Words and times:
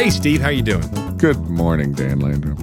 Hey, 0.00 0.08
Steve, 0.08 0.40
how 0.40 0.48
you 0.48 0.62
doing? 0.62 0.88
Good 1.18 1.36
morning, 1.50 1.92
Dan 1.92 2.20
Landrum. 2.20 2.56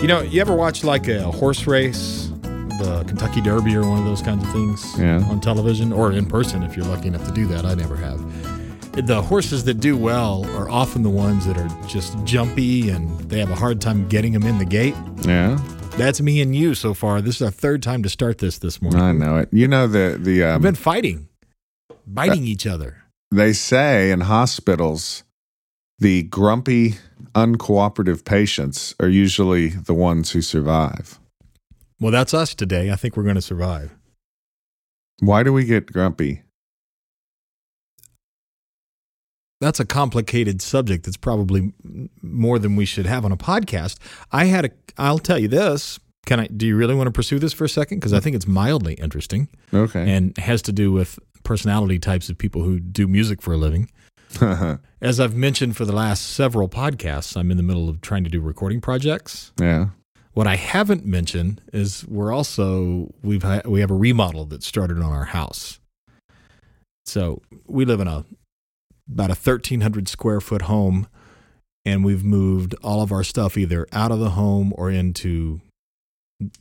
You 0.00 0.08
know, 0.08 0.22
you 0.22 0.40
ever 0.40 0.56
watch 0.56 0.84
like 0.84 1.06
a 1.06 1.22
horse 1.30 1.66
race, 1.66 2.28
the 2.40 3.04
Kentucky 3.06 3.42
Derby 3.42 3.76
or 3.76 3.86
one 3.86 3.98
of 3.98 4.06
those 4.06 4.22
kinds 4.22 4.42
of 4.42 4.50
things 4.52 4.98
Yeah. 4.98 5.22
on 5.28 5.38
television 5.38 5.92
or 5.92 6.12
in 6.12 6.24
person 6.24 6.62
if 6.62 6.78
you're 6.78 6.86
lucky 6.86 7.08
enough 7.08 7.26
to 7.26 7.30
do 7.32 7.46
that? 7.48 7.66
I 7.66 7.74
never 7.74 7.94
have. 7.94 8.18
The 9.06 9.20
horses 9.20 9.64
that 9.64 9.80
do 9.80 9.98
well 9.98 10.46
are 10.56 10.70
often 10.70 11.02
the 11.02 11.10
ones 11.10 11.44
that 11.44 11.58
are 11.58 11.68
just 11.86 12.16
jumpy 12.24 12.88
and 12.88 13.20
they 13.28 13.38
have 13.38 13.50
a 13.50 13.54
hard 13.54 13.82
time 13.82 14.08
getting 14.08 14.32
them 14.32 14.44
in 14.44 14.56
the 14.56 14.64
gate. 14.64 14.94
Yeah, 15.26 15.58
That's 15.98 16.22
me 16.22 16.40
and 16.40 16.56
you 16.56 16.74
so 16.74 16.94
far. 16.94 17.20
This 17.20 17.36
is 17.36 17.42
our 17.42 17.50
third 17.50 17.82
time 17.82 18.02
to 18.02 18.08
start 18.08 18.38
this 18.38 18.56
this 18.60 18.80
morning. 18.80 19.02
I 19.02 19.12
know 19.12 19.36
it. 19.36 19.50
You 19.52 19.68
know 19.68 19.86
the 19.88 20.16
the 20.18 20.38
We've 20.38 20.42
um, 20.44 20.62
been 20.62 20.74
fighting, 20.74 21.28
biting 22.06 22.44
each 22.46 22.66
other. 22.66 23.02
they 23.30 23.52
say 23.52 24.10
in 24.10 24.22
hospitals 24.22 25.24
the 25.98 26.22
grumpy, 26.24 26.94
uncooperative 27.34 28.24
patients 28.24 28.94
are 29.00 29.08
usually 29.08 29.68
the 29.68 29.94
ones 29.94 30.30
who 30.30 30.42
survive. 30.42 31.18
Well, 32.00 32.12
that's 32.12 32.32
us 32.34 32.54
today. 32.54 32.90
I 32.92 32.96
think 32.96 33.16
we're 33.16 33.24
going 33.24 33.34
to 33.34 33.42
survive. 33.42 33.94
Why 35.20 35.42
do 35.42 35.52
we 35.52 35.64
get 35.64 35.92
grumpy? 35.92 36.42
that's 39.60 39.80
a 39.80 39.84
complicated 39.84 40.62
subject 40.62 41.04
that's 41.04 41.16
probably 41.16 41.72
more 42.22 42.60
than 42.60 42.76
we 42.76 42.84
should 42.84 43.06
have 43.06 43.24
on 43.24 43.32
a 43.32 43.36
podcast. 43.36 43.96
I 44.30 44.44
had 44.44 44.66
a 44.66 44.70
I'll 44.96 45.18
tell 45.18 45.36
you 45.38 45.48
this. 45.48 45.98
Can 46.26 46.38
I 46.38 46.46
do 46.46 46.64
you 46.64 46.76
really 46.76 46.94
want 46.94 47.08
to 47.08 47.10
pursue 47.12 47.40
this 47.40 47.52
for 47.52 47.64
a 47.64 47.68
second 47.68 47.98
because 47.98 48.12
I 48.12 48.20
think 48.20 48.36
it's 48.36 48.46
mildly 48.46 48.94
interesting 48.94 49.48
Okay. 49.74 50.08
and 50.08 50.36
has 50.38 50.62
to 50.62 50.72
do 50.72 50.92
with 50.92 51.18
personality 51.42 51.98
types 51.98 52.28
of 52.28 52.38
people 52.38 52.62
who 52.62 52.78
do 52.78 53.08
music 53.08 53.42
for 53.42 53.52
a 53.52 53.56
living. 53.56 53.90
As 55.00 55.20
I've 55.20 55.34
mentioned 55.34 55.76
for 55.76 55.84
the 55.84 55.92
last 55.92 56.22
several 56.26 56.68
podcasts, 56.68 57.36
I'm 57.36 57.50
in 57.50 57.56
the 57.56 57.62
middle 57.62 57.88
of 57.88 58.00
trying 58.00 58.24
to 58.24 58.30
do 58.30 58.40
recording 58.40 58.80
projects. 58.80 59.52
yeah. 59.60 59.88
What 60.34 60.46
I 60.46 60.54
haven't 60.54 61.04
mentioned 61.04 61.60
is 61.72 62.06
we're 62.06 62.32
also 62.32 63.12
we've 63.24 63.42
ha- 63.42 63.62
we 63.64 63.80
have 63.80 63.90
a 63.90 63.94
remodel 63.94 64.44
that 64.46 64.62
started 64.62 64.98
on 64.98 65.10
our 65.10 65.24
house. 65.24 65.80
So 67.06 67.42
we 67.66 67.84
live 67.84 67.98
in 67.98 68.06
a 68.06 68.24
about 69.10 69.32
a 69.32 69.34
thirteen 69.34 69.80
hundred 69.80 70.06
square 70.06 70.40
foot 70.40 70.62
home, 70.62 71.08
and 71.84 72.04
we've 72.04 72.22
moved 72.22 72.76
all 72.84 73.02
of 73.02 73.10
our 73.10 73.24
stuff 73.24 73.56
either 73.56 73.84
out 73.92 74.12
of 74.12 74.20
the 74.20 74.30
home 74.30 74.72
or 74.76 74.90
into 74.90 75.60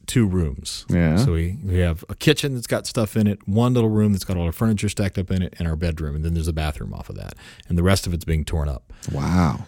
two 0.05 0.25
rooms. 0.25 0.85
Yeah. 0.89 1.17
So 1.17 1.33
we, 1.33 1.57
we 1.63 1.79
have 1.79 2.03
a 2.09 2.15
kitchen 2.15 2.55
that's 2.55 2.67
got 2.67 2.87
stuff 2.87 3.15
in 3.15 3.27
it, 3.27 3.47
one 3.47 3.73
little 3.73 3.89
room 3.89 4.11
that's 4.11 4.25
got 4.25 4.37
all 4.37 4.45
our 4.45 4.51
furniture 4.51 4.89
stacked 4.89 5.17
up 5.17 5.31
in 5.31 5.41
it, 5.41 5.53
and 5.59 5.67
our 5.67 5.75
bedroom, 5.75 6.15
and 6.15 6.25
then 6.25 6.33
there's 6.33 6.47
a 6.47 6.53
bathroom 6.53 6.93
off 6.93 7.09
of 7.09 7.15
that, 7.15 7.35
and 7.69 7.77
the 7.77 7.83
rest 7.83 8.07
of 8.07 8.13
it's 8.13 8.25
being 8.25 8.43
torn 8.43 8.69
up 8.69 8.91
wow. 9.11 9.65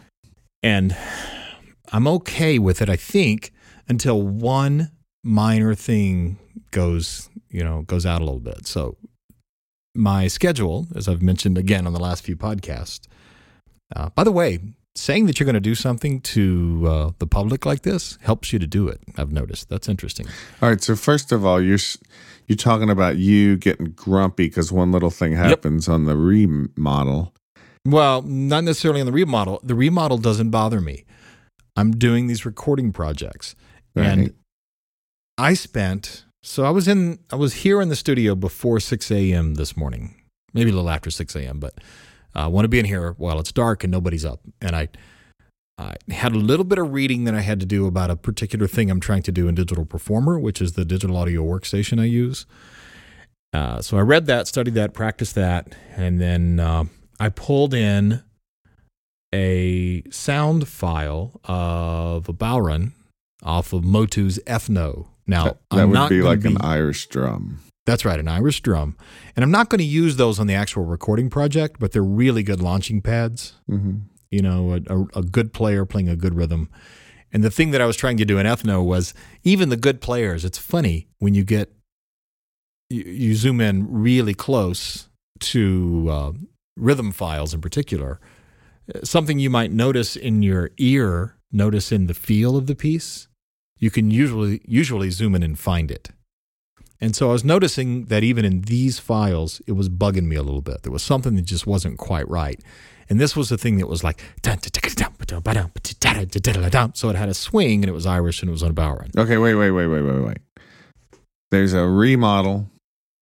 and 0.64 0.96
I'm 1.92 2.08
okay 2.08 2.60
with 2.60 2.82
it. 2.82 2.90
I 2.90 2.96
think 2.96 3.52
until 3.88 4.22
one 4.22 4.92
minor 5.24 5.76
thing 5.76 6.38
goes, 6.72 7.30
you 7.50 7.64
know, 7.64 7.82
goes 7.84 8.06
out 8.06 8.22
a 8.22 8.26
little 8.26 8.40
bit. 8.40 8.68
So 8.68 8.98
my 9.96 10.28
schedule, 10.28 10.88
as 10.96 11.08
I've 11.08 11.22
mentioned 11.22 11.58
again 11.58 11.88
on 11.88 11.94
the 11.94 12.00
last 12.00 12.24
few 12.24 12.36
podcasts. 12.36 13.08
Uh, 13.96 14.10
by 14.10 14.24
the 14.24 14.32
way, 14.32 14.60
saying 14.96 15.28
that 15.28 15.40
you're 15.40 15.46
going 15.46 15.54
to 15.54 15.60
do 15.60 15.76
something 15.76 16.22
to 16.22 16.84
uh, 16.88 17.12
the 17.20 17.28
public 17.28 17.66
like 17.66 17.84
this 17.84 18.18
helps 18.22 18.52
you 18.52 18.60
to 18.60 18.68
do 18.68 18.88
it. 18.88 19.02
I've 19.18 19.32
noticed. 19.32 19.70
That's 19.70 19.88
interesting. 19.88 20.28
All 20.62 20.70
right. 20.70 20.82
So 20.82 20.96
first 20.96 21.32
of 21.32 21.46
all, 21.46 21.62
you're 21.62 21.80
you're 22.48 22.56
talking 22.58 22.90
about 22.90 23.18
you 23.18 23.58
getting 23.58 23.92
grumpy 23.92 24.48
because 24.48 24.72
one 24.72 24.92
little 24.92 25.12
thing 25.12 25.34
happens 25.34 25.88
on 25.88 26.06
the 26.06 26.18
remodel. 26.18 27.34
Well, 27.86 28.22
not 28.24 28.64
necessarily 28.64 29.00
on 29.00 29.06
the 29.06 29.14
remodel. 29.14 29.62
The 29.64 29.76
remodel 29.76 30.18
doesn't 30.18 30.50
bother 30.50 30.82
me. 30.82 31.06
I'm 31.76 31.92
doing 31.92 32.28
these 32.28 32.46
recording 32.46 32.92
projects. 32.92 33.56
And 33.96 34.34
I 35.38 35.54
spent 35.54 36.26
so 36.42 36.64
I 36.64 36.70
was 36.70 36.88
in 36.88 37.20
I 37.32 37.36
was 37.36 37.54
here 37.54 37.82
in 37.82 37.90
the 37.90 37.96
studio 37.96 38.36
before 38.36 38.80
six 38.80 39.12
a.m. 39.12 39.56
this 39.56 39.76
morning, 39.76 40.16
maybe 40.54 40.72
a 40.72 40.74
little 40.74 40.90
after 40.90 41.12
six 41.12 41.36
a.m. 41.36 41.60
But 41.60 41.76
I 42.36 42.48
want 42.48 42.66
to 42.66 42.70
be 42.70 42.80
in 42.80 42.86
here 42.86 43.14
while 43.18 43.40
it's 43.40 43.52
dark 43.52 43.84
and 43.84 43.92
nobody's 43.92 44.26
up. 44.26 44.42
And 44.62 44.76
I 44.76 44.90
I 45.80 45.96
had 46.12 46.34
a 46.34 46.38
little 46.38 46.66
bit 46.66 46.78
of 46.78 46.92
reading 46.92 47.24
that 47.24 47.34
I 47.34 47.40
had 47.40 47.60
to 47.62 47.66
do 47.66 47.88
about 47.88 48.12
a 48.12 48.18
particular 48.18 48.68
thing 48.68 48.92
I'm 48.92 49.00
trying 49.00 49.24
to 49.24 49.32
do 49.32 49.48
in 49.48 49.56
Digital 49.56 49.86
Performer, 49.86 50.38
which 50.38 50.62
is 50.62 50.74
the 50.74 50.84
digital 50.84 51.16
audio 51.16 51.44
workstation 51.44 52.02
I 52.02 52.06
use. 52.06 52.46
Uh, 53.54 53.82
so 53.82 53.98
I 53.98 54.02
read 54.02 54.26
that, 54.26 54.48
studied 54.48 54.74
that, 54.74 54.94
practiced 54.94 55.36
that, 55.36 55.74
and 55.96 56.20
then 56.20 56.60
uh, 56.60 56.84
I 57.20 57.30
pulled 57.30 57.74
in 57.74 58.22
a 59.34 60.04
sound 60.12 60.68
file 60.68 61.40
of 61.46 62.28
a 62.28 62.34
bodhrán 62.34 62.92
off 63.42 63.72
of 63.72 63.84
Motu's 63.84 64.38
Ethno. 64.40 65.08
Now, 65.26 65.46
that 65.46 65.58
that 65.72 65.80
I'm 65.80 65.90
would 65.92 65.96
not 65.96 66.10
be 66.10 66.22
like 66.22 66.44
an 66.44 66.58
Irish 66.60 67.08
drum. 67.08 67.60
That's 67.90 68.06
right, 68.06 68.20
an 68.20 68.28
Irish 68.28 68.62
drum. 68.62 68.96
And 69.36 69.44
I'm 69.44 69.52
not 69.52 69.70
going 69.70 69.80
to 69.80 69.86
use 69.86 70.16
those 70.16 70.40
on 70.40 70.48
the 70.48 70.54
actual 70.54 70.86
recording 70.86 71.30
project, 71.30 71.80
but 71.80 71.92
they're 71.92 72.04
really 72.04 72.44
good 72.44 72.62
launching 72.62 73.02
pads. 73.02 73.54
hmm 73.68 73.98
You 74.32 74.42
know, 74.42 74.74
a, 74.74 74.96
a, 74.96 75.20
a 75.22 75.24
good 75.24 75.54
player 75.54 75.86
playing 75.86 76.10
a 76.10 76.16
good 76.16 76.36
rhythm. 76.36 76.70
And 77.34 77.44
the 77.44 77.52
thing 77.52 77.72
that 77.72 77.82
I 77.82 77.86
was 77.86 77.98
trying 77.98 78.18
to 78.18 78.26
do 78.26 78.38
in 78.38 78.46
Ethno 78.46 78.84
was 78.84 79.14
even 79.44 79.70
the 79.70 79.78
good 79.78 80.02
players, 80.02 80.46
it's 80.46 80.58
funny 80.58 81.08
when 81.20 81.34
you 81.34 81.44
get, 81.44 81.72
you, 82.90 83.04
you 83.04 83.36
zoom 83.36 83.62
in 83.62 83.88
really 83.92 84.34
close 84.34 85.10
to 85.40 86.08
uh, 86.10 86.32
rhythm 86.78 87.12
files 87.12 87.54
in 87.54 87.62
particular, 87.62 88.20
something 89.04 89.40
you 89.40 89.50
might 89.50 89.72
notice 89.72 90.16
in 90.16 90.42
your 90.42 90.72
ear, 90.78 91.38
notice 91.52 91.92
in 91.92 92.08
the 92.08 92.14
feel 92.14 92.56
of 92.56 92.66
the 92.66 92.76
piece, 92.76 93.28
you 93.78 93.90
can 93.92 94.12
usually 94.12 94.62
usually 94.66 95.10
zoom 95.10 95.36
in 95.36 95.44
and 95.44 95.58
find 95.58 95.92
it. 95.92 96.10
And 97.02 97.16
so 97.16 97.30
I 97.30 97.34
was 97.34 97.46
noticing 97.46 98.06
that 98.06 98.24
even 98.24 98.44
in 98.44 98.62
these 98.62 99.00
files, 99.00 99.62
it 99.68 99.72
was 99.74 99.88
bugging 99.88 100.26
me 100.26 100.36
a 100.36 100.44
little 100.44 100.62
bit. 100.62 100.84
There 100.84 100.92
was 100.92 101.04
something 101.04 101.36
that 101.36 101.44
just 101.44 101.66
wasn't 101.66 101.98
quite 101.98 102.28
right. 102.28 102.60
And 103.10 103.20
this 103.20 103.36
was 103.36 103.50
the 103.50 103.58
thing 103.58 103.78
that 103.78 103.88
was 103.88 104.04
like, 104.04 104.22
so 104.44 104.52
it 107.10 107.16
had 107.16 107.30
a 107.30 107.34
swing 107.34 107.84
and 107.84 107.90
it 107.90 107.94
was 107.94 108.06
Irish 108.06 108.42
and 108.42 108.50
it 108.50 108.52
was 108.52 108.64
on 108.64 108.72
a 108.72 108.74
bodhrán. 108.74 109.16
Okay. 109.18 109.38
Wait. 109.38 109.56
Wait. 109.56 109.72
Wait. 109.72 109.88
Wait. 109.88 110.02
Wait. 110.02 110.20
Wait. 110.26 110.38
There's 111.52 111.74
a 111.74 111.88
remodel. 111.88 112.70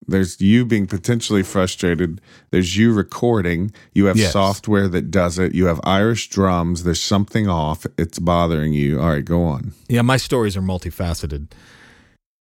There's 0.10 0.40
you 0.42 0.66
being 0.66 0.88
potentially 0.88 1.44
frustrated. 1.44 2.20
There's 2.52 2.78
you 2.78 2.94
recording. 2.94 3.72
You 3.94 4.06
have 4.06 4.16
Yes. 4.18 4.32
software 4.34 4.88
that 4.88 5.12
does 5.12 5.38
it. 5.38 5.54
You 5.54 5.66
have 5.66 5.80
Irish 5.84 6.30
drums. 6.30 6.84
There's 6.84 7.04
something 7.04 7.48
off. 7.48 7.86
It's 7.98 8.18
bothering 8.20 8.74
you. 8.74 9.00
All 9.02 9.10
right, 9.10 9.24
go 9.26 9.44
on. 9.44 9.74
Yeah, 9.90 10.02
my 10.04 10.16
stories 10.18 10.56
are 10.58 10.62
multifaceted. 10.62 11.48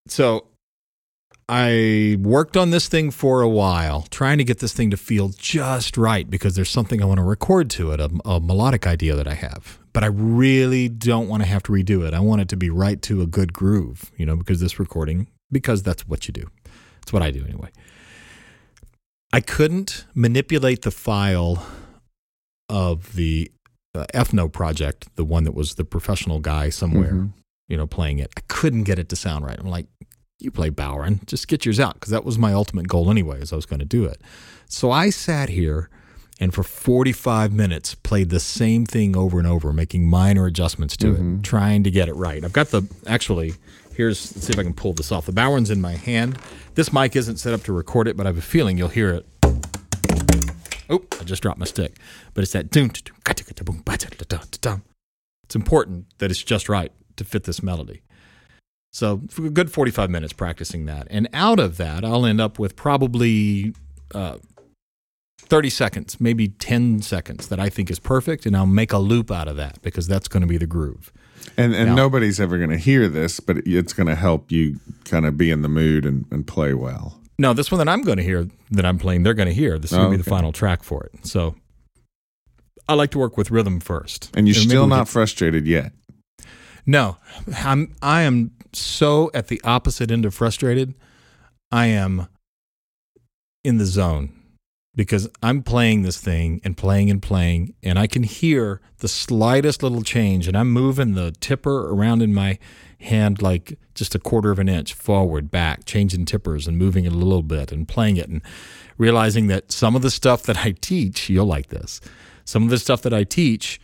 So 0.06 0.46
I 1.48 2.16
worked 2.20 2.56
on 2.56 2.70
this 2.70 2.88
thing 2.88 3.12
for 3.12 3.40
a 3.40 3.48
while, 3.48 4.02
trying 4.10 4.38
to 4.38 4.44
get 4.44 4.58
this 4.58 4.72
thing 4.72 4.90
to 4.90 4.96
feel 4.96 5.28
just 5.28 5.96
right 5.96 6.28
because 6.28 6.56
there's 6.56 6.70
something 6.70 7.00
I 7.00 7.04
want 7.04 7.18
to 7.18 7.24
record 7.24 7.70
to 7.70 7.92
it, 7.92 8.00
a, 8.00 8.10
a 8.24 8.40
melodic 8.40 8.84
idea 8.86 9.14
that 9.14 9.28
I 9.28 9.34
have. 9.34 9.78
But 9.92 10.02
I 10.02 10.08
really 10.08 10.88
don't 10.88 11.28
want 11.28 11.42
to 11.44 11.48
have 11.48 11.62
to 11.64 11.72
redo 11.72 12.06
it. 12.06 12.14
I 12.14 12.20
want 12.20 12.40
it 12.42 12.48
to 12.48 12.56
be 12.56 12.68
right 12.68 13.00
to 13.02 13.22
a 13.22 13.26
good 13.26 13.52
groove, 13.52 14.10
you 14.16 14.26
know, 14.26 14.34
because 14.36 14.60
this 14.60 14.80
recording, 14.80 15.28
because 15.52 15.82
that's 15.84 16.06
what 16.08 16.26
you 16.26 16.32
do. 16.32 16.50
It's 17.02 17.12
what 17.12 17.22
I 17.22 17.30
do 17.30 17.44
anyway. 17.44 17.70
I 19.32 19.40
couldn't 19.40 20.04
manipulate 20.14 20.82
the 20.82 20.90
file 20.90 21.64
of 22.68 23.14
the 23.14 23.52
uh, 23.94 24.04
Ethno 24.12 24.50
project, 24.52 25.14
the 25.14 25.24
one 25.24 25.44
that 25.44 25.52
was 25.54 25.76
the 25.76 25.84
professional 25.84 26.40
guy 26.40 26.70
somewhere 26.70 27.12
Mhm. 27.12 27.32
you 27.68 27.76
know, 27.76 27.86
playing 27.86 28.18
it. 28.18 28.32
I 28.36 28.40
couldn't 28.48 28.82
get 28.84 28.98
it 28.98 29.08
to 29.10 29.16
sound 29.16 29.44
right. 29.46 29.56
I'm 29.58 29.66
like, 29.68 29.86
you 30.38 30.50
play 30.50 30.70
bodhrán, 30.70 31.24
just 31.26 31.48
get 31.48 31.64
yours 31.64 31.80
out 31.80 31.94
because 31.94 32.10
that 32.10 32.24
was 32.24 32.38
my 32.38 32.52
ultimate 32.52 32.88
goal 32.88 33.10
anyway, 33.10 33.40
as 33.40 33.52
I 33.52 33.56
was 33.56 33.66
going 33.66 33.78
to 33.80 33.86
do 33.86 34.04
it. 34.04 34.20
So 34.68 34.90
I 34.90 35.10
sat 35.10 35.48
here 35.48 35.88
and 36.38 36.52
for 36.52 36.62
45 36.62 37.52
minutes 37.52 37.94
played 37.94 38.28
the 38.28 38.40
same 38.40 38.84
thing 38.84 39.16
over 39.16 39.38
and 39.38 39.46
over, 39.48 39.72
making 39.72 40.08
minor 40.08 40.44
adjustments 40.46 40.96
to 40.98 41.14
Mhm. 41.14 41.38
it, 41.38 41.42
trying 41.44 41.82
to 41.84 41.90
get 41.90 42.08
it 42.08 42.14
right. 42.14 42.44
I've 42.44 42.52
got 42.52 42.70
the 42.70 42.82
actually. 43.06 43.54
Here's 43.94 44.34
let's 44.36 44.46
see 44.46 44.52
if 44.52 44.58
I 44.58 44.62
can 44.62 44.74
pull 44.74 44.92
this 44.92 45.10
off. 45.10 45.24
The 45.24 45.32
bodhrán's 45.32 45.70
in 45.70 45.80
my 45.80 45.94
hand. 45.94 46.38
This 46.74 46.92
mic 46.92 47.16
isn't 47.16 47.38
set 47.38 47.54
up 47.54 47.62
to 47.64 47.72
record 47.72 48.06
it, 48.06 48.14
but 48.18 48.26
I 48.26 48.28
have 48.28 48.36
a 48.36 48.42
feeling 48.42 48.76
you'll 48.76 48.88
hear 48.88 49.08
it. 49.14 49.26
Oh, 50.90 51.02
I 51.18 51.24
just 51.24 51.40
dropped 51.42 51.58
my 51.58 51.64
stick. 51.64 51.96
But 52.34 52.42
it's 52.42 52.52
that. 52.52 52.66
It's 55.44 55.56
important 55.56 56.06
that 56.18 56.30
it's 56.30 56.42
just 56.42 56.68
right 56.68 56.92
to 57.16 57.24
fit 57.24 57.44
this 57.44 57.62
melody. 57.62 58.02
So 58.96 59.20
for 59.28 59.44
a 59.44 59.50
good 59.50 59.70
45 59.70 60.08
minutes 60.08 60.32
practicing 60.32 60.86
that. 60.86 61.06
And 61.10 61.28
out 61.34 61.60
of 61.60 61.76
that, 61.76 62.02
I'll 62.02 62.24
end 62.24 62.40
up 62.40 62.58
with 62.58 62.76
probably 62.76 63.74
uh, 64.14 64.38
30 65.38 65.68
seconds, 65.68 66.18
maybe 66.18 66.48
10 66.48 67.02
seconds 67.02 67.48
that 67.48 67.60
I 67.60 67.68
think 67.68 67.90
is 67.90 67.98
perfect. 67.98 68.46
And 68.46 68.56
I'll 68.56 68.64
make 68.64 68.94
a 68.94 68.98
loop 68.98 69.30
out 69.30 69.48
of 69.48 69.56
that 69.56 69.82
because 69.82 70.06
that's 70.06 70.28
going 70.28 70.40
to 70.40 70.46
be 70.46 70.56
the 70.56 70.66
groove. 70.66 71.12
And 71.58 71.74
and 71.74 71.90
Now- 71.90 71.94
nobody's 71.96 72.40
ever 72.40 72.56
going 72.56 72.70
to 72.70 72.78
hear 72.78 73.06
this, 73.06 73.38
but 73.38 73.58
it's 73.66 73.92
going 73.92 74.06
to 74.06 74.14
help 74.14 74.50
you 74.50 74.80
kind 75.04 75.26
of 75.26 75.36
be 75.36 75.50
in 75.50 75.60
the 75.60 75.68
mood 75.68 76.06
and, 76.06 76.24
and 76.30 76.46
play 76.46 76.72
well. 76.72 77.20
No, 77.38 77.52
this 77.52 77.70
one 77.70 77.76
that 77.80 77.90
I'm 77.90 78.00
going 78.00 78.16
to 78.16 78.24
hear 78.24 78.48
that 78.70 78.86
I'm 78.86 78.96
playing, 78.96 79.24
they're 79.24 79.34
going 79.34 79.48
to 79.48 79.54
hear. 79.54 79.78
This 79.78 79.92
is 79.92 79.98
going 79.98 80.12
to 80.12 80.16
be 80.16 80.22
the 80.22 80.30
final 80.30 80.52
track 80.52 80.82
for 80.82 81.04
it. 81.04 81.26
So 81.26 81.54
I 82.88 82.94
like 82.94 83.10
to 83.10 83.18
work 83.18 83.36
with 83.36 83.50
rhythm 83.50 83.78
first. 83.78 84.34
And 84.34 84.48
you're 84.48 84.56
maybe 84.56 84.68
still 84.70 84.86
not 84.86 85.06
frustrated 85.06 85.66
yet. 85.66 85.92
No, 86.86 87.18
I'm. 87.58 87.94
I 88.00 88.22
am 88.22 88.52
so 88.76 89.30
at 89.34 89.48
the 89.48 89.60
opposite 89.64 90.10
end 90.10 90.24
of 90.24 90.34
frustrated. 90.34 90.94
I 91.72 91.86
am 91.86 92.28
in 93.64 93.78
the 93.78 93.84
zone 93.84 94.32
because 94.94 95.28
I'm 95.42 95.62
playing 95.62 96.02
this 96.02 96.18
thing 96.20 96.60
and 96.64 96.76
playing 96.76 97.10
and 97.10 97.20
playing, 97.20 97.74
and 97.82 97.98
I 97.98 98.06
can 98.06 98.22
hear 98.22 98.80
the 98.98 99.08
slightest 99.08 99.82
little 99.82 100.02
change, 100.02 100.48
and 100.48 100.56
I'm 100.56 100.72
moving 100.72 101.14
the 101.14 101.32
tipper 101.32 101.90
around 101.90 102.22
in 102.22 102.32
my 102.32 102.58
hand 103.00 103.42
like 103.42 103.78
just 103.94 104.14
a 104.14 104.18
quarter 104.18 104.50
of 104.50 104.58
an 104.58 104.68
inch 104.68 104.94
forward, 104.94 105.50
back, 105.50 105.84
changing 105.84 106.24
tippers 106.24 106.66
and 106.66 106.78
moving 106.78 107.04
it 107.04 107.12
a 107.12 107.16
little 107.16 107.42
bit 107.42 107.70
and 107.70 107.86
playing 107.86 108.16
it 108.16 108.28
and 108.28 108.40
realizing 108.96 109.48
that 109.48 109.70
some 109.70 109.94
of 109.94 110.02
the 110.02 110.10
stuff 110.10 110.44
that 110.44 110.64
I 110.64 110.72
teach, 110.80 111.28
you'll 111.28 111.46
like 111.46 111.68
this. 111.68 112.00
Some 112.44 112.62
of 112.62 112.70
the 112.70 112.78
stuff 112.78 113.02
that 113.02 113.12
I 113.12 113.24
teach 113.24 113.80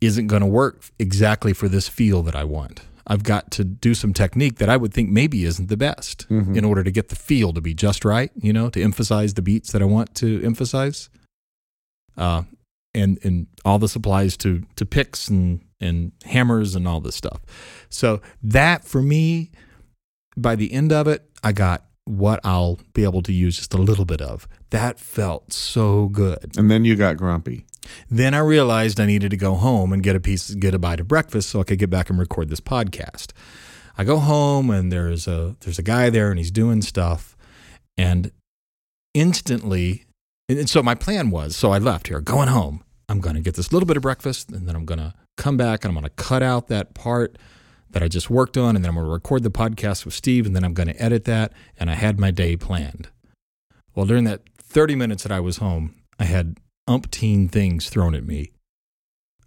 isn't 0.00 0.26
going 0.26 0.40
to 0.40 0.46
work 0.46 0.82
exactly 0.98 1.52
for 1.52 1.68
this 1.68 1.88
feel 1.88 2.22
that 2.22 2.34
I 2.34 2.44
want. 2.44 2.80
I've 3.06 3.22
got 3.22 3.50
to 3.52 3.64
do 3.64 3.94
some 3.94 4.12
technique 4.12 4.56
that 4.58 4.68
I 4.68 4.76
would 4.76 4.92
think 4.92 5.10
maybe 5.10 5.44
isn't 5.44 5.68
the 5.68 5.76
best 5.76 6.26
in 6.56 6.64
order 6.64 6.82
to 6.82 6.90
get 6.90 7.08
the 7.08 7.16
feel 7.16 7.52
to 7.52 7.60
be 7.60 7.72
just 7.74 8.04
right, 8.04 8.30
you 8.36 8.52
know, 8.52 8.68
to 8.70 8.82
emphasize 8.82 9.34
the 9.34 9.42
beats 9.42 9.72
that 9.72 9.82
I 9.82 9.84
want 9.84 10.14
to 10.16 10.42
emphasize. 10.44 11.08
Uh, 12.16 12.42
and 12.94 13.18
and 13.22 13.46
all 13.64 13.78
this 13.78 13.94
applies 13.94 14.36
to 14.38 14.64
to 14.76 14.86
picks 14.86 15.28
and 15.28 15.60
and 15.80 16.12
hammers 16.24 16.74
and 16.74 16.88
all 16.88 17.00
this 17.00 17.14
stuff. 17.14 17.40
So 17.90 18.20
that 18.42 18.84
for 18.84 19.02
me, 19.02 19.50
by 20.36 20.56
the 20.56 20.72
end 20.72 20.92
of 20.92 21.06
it, 21.06 21.30
I 21.44 21.52
got 21.52 21.84
what 22.06 22.40
I'll 22.44 22.78
be 22.94 23.04
able 23.04 23.20
to 23.22 23.32
use 23.32 23.56
just 23.56 23.74
a 23.74 23.78
little 23.78 24.04
bit 24.04 24.20
of. 24.20 24.48
That 24.70 24.98
felt 24.98 25.52
so 25.52 26.06
good. 26.08 26.56
And 26.56 26.70
then 26.70 26.84
you 26.84 26.96
got 26.96 27.16
grumpy. 27.16 27.66
Then 28.10 28.32
I 28.34 28.38
realized 28.38 28.98
I 28.98 29.06
needed 29.06 29.30
to 29.30 29.36
go 29.36 29.54
home 29.54 29.92
and 29.92 30.02
get 30.02 30.16
a 30.16 30.20
piece, 30.20 30.54
get 30.54 30.74
a 30.74 30.78
bite 30.78 31.00
of 31.00 31.08
breakfast, 31.08 31.50
so 31.50 31.60
I 31.60 31.64
could 31.64 31.78
get 31.78 31.90
back 31.90 32.10
and 32.10 32.18
record 32.18 32.48
this 32.48 32.60
podcast. 32.60 33.32
I 33.98 34.04
go 34.04 34.18
home 34.18 34.70
and 34.70 34.92
there's 34.92 35.26
a 35.26 35.56
there's 35.60 35.78
a 35.78 35.82
guy 35.82 36.10
there 36.10 36.30
and 36.30 36.38
he's 36.38 36.50
doing 36.50 36.82
stuff, 36.82 37.36
and 37.96 38.30
instantly, 39.14 40.04
and 40.48 40.68
so 40.68 40.82
my 40.82 40.94
plan 40.94 41.30
was, 41.30 41.56
so 41.56 41.72
I 41.72 41.78
left 41.78 42.08
here, 42.08 42.20
going 42.20 42.48
home. 42.48 42.82
I'm 43.08 43.20
going 43.20 43.36
to 43.36 43.40
get 43.40 43.54
this 43.54 43.72
little 43.72 43.86
bit 43.86 43.96
of 43.96 44.02
breakfast, 44.02 44.50
and 44.50 44.68
then 44.68 44.74
I'm 44.74 44.84
going 44.84 44.98
to 44.98 45.14
come 45.36 45.56
back 45.56 45.84
and 45.84 45.90
I'm 45.90 45.94
going 45.94 46.10
to 46.10 46.22
cut 46.22 46.42
out 46.42 46.68
that 46.68 46.92
part 46.94 47.38
that 47.90 48.02
I 48.02 48.08
just 48.08 48.30
worked 48.30 48.56
on, 48.56 48.76
and 48.76 48.84
then 48.84 48.90
I'm 48.90 48.96
going 48.96 49.06
to 49.06 49.12
record 49.12 49.42
the 49.42 49.50
podcast 49.50 50.04
with 50.04 50.14
Steve, 50.14 50.46
and 50.46 50.54
then 50.54 50.64
I'm 50.64 50.74
going 50.74 50.88
to 50.88 51.02
edit 51.02 51.24
that, 51.24 51.52
and 51.78 51.90
I 51.90 51.94
had 51.94 52.18
my 52.18 52.30
day 52.30 52.56
planned. 52.56 53.08
Well, 53.94 54.06
during 54.06 54.24
that 54.24 54.42
30 54.58 54.94
minutes 54.94 55.22
that 55.22 55.32
I 55.32 55.40
was 55.40 55.58
home, 55.58 55.94
I 56.18 56.24
had 56.24 56.58
umpteen 56.88 57.50
things 57.50 57.88
thrown 57.88 58.14
at 58.14 58.24
me. 58.24 58.50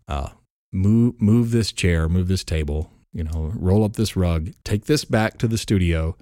Uh, 0.08 0.30
move, 0.72 1.22
move 1.22 1.52
this 1.52 1.72
chair, 1.72 2.10
move 2.10 2.28
this 2.28 2.44
table, 2.44 2.92
you 3.14 3.24
know, 3.24 3.52
roll 3.56 3.84
up 3.84 3.94
this 3.94 4.16
rug, 4.16 4.52
take 4.64 4.86
this 4.86 5.06
back 5.06 5.38
to 5.38 5.48
the 5.48 5.58
studio, 5.58 6.16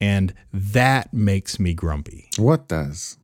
and 0.00 0.34
that 0.52 1.14
makes 1.14 1.58
me 1.58 1.72
grumpy. 1.72 2.28
What 2.36 2.68
does? 2.68 3.18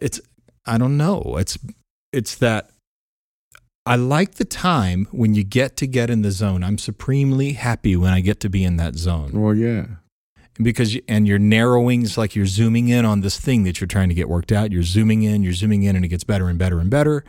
It's, 0.00 0.20
I 0.66 0.78
don't 0.78 0.96
know. 0.96 1.36
It's, 1.38 1.58
it's 2.12 2.34
that 2.36 2.70
I 3.84 3.96
like 3.96 4.34
the 4.34 4.44
time 4.44 5.08
when 5.10 5.34
you 5.34 5.42
get 5.42 5.76
to 5.78 5.86
get 5.86 6.08
in 6.08 6.22
the 6.22 6.30
zone. 6.30 6.62
I'm 6.62 6.78
supremely 6.78 7.54
happy 7.54 7.96
when 7.96 8.12
I 8.12 8.20
get 8.20 8.38
to 8.40 8.48
be 8.48 8.62
in 8.64 8.76
that 8.76 8.94
zone 8.94 9.32
Well, 9.32 9.54
yeah. 9.54 9.86
because 10.54 10.94
you, 10.94 11.02
and 11.08 11.26
you're 11.26 11.38
narrowing 11.40 12.02
it's 12.02 12.16
like 12.16 12.36
you're 12.36 12.46
zooming 12.46 12.88
in 12.88 13.04
on 13.04 13.22
this 13.22 13.40
thing 13.40 13.64
that 13.64 13.80
you're 13.80 13.88
trying 13.88 14.08
to 14.08 14.14
get 14.14 14.28
worked 14.28 14.52
out 14.52 14.70
you're 14.70 14.82
zooming 14.84 15.22
in 15.24 15.42
you're 15.42 15.52
zooming 15.52 15.82
in 15.82 15.96
and 15.96 16.04
it 16.04 16.08
gets 16.08 16.24
better 16.24 16.48
and 16.48 16.58
better 16.58 16.78
and 16.78 16.90
better 16.90 17.24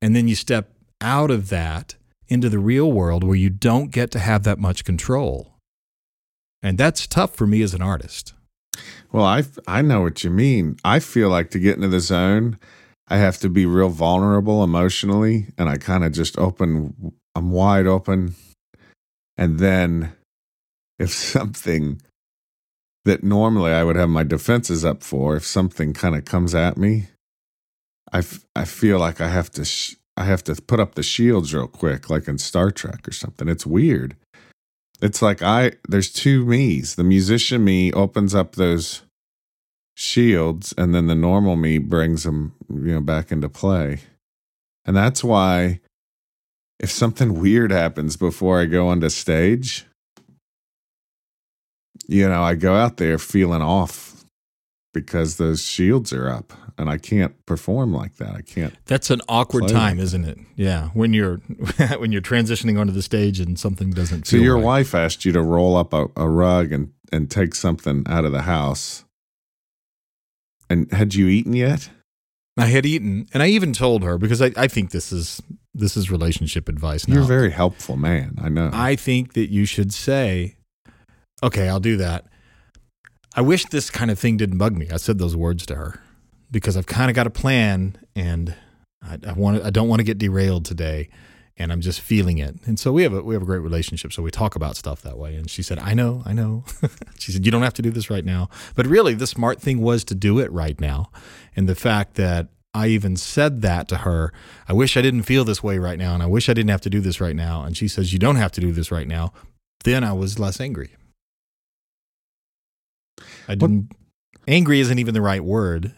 and 0.00 0.16
then 0.16 0.26
you 0.28 0.34
step 0.34 0.70
out 1.00 1.30
of 1.30 1.48
that 1.50 1.96
into 2.28 2.48
the 2.48 2.58
real 2.60 2.90
world 2.90 3.22
where 3.24 3.36
you 3.36 3.50
don't 3.50 3.90
get 3.90 4.10
to 4.12 4.18
have 4.20 4.44
that 4.44 4.58
much 4.58 4.84
control 4.84 5.54
and 6.62 6.78
that's 6.78 7.06
tough 7.06 7.34
for 7.34 7.46
me 7.46 7.60
as 7.60 7.74
an 7.74 7.82
artist 7.82 8.32
Well, 9.10 9.24
I 9.26 9.42
I 9.66 9.82
know 9.82 10.00
what 10.00 10.24
you 10.24 10.30
mean. 10.30 10.76
I 10.84 10.98
feel 11.00 11.28
like 11.28 11.50
to 11.50 11.58
get 11.58 11.76
into 11.76 11.88
the 11.88 12.00
zone, 12.00 12.56
I 13.12 13.18
have 13.18 13.38
to 13.40 13.50
be 13.50 13.66
real 13.66 13.90
vulnerable 13.90 14.64
emotionally, 14.64 15.48
and 15.58 15.68
I 15.68 15.76
kind 15.76 16.02
of 16.02 16.12
just 16.12 16.38
open. 16.38 17.12
I'm 17.34 17.50
wide 17.50 17.86
open, 17.86 18.36
and 19.36 19.58
then 19.58 20.14
if 20.98 21.10
something 21.36 22.00
that 23.04 23.22
normally 23.22 23.70
I 23.70 23.84
would 23.84 23.96
have 23.96 24.08
my 24.08 24.22
defenses 24.22 24.82
up 24.82 25.02
for, 25.02 25.36
if 25.36 25.44
something 25.44 25.92
kind 25.92 26.16
of 26.16 26.24
comes 26.24 26.54
at 26.54 26.78
me, 26.78 27.08
I, 28.10 28.18
f- 28.20 28.46
I 28.56 28.64
feel 28.64 28.98
like 28.98 29.20
I 29.20 29.28
have 29.28 29.50
to 29.52 29.64
sh- 29.66 29.96
I 30.16 30.24
have 30.24 30.42
to 30.44 30.54
put 30.54 30.80
up 30.80 30.94
the 30.94 31.02
shields 31.02 31.52
real 31.52 31.68
quick, 31.68 32.08
like 32.08 32.28
in 32.28 32.38
Star 32.38 32.70
Trek 32.70 33.06
or 33.06 33.12
something. 33.12 33.46
It's 33.46 33.66
weird. 33.66 34.16
It's 35.02 35.20
like 35.20 35.42
I 35.42 35.72
there's 35.86 36.10
two 36.10 36.46
me's. 36.46 36.94
The 36.94 37.04
musician 37.04 37.62
me 37.62 37.92
opens 37.92 38.34
up 38.34 38.54
those 38.54 39.02
shields, 40.02 40.74
and 40.76 40.94
then 40.94 41.06
the 41.06 41.14
normal 41.14 41.56
me 41.56 41.78
brings 41.78 42.24
them, 42.24 42.54
you 42.68 42.94
know, 42.94 43.00
back 43.00 43.32
into 43.32 43.48
play. 43.48 44.00
And 44.84 44.96
that's 44.96 45.22
why 45.22 45.80
if 46.80 46.90
something 46.90 47.40
weird 47.40 47.70
happens 47.70 48.16
before 48.16 48.60
I 48.60 48.66
go 48.66 48.88
onto 48.88 49.08
stage, 49.08 49.86
you 52.08 52.28
know, 52.28 52.42
I 52.42 52.54
go 52.54 52.74
out 52.74 52.96
there 52.96 53.18
feeling 53.18 53.62
off 53.62 54.24
because 54.92 55.36
those 55.36 55.64
shields 55.64 56.12
are 56.12 56.28
up 56.28 56.52
and 56.76 56.90
I 56.90 56.98
can't 56.98 57.34
perform 57.46 57.94
like 57.94 58.16
that. 58.16 58.34
I 58.34 58.42
can't. 58.42 58.74
that's 58.86 59.10
an 59.10 59.20
awkward 59.28 59.68
time 59.68 59.98
like 59.98 60.04
isn't 60.04 60.24
it 60.24 60.38
yeah 60.56 60.88
when 60.94 61.12
you're 61.12 61.36
when 61.98 62.12
you're 62.12 62.20
transitioning 62.22 62.78
onto 62.78 62.92
the 62.92 63.02
stage 63.02 63.40
and 63.40 63.58
something 63.58 63.90
doesn't 63.90 64.26
So 64.26 64.36
your 64.36 64.56
right. 64.56 64.64
wife 64.64 64.94
asked 64.94 65.24
you 65.24 65.32
to 65.32 65.42
roll 65.42 65.76
up 65.76 65.94
a, 65.94 66.08
a 66.16 66.28
rug 66.28 66.72
and, 66.72 66.92
and 67.12 67.30
take 67.30 67.54
something 67.54 68.04
out 68.06 68.24
of 68.24 68.32
the 68.32 68.42
house. 68.42 69.04
And 70.72 70.90
had 70.90 71.14
you 71.14 71.28
eaten 71.28 71.52
yet? 71.52 71.90
I 72.56 72.66
had 72.66 72.86
eaten, 72.86 73.28
and 73.32 73.42
I 73.42 73.48
even 73.48 73.72
told 73.72 74.02
her 74.02 74.16
because 74.16 74.40
I, 74.40 74.52
I 74.56 74.68
think 74.68 74.90
this 74.90 75.12
is 75.12 75.42
this 75.74 75.96
is 75.96 76.10
relationship 76.10 76.68
advice. 76.68 77.06
Now. 77.06 77.14
You're 77.14 77.24
a 77.24 77.26
very 77.26 77.50
helpful 77.50 77.96
man. 77.96 78.38
I 78.42 78.48
know. 78.48 78.70
I 78.72 78.96
think 78.96 79.34
that 79.34 79.50
you 79.50 79.64
should 79.66 79.92
say, 79.92 80.56
"Okay, 81.42 81.68
I'll 81.68 81.80
do 81.80 81.96
that." 81.98 82.24
I 83.34 83.40
wish 83.40 83.64
this 83.66 83.90
kind 83.90 84.10
of 84.10 84.18
thing 84.18 84.36
didn't 84.36 84.58
bug 84.58 84.76
me. 84.76 84.88
I 84.90 84.96
said 84.96 85.18
those 85.18 85.36
words 85.36 85.64
to 85.66 85.74
her 85.76 86.00
because 86.50 86.76
I've 86.76 86.86
kind 86.86 87.10
of 87.10 87.14
got 87.14 87.26
a 87.26 87.30
plan, 87.30 87.96
and 88.14 88.54
I, 89.02 89.18
I 89.26 89.32
want 89.32 89.62
I 89.62 89.70
don't 89.70 89.88
want 89.88 90.00
to 90.00 90.04
get 90.04 90.18
derailed 90.18 90.64
today, 90.64 91.08
and 91.56 91.72
I'm 91.72 91.80
just 91.80 92.00
feeling 92.00 92.38
it. 92.38 92.56
And 92.64 92.78
so 92.78 92.92
we 92.92 93.02
have 93.02 93.12
a 93.12 93.22
we 93.22 93.34
have 93.34 93.42
a 93.42 93.46
great 93.46 93.60
relationship. 93.60 94.12
So 94.12 94.22
we 94.22 94.30
talk 94.30 94.56
about 94.56 94.76
stuff 94.76 95.02
that 95.02 95.18
way. 95.18 95.34
And 95.36 95.50
she 95.50 95.62
said, 95.62 95.78
"I 95.78 95.94
know, 95.94 96.22
I 96.24 96.32
know." 96.32 96.64
she 97.18 97.32
said, 97.32 97.44
"You 97.44 97.52
don't 97.52 97.62
have 97.62 97.74
to 97.74 97.82
do 97.82 97.90
this 97.90 98.10
right 98.10 98.24
now." 98.24 98.48
But 98.74 98.86
really, 98.86 99.14
the 99.14 99.26
smart 99.26 99.60
thing 99.60 99.80
was 99.80 100.04
to 100.04 100.14
do 100.14 100.38
it 100.38 100.50
right 100.52 100.80
now, 100.80 101.10
and 101.56 101.68
the 101.68 101.74
fact 101.74 102.14
that. 102.14 102.48
I 102.74 102.86
even 102.86 103.16
said 103.18 103.60
that 103.60 103.86
to 103.88 103.98
her. 103.98 104.32
I 104.66 104.72
wish 104.72 104.96
I 104.96 105.02
didn't 105.02 105.24
feel 105.24 105.44
this 105.44 105.62
way 105.62 105.76
right 105.76 105.98
now, 105.98 106.14
and 106.14 106.22
I 106.22 106.26
wish 106.26 106.48
I 106.48 106.54
didn't 106.54 106.70
have 106.70 106.80
to 106.80 106.88
do 106.88 107.00
this 107.00 107.20
right 107.20 107.36
now. 107.36 107.64
And 107.64 107.76
she 107.76 107.86
says, 107.86 108.14
You 108.14 108.18
don't 108.18 108.36
have 108.36 108.50
to 108.52 108.62
do 108.62 108.72
this 108.72 108.90
right 108.90 109.06
now. 109.06 109.34
Then 109.84 110.02
I 110.02 110.14
was 110.14 110.38
less 110.38 110.58
angry. 110.58 110.88
I 113.46 113.56
didn't. 113.56 113.92
Angry 114.48 114.80
isn't 114.80 114.98
even 114.98 115.12
the 115.12 115.20
right 115.20 115.44
word 115.44 115.92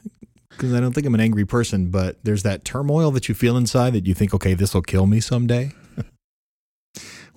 because 0.57 0.73
I 0.73 0.81
don't 0.81 0.93
think 0.93 1.07
I'm 1.07 1.15
an 1.15 1.21
angry 1.21 1.45
person, 1.45 1.91
but 1.91 2.19
there's 2.25 2.43
that 2.43 2.65
turmoil 2.65 3.11
that 3.13 3.29
you 3.29 3.35
feel 3.35 3.57
inside 3.57 3.93
that 3.93 4.07
you 4.07 4.15
think, 4.15 4.35
okay, 4.35 4.55
this 4.55 4.75
will 4.75 4.83
kill 4.83 5.07
me 5.07 5.21
someday. 5.21 5.73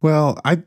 Well, 0.02 0.40
I 0.46 0.62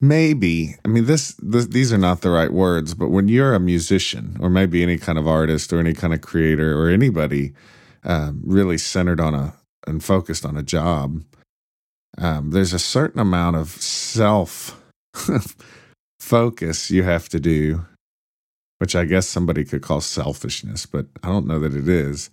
maybe. 0.00 0.76
I 0.84 0.88
mean, 0.88 1.06
this, 1.06 1.34
this 1.38 1.66
these 1.66 1.92
are 1.92 1.98
not 1.98 2.20
the 2.20 2.30
right 2.30 2.52
words, 2.52 2.94
but 2.94 3.08
when 3.08 3.28
you're 3.28 3.54
a 3.54 3.60
musician, 3.60 4.36
or 4.40 4.50
maybe 4.50 4.82
any 4.82 4.98
kind 4.98 5.18
of 5.18 5.26
artist, 5.26 5.72
or 5.72 5.80
any 5.80 5.94
kind 5.94 6.12
of 6.12 6.20
creator, 6.20 6.78
or 6.78 6.90
anybody 6.90 7.54
um, 8.04 8.42
really 8.44 8.76
centered 8.76 9.20
on 9.20 9.34
a 9.34 9.54
and 9.86 10.04
focused 10.04 10.44
on 10.44 10.56
a 10.56 10.62
job, 10.62 11.22
um, 12.18 12.50
there's 12.50 12.72
a 12.72 12.78
certain 12.78 13.20
amount 13.20 13.56
of 13.56 13.70
self 13.70 14.80
focus 16.20 16.90
you 16.90 17.02
have 17.02 17.28
to 17.30 17.40
do, 17.40 17.86
which 18.78 18.96
I 18.96 19.04
guess 19.04 19.26
somebody 19.26 19.64
could 19.64 19.82
call 19.82 20.00
selfishness, 20.00 20.86
but 20.86 21.06
I 21.22 21.28
don't 21.28 21.46
know 21.46 21.60
that 21.60 21.74
it 21.74 21.88
is. 21.88 22.30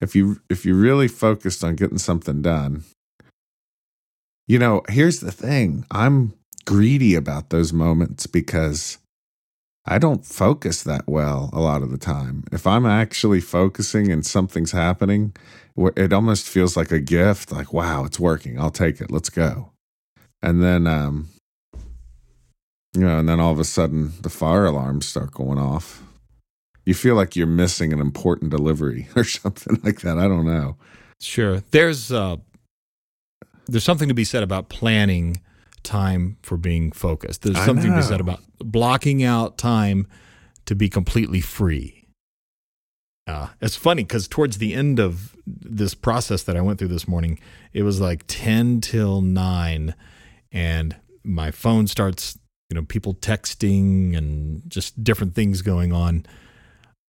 If 0.00 0.14
you 0.14 0.40
if 0.50 0.64
you 0.66 0.74
really 0.74 1.08
focused 1.08 1.64
on 1.64 1.76
getting 1.76 1.98
something 1.98 2.42
done, 2.42 2.84
you 4.46 4.58
know, 4.58 4.82
here's 4.88 5.20
the 5.20 5.32
thing. 5.32 5.86
I'm 5.90 6.34
greedy 6.66 7.14
about 7.14 7.50
those 7.50 7.72
moments 7.72 8.26
because 8.26 8.98
I 9.86 9.98
don't 9.98 10.24
focus 10.24 10.82
that 10.82 11.06
well 11.06 11.50
a 11.52 11.60
lot 11.60 11.82
of 11.82 11.90
the 11.90 11.98
time. 11.98 12.44
If 12.52 12.66
I'm 12.66 12.86
actually 12.86 13.40
focusing 13.40 14.10
and 14.10 14.24
something's 14.24 14.72
happening, 14.72 15.34
it 15.76 16.12
almost 16.12 16.48
feels 16.48 16.76
like 16.76 16.90
a 16.90 17.00
gift 17.00 17.52
like, 17.52 17.72
wow, 17.72 18.04
it's 18.04 18.20
working. 18.20 18.58
I'll 18.58 18.70
take 18.70 19.00
it. 19.00 19.10
Let's 19.10 19.30
go. 19.30 19.72
And 20.42 20.62
then, 20.62 20.86
um, 20.86 21.28
you 22.94 23.02
know, 23.02 23.18
and 23.18 23.28
then 23.28 23.40
all 23.40 23.52
of 23.52 23.58
a 23.58 23.64
sudden 23.64 24.12
the 24.22 24.30
fire 24.30 24.66
alarms 24.66 25.06
start 25.06 25.32
going 25.32 25.58
off. 25.58 26.02
You 26.84 26.94
feel 26.94 27.14
like 27.14 27.34
you're 27.34 27.46
missing 27.46 27.92
an 27.92 28.00
important 28.00 28.50
delivery 28.50 29.08
or 29.16 29.24
something 29.24 29.80
like 29.82 30.00
that. 30.02 30.18
I 30.18 30.28
don't 30.28 30.46
know. 30.46 30.76
Sure. 31.20 31.62
There's 31.70 32.12
uh, 32.12 32.36
there's 33.66 33.84
something 33.84 34.08
to 34.08 34.14
be 34.14 34.24
said 34.24 34.42
about 34.42 34.68
planning 34.68 35.40
time 35.82 36.36
for 36.42 36.56
being 36.56 36.92
focused. 36.92 37.42
There's 37.42 37.56
I 37.56 37.66
something 37.66 37.90
to 37.90 37.96
be 37.96 38.02
said 38.02 38.20
about 38.20 38.40
blocking 38.58 39.22
out 39.22 39.58
time 39.58 40.06
to 40.66 40.74
be 40.74 40.88
completely 40.88 41.40
free. 41.40 42.04
Uh, 43.26 43.48
it's 43.60 43.76
funny 43.76 44.02
because 44.02 44.28
towards 44.28 44.58
the 44.58 44.74
end 44.74 44.98
of 44.98 45.34
this 45.46 45.94
process 45.94 46.42
that 46.42 46.56
I 46.56 46.60
went 46.60 46.78
through 46.78 46.88
this 46.88 47.08
morning, 47.08 47.38
it 47.72 47.82
was 47.82 48.00
like 48.00 48.24
10 48.26 48.82
till 48.82 49.22
9, 49.22 49.94
and 50.52 50.96
my 51.22 51.50
phone 51.50 51.86
starts, 51.86 52.38
you 52.70 52.74
know, 52.74 52.82
people 52.82 53.14
texting 53.14 54.16
and 54.16 54.62
just 54.68 55.04
different 55.04 55.34
things 55.34 55.62
going 55.62 55.92
on. 55.92 56.26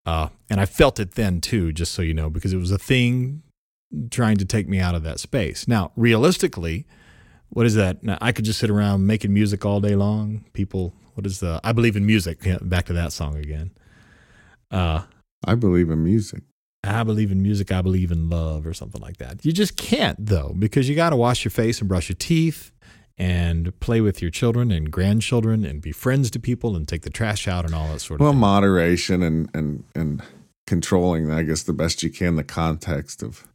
Uh, 0.05 0.29
and 0.50 0.59
I 0.62 0.65
felt 0.65 1.00
it 1.00 1.15
then 1.15 1.41
too, 1.41 1.71
just 1.71 1.93
so 1.93 2.01
you 2.01 2.13
know, 2.13 2.29
because 2.29 2.53
it 2.53 2.57
was 2.57 2.71
a 2.71 2.77
thing 2.77 3.41
trying 4.12 4.38
to 4.38 4.45
take 4.45 4.67
me 4.67 4.79
out 4.79 4.95
of 4.95 5.03
that 5.03 5.19
space. 5.19 5.67
Now, 5.67 5.91
realistically, 5.95 6.85
what 7.50 7.65
is 7.65 7.75
that? 7.75 8.03
Now, 8.03 8.17
I 8.21 8.31
could 8.31 8.45
just 8.45 8.59
sit 8.59 8.69
around 8.69 9.07
making 9.07 9.33
music 9.33 9.65
all 9.65 9.79
day 9.79 9.95
long. 9.95 10.45
People, 10.53 10.93
what 11.13 11.25
is 11.25 11.39
the? 11.39 11.59
I 11.63 11.71
believe 11.71 11.95
in 11.95 12.05
music. 12.05 12.39
Yeah, 12.43 12.57
back 12.62 12.85
to 12.88 12.93
that 12.93 13.13
song 13.13 13.38
again. 13.38 13.71
Uh, 14.69 15.03
I 15.43 15.55
believe 15.55 15.89
in 15.89 16.03
music. 16.03 16.43
I 16.83 17.03
believe 17.03 17.31
in 17.31 17.41
music. 17.41 17.71
I 17.71 17.81
believe 17.81 18.12
in 18.12 18.29
love, 18.29 18.67
or 18.67 18.74
something 18.74 19.01
like 19.01 19.17
that. 19.17 19.45
You 19.45 19.51
just 19.51 19.77
can't 19.77 20.24
though, 20.24 20.53
because 20.57 20.89
you 20.89 20.95
got 20.95 21.12
to 21.12 21.15
wash 21.15 21.45
your 21.45 21.51
face 21.51 21.79
and 21.79 21.88
brush 21.88 22.09
your 22.09 22.17
teeth, 22.17 22.71
and 23.17 23.77
play 23.79 24.01
with 24.01 24.22
your 24.22 24.31
children 24.31 24.72
and 24.72 24.91
grandchildren, 24.91 25.63
and 25.65 25.81
be 25.81 25.91
friends 25.91 26.29
to 26.31 26.39
people, 26.39 26.75
and 26.75 26.88
take 26.88 27.03
the 27.03 27.10
trash 27.10 27.48
out, 27.48 27.65
and 27.65 27.74
all 27.74 27.88
that 27.89 28.00
sort 28.00 28.19
of 28.19 28.24
Well, 28.24 28.34
thing. 28.34 28.39
moderation 28.39 29.24
and 29.24 29.50
and 29.53 29.84
and 29.95 30.22
controlling, 30.67 31.31
I 31.31 31.43
guess, 31.43 31.63
the 31.63 31.74
best 31.74 32.01
you 32.03 32.10
can 32.10 32.36
the 32.36 32.43
context 32.43 33.22
of 33.24 33.45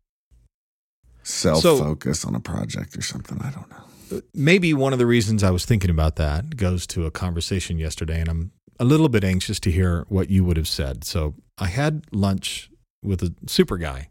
self 1.23 1.63
focus 1.63 2.25
on 2.25 2.35
a 2.35 2.41
project 2.41 2.97
or 2.97 3.03
something. 3.03 3.39
I 3.43 3.51
don't 3.51 3.71
know. 3.71 4.19
Uh, 4.19 4.21
maybe 4.35 4.73
one 4.75 4.93
of 4.93 4.99
the 4.99 5.07
reasons 5.07 5.43
I 5.43 5.51
was 5.51 5.65
thinking 5.65 5.91
about 5.91 6.17
that 6.17 6.57
goes 6.57 6.87
to 6.89 7.07
a 7.07 7.11
conversation 7.11 7.79
yesterday, 7.79 8.21
and 8.21 8.29
I'm 8.29 8.53
a 8.79 8.85
little 8.85 9.09
bit 9.09 9.25
anxious 9.25 9.61
to 9.61 9.71
hear 9.71 10.05
what 10.09 10.31
you 10.31 10.43
would 10.45 10.57
have 10.57 10.69
said. 10.69 11.05
So 11.05 11.35
I 11.59 11.67
had 11.67 12.05
lunch 12.13 12.71
with 13.03 13.23
a 13.23 13.35
super 13.47 13.77
guy. 13.77 14.09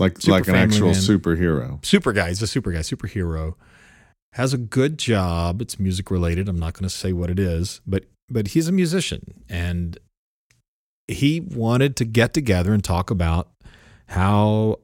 Like 0.00 0.20
Super 0.20 0.32
like 0.32 0.48
an 0.48 0.56
actual 0.56 0.88
man. 0.88 0.96
superhero. 0.96 1.84
Super 1.84 2.12
guy, 2.12 2.28
he's 2.28 2.42
a 2.42 2.48
super 2.48 2.72
guy, 2.72 2.80
superhero. 2.80 3.54
Has 4.34 4.52
a 4.52 4.58
good 4.58 4.98
job. 4.98 5.62
It's 5.62 5.78
music 5.78 6.10
related. 6.10 6.48
I'm 6.48 6.58
not 6.58 6.74
going 6.74 6.82
to 6.88 6.94
say 6.94 7.12
what 7.12 7.30
it 7.30 7.38
is, 7.38 7.80
but 7.86 8.04
but 8.28 8.48
he's 8.48 8.66
a 8.66 8.72
musician, 8.72 9.44
and 9.48 9.96
he 11.06 11.40
wanted 11.40 11.94
to 11.96 12.04
get 12.04 12.34
together 12.34 12.72
and 12.72 12.82
talk 12.82 13.10
about 13.10 13.50
how 14.08 14.80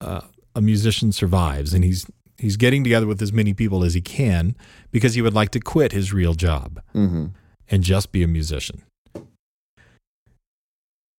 uh, 0.00 0.22
a 0.56 0.60
musician 0.60 1.12
survives, 1.12 1.72
and 1.72 1.84
he's 1.84 2.06
he's 2.38 2.56
getting 2.56 2.82
together 2.82 3.06
with 3.06 3.22
as 3.22 3.32
many 3.32 3.54
people 3.54 3.84
as 3.84 3.94
he 3.94 4.00
can 4.00 4.56
because 4.90 5.14
he 5.14 5.22
would 5.22 5.34
like 5.34 5.50
to 5.50 5.60
quit 5.60 5.92
his 5.92 6.12
real 6.12 6.34
job 6.34 6.80
hmm 6.92 7.26
and 7.70 7.82
just 7.84 8.12
be 8.12 8.22
a 8.22 8.26
musician. 8.26 8.82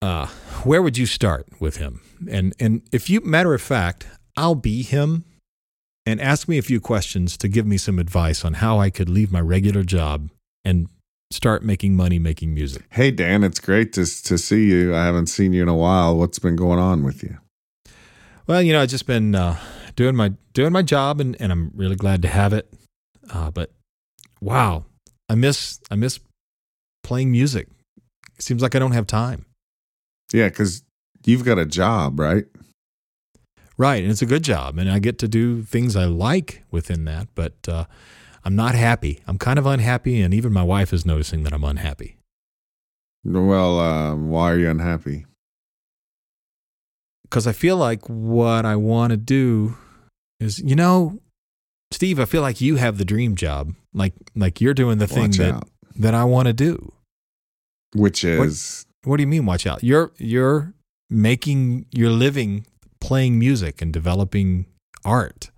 Uh, 0.01 0.27
where 0.63 0.81
would 0.81 0.97
you 0.97 1.05
start 1.05 1.45
with 1.59 1.77
him? 1.77 2.01
And 2.29 2.53
and 2.59 2.81
if 2.91 3.09
you 3.09 3.21
matter 3.21 3.53
of 3.53 3.61
fact, 3.61 4.07
I'll 4.35 4.55
be 4.55 4.81
him 4.81 5.25
and 6.09 6.19
ask 6.19 6.47
me 6.47 6.57
a 6.57 6.61
few 6.61 6.81
questions 6.81 7.37
to 7.37 7.47
give 7.47 7.65
me 7.65 7.77
some 7.77 7.99
advice 7.99 8.43
on 8.43 8.55
how 8.55 8.79
I 8.79 8.89
could 8.89 9.09
leave 9.09 9.31
my 9.31 9.41
regular 9.41 9.83
job 9.83 10.29
and 10.65 10.89
start 11.31 11.63
making 11.63 11.95
money 11.95 12.17
making 12.17 12.53
music. 12.53 12.83
Hey 12.89 13.11
Dan, 13.11 13.43
it's 13.43 13.59
great 13.59 13.93
to 13.93 14.05
to 14.23 14.37
see 14.37 14.65
you. 14.65 14.95
I 14.95 15.05
haven't 15.05 15.27
seen 15.27 15.53
you 15.53 15.61
in 15.61 15.69
a 15.69 15.75
while. 15.75 16.17
What's 16.17 16.39
been 16.39 16.55
going 16.55 16.79
on 16.79 17.03
with 17.03 17.23
you? 17.23 17.37
Well, 18.47 18.63
you 18.63 18.73
know, 18.73 18.81
I've 18.81 18.89
just 18.89 19.05
been 19.05 19.35
uh, 19.35 19.57
doing 19.95 20.15
my 20.15 20.33
doing 20.53 20.73
my 20.73 20.81
job, 20.81 21.19
and, 21.21 21.39
and 21.39 21.51
I'm 21.51 21.71
really 21.75 21.95
glad 21.95 22.23
to 22.23 22.27
have 22.27 22.51
it. 22.51 22.73
Uh, 23.31 23.51
but 23.51 23.71
wow, 24.41 24.85
I 25.29 25.35
miss 25.35 25.79
I 25.91 25.95
miss 25.95 26.19
playing 27.03 27.31
music. 27.31 27.67
It 28.35 28.41
seems 28.41 28.63
like 28.63 28.73
I 28.73 28.79
don't 28.79 28.93
have 28.93 29.05
time. 29.05 29.45
Yeah, 30.33 30.49
because 30.49 30.83
you've 31.25 31.45
got 31.45 31.59
a 31.59 31.65
job, 31.65 32.19
right? 32.19 32.45
Right, 33.79 34.03
and 34.03 34.11
it's 34.11 34.21
a 34.21 34.27
good 34.27 34.43
job, 34.43 34.77
and 34.77 34.91
I 34.91 34.99
get 34.99 35.17
to 35.19 35.27
do 35.27 35.63
things 35.63 35.95
I 35.95 36.05
like 36.05 36.63
within 36.69 37.05
that. 37.05 37.29
But 37.33 37.53
uh, 37.67 37.85
I'm 38.43 38.55
not 38.55 38.75
happy. 38.75 39.21
I'm 39.25 39.39
kind 39.39 39.57
of 39.57 39.65
unhappy, 39.65 40.21
and 40.21 40.33
even 40.33 40.53
my 40.53 40.63
wife 40.63 40.93
is 40.93 41.05
noticing 41.05 41.43
that 41.43 41.53
I'm 41.53 41.63
unhappy. 41.63 42.17
Well, 43.23 43.79
uh, 43.79 44.15
why 44.15 44.51
are 44.51 44.57
you 44.59 44.69
unhappy? 44.69 45.25
because 47.29 47.45
I 47.45 47.51
feel 47.51 47.77
like 47.77 48.09
what 48.09 48.65
I 48.65 48.75
want 48.75 49.11
to 49.11 49.17
do 49.17 49.77
is, 50.39 50.59
you 50.59 50.75
know, 50.75 51.21
Steve, 51.91 52.19
I 52.19 52.25
feel 52.25 52.41
like 52.41 52.59
you 52.59 52.77
have 52.77 52.97
the 52.97 53.05
dream 53.05 53.35
job. 53.35 53.73
Like 53.93 54.13
like 54.35 54.61
you're 54.61 54.73
doing 54.73 54.97
the 54.97 55.07
thing 55.07 55.31
that 55.31 55.53
out. 55.53 55.69
that 55.95 56.13
I 56.13 56.23
want 56.23 56.47
to 56.47 56.53
do. 56.53 56.93
Which 57.95 58.23
is 58.23 58.85
What 59.03 59.17
do 59.17 59.23
you 59.23 59.27
mean 59.27 59.45
watch 59.45 59.65
out? 59.65 59.83
You're 59.83 60.11
you're 60.17 60.73
making 61.09 61.85
your 61.91 62.11
living 62.11 62.65
playing 63.01 63.39
music 63.39 63.81
and 63.81 63.91
developing 63.93 64.65
art. 65.05 65.51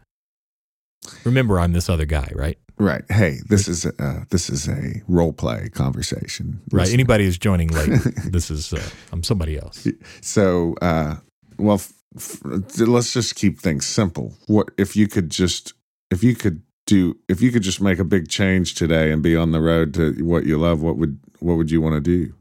Remember 1.23 1.59
I'm 1.59 1.73
this 1.73 1.89
other 1.89 2.05
guy, 2.05 2.31
right? 2.35 2.57
right. 2.77 3.03
Hey, 3.09 3.39
this 3.47 3.67
is 3.67 3.85
uh, 3.85 4.23
this 4.29 4.49
is 4.49 4.67
a 4.67 5.01
role 5.07 5.33
play 5.33 5.69
conversation. 5.69 6.61
Right. 6.71 6.91
Anybody 6.91 7.25
who's 7.25 7.37
joining 7.37 7.69
late, 7.69 7.89
this 8.25 8.51
is 8.51 8.73
uh, 8.73 8.81
I'm 9.11 9.23
somebody 9.23 9.57
else. 9.57 9.87
So, 10.21 10.75
uh, 10.81 11.15
well, 11.57 11.75
f- 11.75 11.93
f- 12.15 12.41
let's 12.79 13.13
just 13.13 13.35
keep 13.35 13.59
things 13.59 13.85
simple. 13.85 14.33
What 14.47 14.69
if 14.77 14.95
you 14.95 15.07
could 15.07 15.29
just, 15.29 15.73
if 16.11 16.23
you 16.23 16.35
could 16.35 16.61
do, 16.85 17.17
if 17.27 17.41
you 17.41 17.51
could 17.51 17.63
just 17.63 17.81
make 17.81 17.99
a 17.99 18.03
big 18.03 18.27
change 18.27 18.75
today 18.75 19.11
and 19.11 19.21
be 19.21 19.35
on 19.35 19.51
the 19.51 19.61
road 19.61 19.93
to 19.95 20.13
what 20.23 20.45
you 20.45 20.57
love, 20.57 20.81
what 20.81 20.97
would, 20.97 21.19
what 21.39 21.55
would 21.55 21.71
you 21.71 21.81
want 21.81 21.95
to 21.95 22.01
do? 22.01 22.33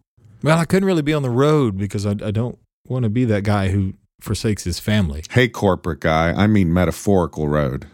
Well, 0.43 0.59
I 0.59 0.65
couldn't 0.65 0.87
really 0.87 1.03
be 1.03 1.13
on 1.13 1.23
the 1.23 1.31
road 1.31 1.77
because 1.77 2.07
I, 2.07 2.13
I 2.13 2.31
don't 2.31 2.59
want 2.87 3.03
to 3.05 3.11
be 3.11 3.25
that 3.27 3.45
guy 3.45 3.69
who 3.69 3.95
forsakes 4.21 4.65
his 4.65 4.79
family. 4.79 5.25
Hey, 5.31 5.49
corporate 5.49 6.01
guy, 6.01 6.33
I 6.33 6.47
mean 6.47 6.73
metaphorical 6.73 7.49
road. 7.49 7.87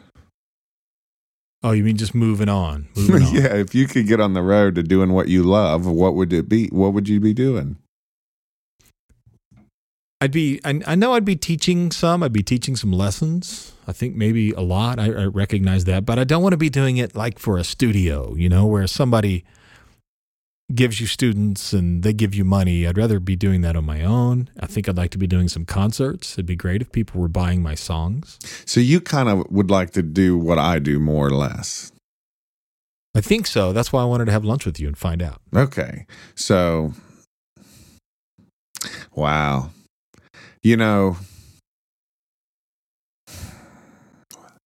Oh, 1.62 1.72
you 1.72 1.82
mean 1.82 1.96
just 1.96 2.14
moving 2.14 2.48
on? 2.48 2.88
Moving 2.96 3.22
on. 3.26 3.34
yeah, 3.34 3.54
if 3.54 3.74
you 3.74 3.86
could 3.86 4.06
get 4.06 4.20
on 4.20 4.34
the 4.34 4.42
road 4.42 4.74
to 4.76 4.82
doing 4.82 5.12
what 5.12 5.28
you 5.28 5.42
love, 5.42 5.86
what 5.86 6.14
would 6.14 6.32
it 6.32 6.48
be? 6.48 6.68
What 6.68 6.92
would 6.92 7.08
you 7.08 7.18
be 7.18 7.32
doing? 7.34 7.76
I'd 10.20 10.32
be, 10.32 10.60
I, 10.64 10.80
I 10.86 10.94
know 10.94 11.12
I'd 11.12 11.24
be 11.26 11.36
teaching 11.36 11.90
some. 11.90 12.22
I'd 12.22 12.32
be 12.32 12.42
teaching 12.42 12.74
some 12.74 12.90
lessons. 12.92 13.72
I 13.86 13.92
think 13.92 14.16
maybe 14.16 14.52
a 14.52 14.60
lot. 14.60 14.98
I, 14.98 15.06
I 15.12 15.24
recognize 15.26 15.84
that, 15.84 16.06
but 16.06 16.18
I 16.18 16.24
don't 16.24 16.42
want 16.42 16.52
to 16.54 16.56
be 16.58 16.70
doing 16.70 16.96
it 16.96 17.14
like 17.14 17.38
for 17.38 17.58
a 17.58 17.64
studio, 17.64 18.34
you 18.34 18.48
know, 18.48 18.64
where 18.66 18.86
somebody 18.86 19.44
gives 20.74 21.00
you 21.00 21.06
students 21.06 21.72
and 21.72 22.02
they 22.02 22.12
give 22.12 22.34
you 22.34 22.44
money. 22.44 22.86
I'd 22.86 22.98
rather 22.98 23.20
be 23.20 23.36
doing 23.36 23.60
that 23.60 23.76
on 23.76 23.84
my 23.84 24.02
own. 24.02 24.50
I 24.58 24.66
think 24.66 24.88
I'd 24.88 24.96
like 24.96 25.10
to 25.12 25.18
be 25.18 25.26
doing 25.26 25.48
some 25.48 25.64
concerts. 25.64 26.34
It'd 26.34 26.46
be 26.46 26.56
great 26.56 26.82
if 26.82 26.90
people 26.90 27.20
were 27.20 27.28
buying 27.28 27.62
my 27.62 27.74
songs. 27.74 28.38
So 28.64 28.80
you 28.80 29.00
kind 29.00 29.28
of 29.28 29.50
would 29.50 29.70
like 29.70 29.92
to 29.92 30.02
do 30.02 30.36
what 30.36 30.58
I 30.58 30.78
do 30.78 30.98
more 30.98 31.28
or 31.28 31.30
less. 31.30 31.92
I 33.14 33.20
think 33.20 33.46
so. 33.46 33.72
That's 33.72 33.92
why 33.92 34.02
I 34.02 34.04
wanted 34.04 34.26
to 34.26 34.32
have 34.32 34.44
lunch 34.44 34.66
with 34.66 34.78
you 34.78 34.88
and 34.88 34.98
find 34.98 35.22
out. 35.22 35.40
Okay. 35.54 36.06
So, 36.34 36.92
wow. 39.14 39.70
You 40.62 40.76
know, 40.76 41.16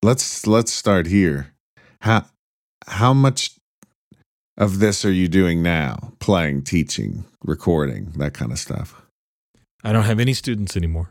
let's 0.03 0.47
let's 0.47 0.73
start 0.73 1.07
here. 1.07 1.53
How 2.01 2.25
how 2.89 3.13
much 3.13 3.60
of 4.57 4.79
this 4.79 5.05
are 5.05 5.13
you 5.13 5.29
doing 5.29 5.63
now? 5.63 6.13
Playing, 6.19 6.63
teaching, 6.63 7.25
recording, 7.45 8.13
that 8.17 8.35
kind 8.35 8.53
of 8.53 8.59
stuff. 8.59 9.03
I 9.83 9.93
don't 9.93 10.05
have 10.05 10.21
any 10.21 10.35
students 10.35 10.77
anymore. 10.77 11.11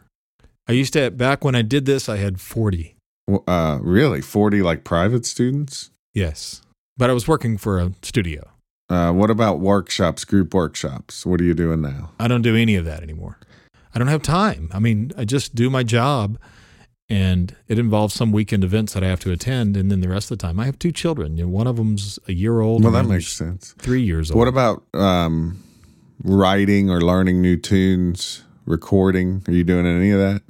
I 0.68 0.74
used 0.74 0.94
to, 0.94 1.10
back 1.10 1.44
when 1.44 1.56
I 1.56 1.64
did 1.64 1.86
this, 1.86 2.08
I 2.08 2.18
had 2.18 2.40
40. 2.40 2.96
W- 3.28 3.44
Uh, 3.48 3.80
really, 3.82 4.22
forty 4.22 4.62
like 4.62 4.84
private 4.84 5.26
students. 5.26 5.90
Yes. 6.14 6.62
But 6.98 7.10
I 7.10 7.14
was 7.14 7.28
working 7.28 7.58
for 7.58 7.80
a 7.80 7.92
studio. 8.04 8.50
Uh, 8.90 9.12
what 9.14 9.30
about 9.30 9.60
workshops, 9.60 10.26
group 10.26 10.54
workshops? 10.54 11.26
What 11.26 11.40
are 11.42 11.44
you 11.44 11.54
doing 11.54 11.82
now? 11.82 12.12
I 12.20 12.28
don't 12.28 12.42
do 12.42 12.56
any 12.56 12.76
of 12.76 12.86
that 12.86 13.02
anymore. 13.04 13.38
I 13.96 14.00
don't 14.00 14.08
have 14.08 14.22
time. 14.22 14.70
I 14.74 14.80
mean, 14.80 15.12
I 15.18 15.26
just 15.26 15.56
do 15.56 15.70
my 15.70 15.84
job 15.84 16.38
and 17.10 17.56
it 17.68 17.80
involves 17.80 18.14
some 18.14 18.32
weekend 18.32 18.64
events 18.64 18.94
that 18.94 19.04
I 19.04 19.08
have 19.08 19.20
to 19.22 19.32
attend. 19.32 19.76
And 19.76 19.90
then 19.92 20.02
the 20.02 20.10
rest 20.10 20.30
of 20.32 20.38
the 20.38 20.42
time, 20.42 20.60
I 20.60 20.66
have 20.66 20.78
two 20.78 20.92
children. 20.92 21.38
You 21.38 21.44
know, 21.46 21.50
one 21.50 21.66
of 21.68 21.76
them's 21.78 22.20
a 22.28 22.34
year 22.34 22.60
old. 22.62 22.84
Well, 22.84 22.94
that 22.94 23.06
makes 23.06 23.28
sense. 23.34 23.74
Three 23.80 24.02
years 24.04 24.30
old. 24.30 24.38
What 24.38 24.48
about 24.48 24.84
um, 24.94 25.64
writing 26.24 26.90
or 26.90 27.02
learning 27.02 27.42
new 27.42 27.58
tunes, 27.58 28.44
recording? 28.66 29.44
Are 29.48 29.54
you 29.54 29.64
doing 29.64 29.88
any 29.88 30.12
of 30.12 30.20
that? 30.20 30.42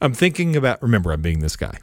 I'm 0.00 0.14
thinking 0.14 0.56
about, 0.56 0.82
remember, 0.82 1.12
I'm 1.12 1.20
being 1.20 1.40
this 1.40 1.56
guy. 1.56 1.78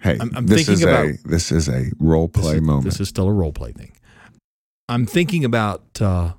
Hey, 0.00 0.18
I'm- 0.18 0.30
I'm 0.36 0.46
this 0.46 0.58
thinking 0.66 0.74
is 0.74 0.82
about- 0.84 1.06
a 1.06 1.18
this 1.24 1.50
is 1.50 1.68
a 1.68 1.90
role 1.98 2.28
This 2.28 2.42
play 2.44 2.56
is, 2.56 2.62
moment. 2.62 2.84
This 2.84 3.00
is 3.00 3.08
still 3.08 3.26
a 3.26 3.32
role 3.32 3.52
play 3.52 3.72
thing. 3.72 3.92
I'm 4.88 5.04
thinking 5.06 5.44
about 5.44 6.00
uh, 6.00 6.34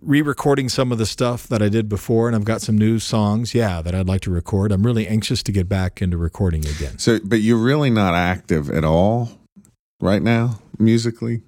re-recording 0.00 0.68
some 0.68 0.92
of 0.92 0.98
the 0.98 1.06
stuff 1.06 1.46
that 1.48 1.62
I 1.62 1.68
did 1.68 1.88
before, 1.88 2.26
and 2.26 2.36
I've 2.36 2.44
got 2.44 2.60
some 2.60 2.76
new 2.76 2.98
songs, 2.98 3.54
yeah, 3.54 3.80
that 3.82 3.94
I'd 3.94 4.08
like 4.08 4.22
to 4.22 4.30
record. 4.30 4.72
I'm 4.72 4.84
really 4.84 5.06
anxious 5.06 5.42
to 5.44 5.52
get 5.52 5.68
back 5.68 6.02
into 6.02 6.16
recording 6.16 6.66
again. 6.66 6.98
So, 6.98 7.18
but 7.24 7.40
you're 7.40 7.58
really 7.58 7.90
not 7.90 8.14
active 8.14 8.70
at 8.70 8.84
all 8.84 9.30
right 10.00 10.22
now, 10.22 10.58
musically. 10.78 11.42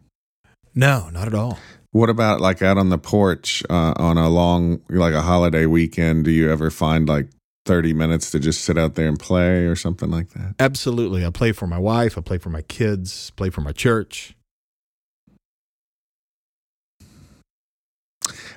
No, 0.75 1.11
not 1.11 1.27
at 1.27 1.35
all. 1.35 1.59
What 1.93 2.09
about 2.09 2.41
like 2.41 2.63
out 2.63 2.79
on 2.79 2.89
the 2.91 2.99
porch 2.99 3.65
uh, 3.69 3.95
on 3.97 4.17
a 4.17 4.29
long, 4.29 4.81
like 4.89 5.15
a 5.15 5.23
holiday 5.23 5.67
weekend? 5.67 6.25
Do 6.25 6.31
you 6.31 6.51
ever 6.51 6.71
find 6.71 7.09
like 7.09 7.29
30 7.67 7.95
minutes 7.95 8.31
to 8.31 8.39
just 8.39 8.63
sit 8.63 8.79
out 8.79 8.95
there 8.95 9.09
and 9.09 9.19
play 9.19 9.67
or 9.67 9.75
something 9.75 10.11
like 10.11 10.31
that? 10.31 10.55
Absolutely. 10.61 11.27
I 11.27 11.31
play 11.31 11.51
for 11.51 11.67
my 11.67 11.79
wife, 11.79 12.17
I 12.17 12.21
play 12.21 12.39
for 12.39 12.51
my 12.51 12.63
kids, 12.63 13.31
play 13.33 13.51
for 13.51 13.61
my 13.61 13.73
church. 13.73 14.37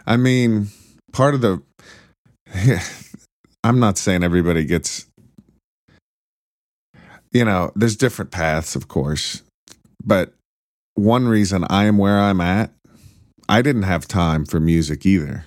I 0.06 0.18
mean, 0.18 0.68
part 1.12 1.34
of 1.34 1.42
the. 1.42 1.62
I'm 3.64 3.80
not 3.80 3.98
saying 3.98 4.24
everybody 4.24 4.66
gets. 4.66 5.06
You 7.32 7.46
know, 7.46 7.72
there's 7.76 7.96
different 7.96 8.32
paths, 8.32 8.76
of 8.76 8.88
course. 8.88 9.42
But 10.04 10.34
one 10.96 11.28
reason 11.28 11.66
I 11.70 11.86
am 11.86 11.98
where 11.98 12.20
I'm 12.20 12.42
at, 12.42 12.72
I 13.50 13.62
didn't 13.62 13.84
have 13.84 14.08
time 14.08 14.46
for 14.46 14.60
music 14.60 15.06
either. 15.06 15.46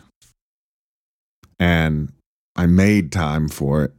And 1.58 2.12
I 2.56 2.66
made 2.66 3.12
time 3.12 3.48
for 3.48 3.84
it, 3.84 3.92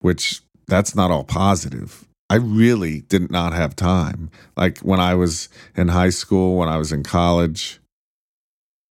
which 0.00 0.40
that's 0.66 0.94
not 0.94 1.10
all 1.10 1.24
positive. 1.24 2.06
I 2.30 2.36
really 2.36 3.02
did 3.02 3.30
not 3.30 3.52
have 3.52 3.76
time. 3.76 4.30
Like 4.56 4.78
when 4.78 5.00
I 5.00 5.14
was 5.14 5.48
in 5.76 5.88
high 5.88 6.10
school, 6.10 6.56
when 6.56 6.68
I 6.68 6.78
was 6.78 6.90
in 6.90 7.02
college, 7.02 7.80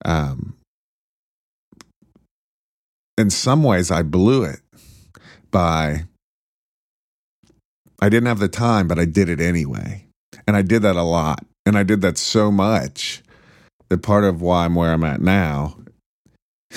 um, 0.06 0.56
in 3.18 3.30
some 3.30 3.64
ways, 3.64 3.92
I 3.92 4.04
blew 4.04 4.44
it 4.44 4.60
by 5.52 6.06
I 8.02 8.10
didn't 8.10 8.28
have 8.28 8.40
the 8.40 8.50
time, 8.50 8.88
but 8.88 9.00
I 9.00 9.06
did 9.06 9.30
it 9.30 9.40
anyway. 9.40 10.06
And 10.46 10.58
I 10.58 10.62
did 10.62 10.82
that 10.82 10.98
a 10.98 11.04
lot. 11.04 11.46
And 11.66 11.78
I 11.78 11.84
did 11.84 12.02
that 12.02 12.18
so 12.18 12.52
much 12.52 13.24
that 13.90 14.02
part 14.02 14.26
of 14.26 14.42
why 14.42 14.66
I'm 14.66 14.76
where 14.76 14.92
I'm 14.92 15.04
at 15.04 15.22
now 15.22 15.78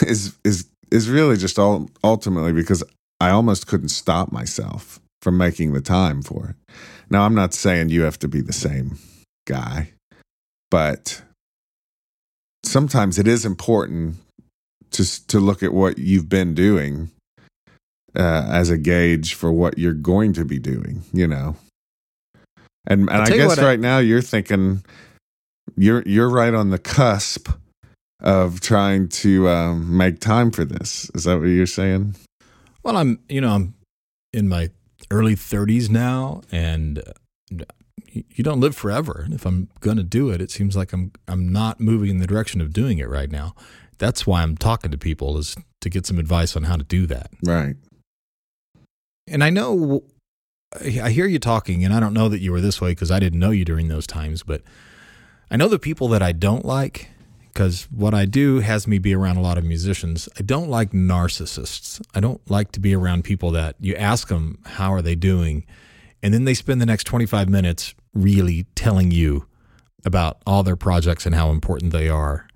is 0.07 0.37
is 0.45 0.67
is 0.93 1.09
really 1.09 1.37
just 1.37 1.59
all 1.59 1.91
ultimately 2.05 2.53
because 2.53 2.85
I 3.21 3.31
almost 3.31 3.67
couldn't 3.67 3.89
stop 3.89 4.31
myself 4.31 5.01
from 5.23 5.37
making 5.37 5.73
the 5.73 5.81
time 5.81 6.23
for 6.23 6.51
it. 6.51 6.75
Now 7.11 7.23
I'm 7.23 7.35
not 7.35 7.55
saying 7.55 7.89
you 7.89 8.03
have 8.03 8.19
to 8.21 8.29
be 8.29 8.41
the 8.41 8.53
same 8.53 8.99
guy, 9.47 9.93
but 10.71 11.23
sometimes 12.67 13.19
it 13.19 13.27
is 13.27 13.45
important 13.45 14.17
to 14.93 15.27
to 15.27 15.41
look 15.41 15.63
at 15.63 15.73
what 15.73 15.99
you've 15.99 16.29
been 16.29 16.55
doing 16.55 17.11
uh, 18.15 18.47
as 18.49 18.71
a 18.71 18.79
gauge 18.79 19.35
for 19.35 19.53
what 19.53 19.79
you're 19.79 19.93
going 19.93 20.33
to 20.35 20.45
be 20.45 20.59
doing. 20.59 21.03
You 21.13 21.27
know, 21.27 21.57
and 22.87 23.09
and 23.09 23.23
I 23.23 23.29
guess 23.29 23.59
right 23.59 23.79
I, 23.79 23.83
now 23.83 23.99
you're 23.99 24.23
thinking 24.23 24.85
you're 25.77 26.03
you're 26.03 26.31
right 26.31 26.55
on 26.55 26.71
the 26.71 26.79
cusp 26.79 27.49
of 28.21 28.61
trying 28.61 29.09
to 29.09 29.49
um, 29.49 29.97
make 29.97 30.21
time 30.21 30.51
for 30.51 30.65
this. 30.65 31.11
Is 31.15 31.25
that 31.25 31.39
what 31.39 31.47
you're 31.47 31.67
saying? 31.67 32.17
Well, 32.83 32.97
I'm 32.97 33.21
you 33.29 33.41
know 33.41 33.55
I'm 33.55 33.75
in 34.33 34.49
my 34.49 34.71
early 35.11 35.35
30s 35.35 35.89
now, 35.89 36.43
and 36.51 37.03
you 38.31 38.45
don't 38.45 38.61
live 38.61 38.77
forever. 38.77 39.23
And 39.25 39.35
if 39.35 39.45
I'm 39.45 39.69
going 39.81 39.97
to 39.97 40.03
do 40.03 40.31
it, 40.31 40.41
it 40.41 40.51
seems 40.51 40.77
like 40.77 40.93
I'm 40.93 41.13
I'm 41.29 41.53
not 41.53 41.81
moving 41.81 42.11
in 42.11 42.19
the 42.19 42.27
direction 42.27 42.61
of 42.61 42.73
doing 42.73 42.99
it 42.99 43.09
right 43.09 43.31
now. 43.31 43.55
That's 43.99 44.27
why 44.27 44.43
I'm 44.43 44.57
talking 44.57 44.91
to 44.91 44.99
people 44.99 45.39
is 45.39 45.57
to 45.81 45.89
get 45.89 46.07
some 46.07 46.19
advice 46.19 46.57
on 46.57 46.65
how 46.65 46.77
to 46.77 46.85
do 46.85 47.07
that. 47.07 47.31
Right. 47.43 47.77
And 49.27 49.43
I 49.43 49.51
know 49.51 50.05
I 50.83 51.11
hear 51.11 51.27
you 51.27 51.39
talking 51.39 51.85
and 51.85 51.95
I 51.95 52.01
don't 52.01 52.15
know 52.15 52.29
that 52.29 52.41
you 52.41 52.53
were 52.53 52.61
this 52.61 52.81
way 52.81 52.91
because 52.91 53.11
I 53.11 53.21
didn't 53.21 53.39
know 53.39 53.51
you 53.51 53.65
during 53.65 53.89
those 53.89 54.07
times, 54.07 54.43
but 54.43 54.63
I 55.51 55.57
know 55.57 55.69
the 55.69 55.79
people 55.79 56.09
that 56.09 56.23
I 56.23 56.33
don't 56.33 56.65
like 56.65 57.09
because 57.53 57.85
what 57.91 58.13
I 58.13 58.27
do 58.27 58.61
has 58.61 58.87
me 58.87 58.99
be 58.99 59.15
around 59.15 59.39
a 59.39 59.41
lot 59.41 59.57
of 59.57 59.65
musicians. 59.65 60.29
I 60.39 60.43
don't 60.43 60.69
like 60.69 60.91
narcissists. 60.91 62.05
I 62.15 62.21
don't 62.21 62.49
like 62.51 62.73
to 62.73 62.81
be 62.81 62.95
around 62.95 63.25
people 63.25 63.51
that 63.53 63.77
you 63.81 63.95
ask 63.95 64.29
them 64.29 64.59
how 64.65 64.93
are 64.93 65.03
they 65.03 65.15
doing 65.15 65.65
and 66.23 66.35
then 66.35 66.45
they 66.45 66.55
spend 66.55 66.81
the 66.81 66.87
next 66.87 67.05
25 67.05 67.49
minutes 67.49 67.95
really 68.17 68.67
telling 68.75 69.11
you 69.11 69.47
about 70.05 70.41
all 70.47 70.63
their 70.63 70.77
projects 70.77 71.27
and 71.27 71.35
how 71.35 71.51
important 71.51 71.93
they 71.93 72.09
are, 72.09 72.47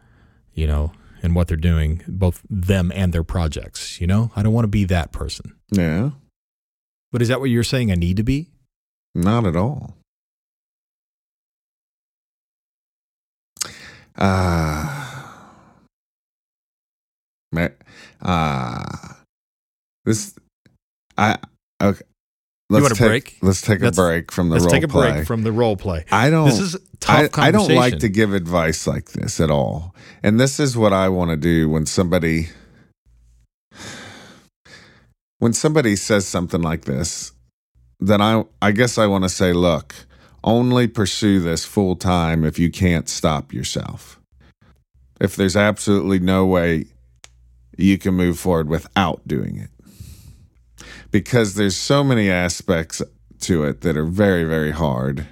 you 0.55 0.67
know, 0.67 0.93
and 1.23 1.35
what 1.35 1.49
they're 1.49 1.57
doing, 1.57 2.03
both 2.09 2.43
them 2.49 2.93
and 2.95 3.13
their 3.13 3.25
projects. 3.25 4.01
You 4.01 4.07
know, 4.07 4.31
I 4.37 4.43
don't 4.43 4.53
want 4.53 4.65
to 4.65 4.69
be 4.69 4.85
that 4.85 5.13
person. 5.13 5.55
Yeah. 5.71 6.11
But 7.13 7.23
is 7.23 7.29
that 7.29 7.41
what 7.41 7.51
you're 7.51 7.65
saying 7.65 7.91
I 7.91 7.97
need 7.97 8.17
to 8.17 8.23
be? 8.23 8.51
Not 9.15 9.45
at 9.45 9.57
all. 9.57 9.97
Ah. 14.17 14.97
Uh, 17.57 17.69
uh, 18.23 18.85
this, 20.05 20.35
I, 21.19 21.39
okay. 21.83 22.05
Let's 22.71 22.83
you 22.83 22.85
want 22.85 22.95
take, 22.95 23.01
a 23.01 23.09
break? 23.09 23.39
Let's 23.43 23.61
take 23.63 23.81
let's, 23.81 23.99
a 23.99 24.01
break 24.01 24.31
from 24.31 24.49
the 24.49 24.61
role 24.61 24.61
play. 24.61 24.71
let's 24.71 24.73
role 24.73 24.81
take 24.81 24.85
a 24.85 24.93
play. 24.93 25.13
break 25.13 25.27
from 25.27 25.43
the 25.43 25.53
role 25.53 25.77
play. 25.77 26.05
I 26.13 26.31
don't. 26.31 26.45
This 26.45 26.61
is 26.61 26.77
tough 27.01 27.37
I, 27.37 27.49
I 27.49 27.51
don't 27.51 27.75
like 27.75 27.99
to 27.99 28.09
give 28.09 28.33
advice 28.33 28.87
like 28.87 29.11
this 29.11 29.41
at 29.41 29.51
all. 29.51 29.93
And 30.23 30.39
this 30.39 30.61
is 30.61 30.77
what 30.77 30.93
I 30.93 31.09
want 31.09 31.33
to 31.33 31.37
do 31.37 31.69
when 31.69 31.85
somebody 31.85 32.49
when 35.41 35.53
somebody 35.53 35.97
says 35.97 36.29
something 36.29 36.63
like 36.63 36.85
this. 36.85 37.33
Then 37.99 38.21
I 38.23 38.45
I 38.63 38.71
guess 38.71 38.99
I 38.99 39.07
want 39.07 39.25
to 39.25 39.31
say, 39.31 39.53
look, 39.53 39.93
only 40.45 40.87
pursue 40.87 41.41
this 41.41 41.65
full 41.65 41.97
time 41.97 42.45
if 42.45 42.57
you 42.57 42.71
can't 42.71 43.09
stop 43.09 43.53
yourself. 43.53 44.21
If 45.21 45.35
there's 45.35 45.57
absolutely 45.57 46.21
no 46.21 46.47
way 46.47 46.85
you 47.77 47.99
can 47.99 48.15
move 48.15 48.39
forward 48.39 48.69
without 48.69 49.27
doing 49.27 49.57
it 49.57 49.71
because 51.11 51.55
there's 51.55 51.77
so 51.77 52.05
many 52.05 52.31
aspects 52.31 53.03
to 53.41 53.65
it 53.65 53.81
that 53.81 53.97
are 53.97 54.05
very 54.05 54.45
very 54.45 54.71
hard. 54.71 55.27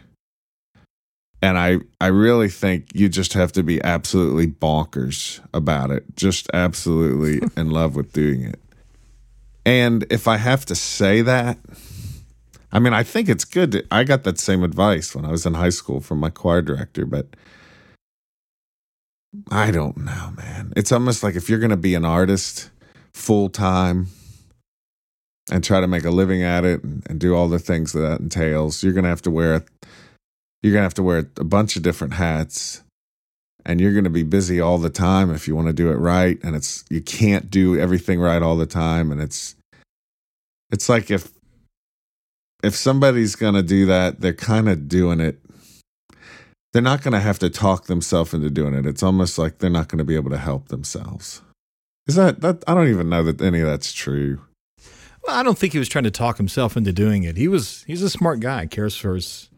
And 1.40 1.56
i 1.58 1.78
i 2.00 2.08
really 2.08 2.48
think 2.48 2.88
you 2.94 3.08
just 3.08 3.34
have 3.34 3.52
to 3.52 3.62
be 3.62 3.82
absolutely 3.82 4.46
bonkers 4.46 5.40
about 5.54 5.90
it 5.90 6.04
just 6.16 6.48
absolutely 6.52 7.46
in 7.56 7.70
love 7.70 7.94
with 7.94 8.12
doing 8.12 8.42
it. 8.42 8.60
And 9.64 10.06
if 10.10 10.26
i 10.26 10.36
have 10.36 10.64
to 10.66 10.74
say 10.74 11.22
that 11.22 11.58
i 12.72 12.78
mean 12.78 12.92
i 12.92 13.02
think 13.02 13.28
it's 13.28 13.44
good 13.44 13.72
to, 13.72 13.84
i 13.90 14.02
got 14.02 14.24
that 14.24 14.38
same 14.38 14.62
advice 14.64 15.14
when 15.14 15.24
i 15.24 15.30
was 15.30 15.46
in 15.46 15.54
high 15.54 15.68
school 15.68 16.00
from 16.00 16.18
my 16.18 16.30
choir 16.30 16.62
director 16.62 17.04
but 17.06 17.26
i 19.50 19.70
don't 19.70 19.98
know 19.98 20.32
man. 20.36 20.72
It's 20.74 20.90
almost 20.90 21.22
like 21.22 21.36
if 21.36 21.48
you're 21.48 21.58
going 21.58 21.70
to 21.70 21.76
be 21.76 21.94
an 21.94 22.04
artist 22.04 22.70
full 23.12 23.48
time 23.48 24.08
and 25.50 25.64
try 25.64 25.80
to 25.80 25.86
make 25.86 26.04
a 26.04 26.10
living 26.10 26.42
at 26.42 26.64
it 26.64 26.82
and, 26.82 27.02
and 27.08 27.20
do 27.20 27.34
all 27.34 27.48
the 27.48 27.58
things 27.58 27.92
that 27.92 28.00
that 28.00 28.20
entails, 28.20 28.82
you're 28.82 28.92
gonna 28.92 29.08
have 29.08 29.22
to 29.22 29.30
wear 29.30 29.64
you're 30.62 30.72
gonna 30.72 30.82
have 30.82 30.94
to 30.94 31.02
wear 31.02 31.18
a 31.36 31.44
bunch 31.44 31.76
of 31.76 31.82
different 31.82 32.14
hats 32.14 32.82
and 33.68 33.80
you're 33.80 33.92
going 33.92 34.04
to 34.04 34.10
be 34.10 34.22
busy 34.22 34.60
all 34.60 34.78
the 34.78 34.90
time 34.90 35.30
if 35.30 35.46
you 35.46 35.54
want 35.54 35.68
to 35.68 35.74
do 35.74 35.90
it 35.90 35.96
right 35.96 36.38
and 36.42 36.56
it's 36.56 36.84
you 36.88 37.00
can't 37.00 37.50
do 37.50 37.78
everything 37.78 38.18
right 38.18 38.42
all 38.42 38.56
the 38.56 38.66
time 38.66 39.12
and 39.12 39.20
it's 39.20 39.54
it's 40.70 40.88
like 40.88 41.10
if 41.10 41.30
if 42.62 42.74
somebody's 42.74 43.36
going 43.36 43.54
to 43.54 43.62
do 43.62 43.86
that 43.86 44.20
they're 44.20 44.32
kind 44.32 44.68
of 44.68 44.88
doing 44.88 45.20
it. 45.20 45.38
They're 46.72 46.82
not 46.82 47.02
going 47.02 47.12
to 47.12 47.20
have 47.20 47.38
to 47.38 47.48
talk 47.48 47.86
themselves 47.86 48.34
into 48.34 48.50
doing 48.50 48.74
it. 48.74 48.84
It's 48.84 49.02
almost 49.02 49.38
like 49.38 49.58
they're 49.58 49.70
not 49.70 49.88
going 49.88 49.98
to 49.98 50.04
be 50.04 50.16
able 50.16 50.28
to 50.30 50.38
help 50.38 50.68
themselves. 50.68 51.40
Is 52.06 52.14
that 52.14 52.40
that 52.40 52.64
i 52.66 52.74
don't 52.74 52.88
even 52.88 53.10
know 53.10 53.22
that 53.22 53.42
any 53.42 53.60
of 53.60 53.66
that's 53.66 53.92
true 53.92 54.40
I 55.28 55.42
don't 55.42 55.58
think 55.58 55.72
he 55.72 55.78
was 55.78 55.88
trying 55.88 56.04
to 56.04 56.10
talk 56.10 56.36
himself 56.36 56.76
into 56.76 56.92
doing 56.92 57.24
it. 57.24 57.36
He 57.36 57.48
was 57.48 57.84
he's 57.86 58.02
a 58.02 58.10
smart 58.10 58.40
guy, 58.40 58.66
cares 58.66 58.96
for 58.96 59.14
his 59.14 59.48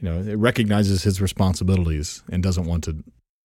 you 0.00 0.08
know, 0.08 0.36
recognizes 0.36 1.02
his 1.02 1.20
responsibilities 1.20 2.22
and 2.30 2.42
doesn't 2.42 2.66
want 2.66 2.84
to 2.84 3.02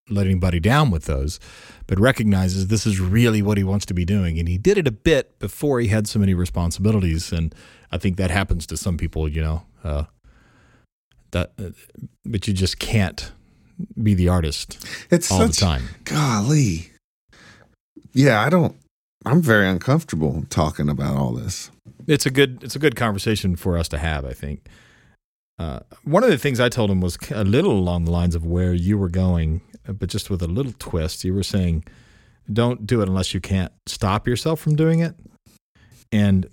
let 0.09 0.25
anybody 0.25 0.59
down 0.59 0.91
with 0.91 1.05
those, 1.05 1.39
but 1.87 1.99
recognizes 1.99 2.67
this 2.67 2.85
is 2.85 2.99
really 2.99 3.41
what 3.41 3.57
he 3.57 3.63
wants 3.63 3.85
to 3.85 3.93
be 3.93 4.03
doing. 4.03 4.37
And 4.37 4.47
he 4.47 4.57
did 4.57 4.77
it 4.77 4.87
a 4.87 4.91
bit 4.91 5.39
before 5.39 5.79
he 5.79 5.87
had 5.87 6.07
so 6.07 6.19
many 6.19 6.33
responsibilities. 6.33 7.31
And 7.31 7.55
I 7.91 7.97
think 7.97 8.17
that 8.17 8.31
happens 8.31 8.65
to 8.67 8.77
some 8.77 8.97
people, 8.97 9.29
you 9.29 9.41
know, 9.41 9.63
uh, 9.83 10.03
that, 11.31 11.53
uh, 11.57 11.69
but 12.25 12.47
you 12.47 12.53
just 12.53 12.79
can't 12.79 13.31
be 14.01 14.13
the 14.13 14.27
artist 14.27 14.85
it's 15.09 15.31
all 15.31 15.39
such, 15.39 15.51
the 15.51 15.65
time. 15.65 15.83
Golly. 16.03 16.91
Yeah, 18.13 18.41
I 18.41 18.49
don't, 18.49 18.75
I'm 19.25 19.41
very 19.41 19.67
uncomfortable 19.67 20.45
talking 20.49 20.89
about 20.89 21.15
all 21.15 21.33
this. 21.33 21.71
It's 22.07 22.25
a 22.25 22.31
good 22.31 22.63
it's 22.63 22.75
a 22.75 22.79
good 22.79 22.95
conversation 22.95 23.55
for 23.55 23.77
us 23.77 23.87
to 23.89 23.97
have. 23.97 24.25
I 24.25 24.33
think. 24.33 24.67
Uh, 25.59 25.79
one 26.05 26.23
of 26.23 26.31
the 26.31 26.39
things 26.39 26.59
I 26.59 26.69
told 26.69 26.89
him 26.89 27.01
was 27.01 27.19
a 27.29 27.43
little 27.43 27.73
along 27.73 28.05
the 28.05 28.11
lines 28.11 28.33
of 28.33 28.43
where 28.43 28.73
you 28.73 28.97
were 28.97 29.09
going. 29.09 29.61
but 29.85 30.09
just 30.09 30.29
with 30.29 30.41
a 30.41 30.47
little 30.47 30.73
twist. 30.79 31.23
You 31.23 31.35
were 31.35 31.43
saying, 31.43 31.83
don't 32.51 32.87
do 32.87 33.01
it 33.01 33.07
unless 33.07 33.33
you 33.33 33.41
can't 33.41 33.71
stop 33.87 34.27
yourself 34.27 34.59
from 34.59 34.75
doing 34.75 34.99
it. 34.99 35.15
And 36.11 36.47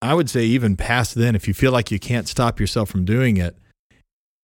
I 0.00 0.14
would 0.14 0.28
say, 0.28 0.44
even 0.44 0.76
past 0.76 1.14
then, 1.14 1.34
if 1.34 1.46
you 1.46 1.54
feel 1.54 1.72
like 1.72 1.90
you 1.90 1.98
can't 1.98 2.28
stop 2.28 2.60
yourself 2.60 2.90
from 2.90 3.04
doing 3.04 3.36
it, 3.36 3.56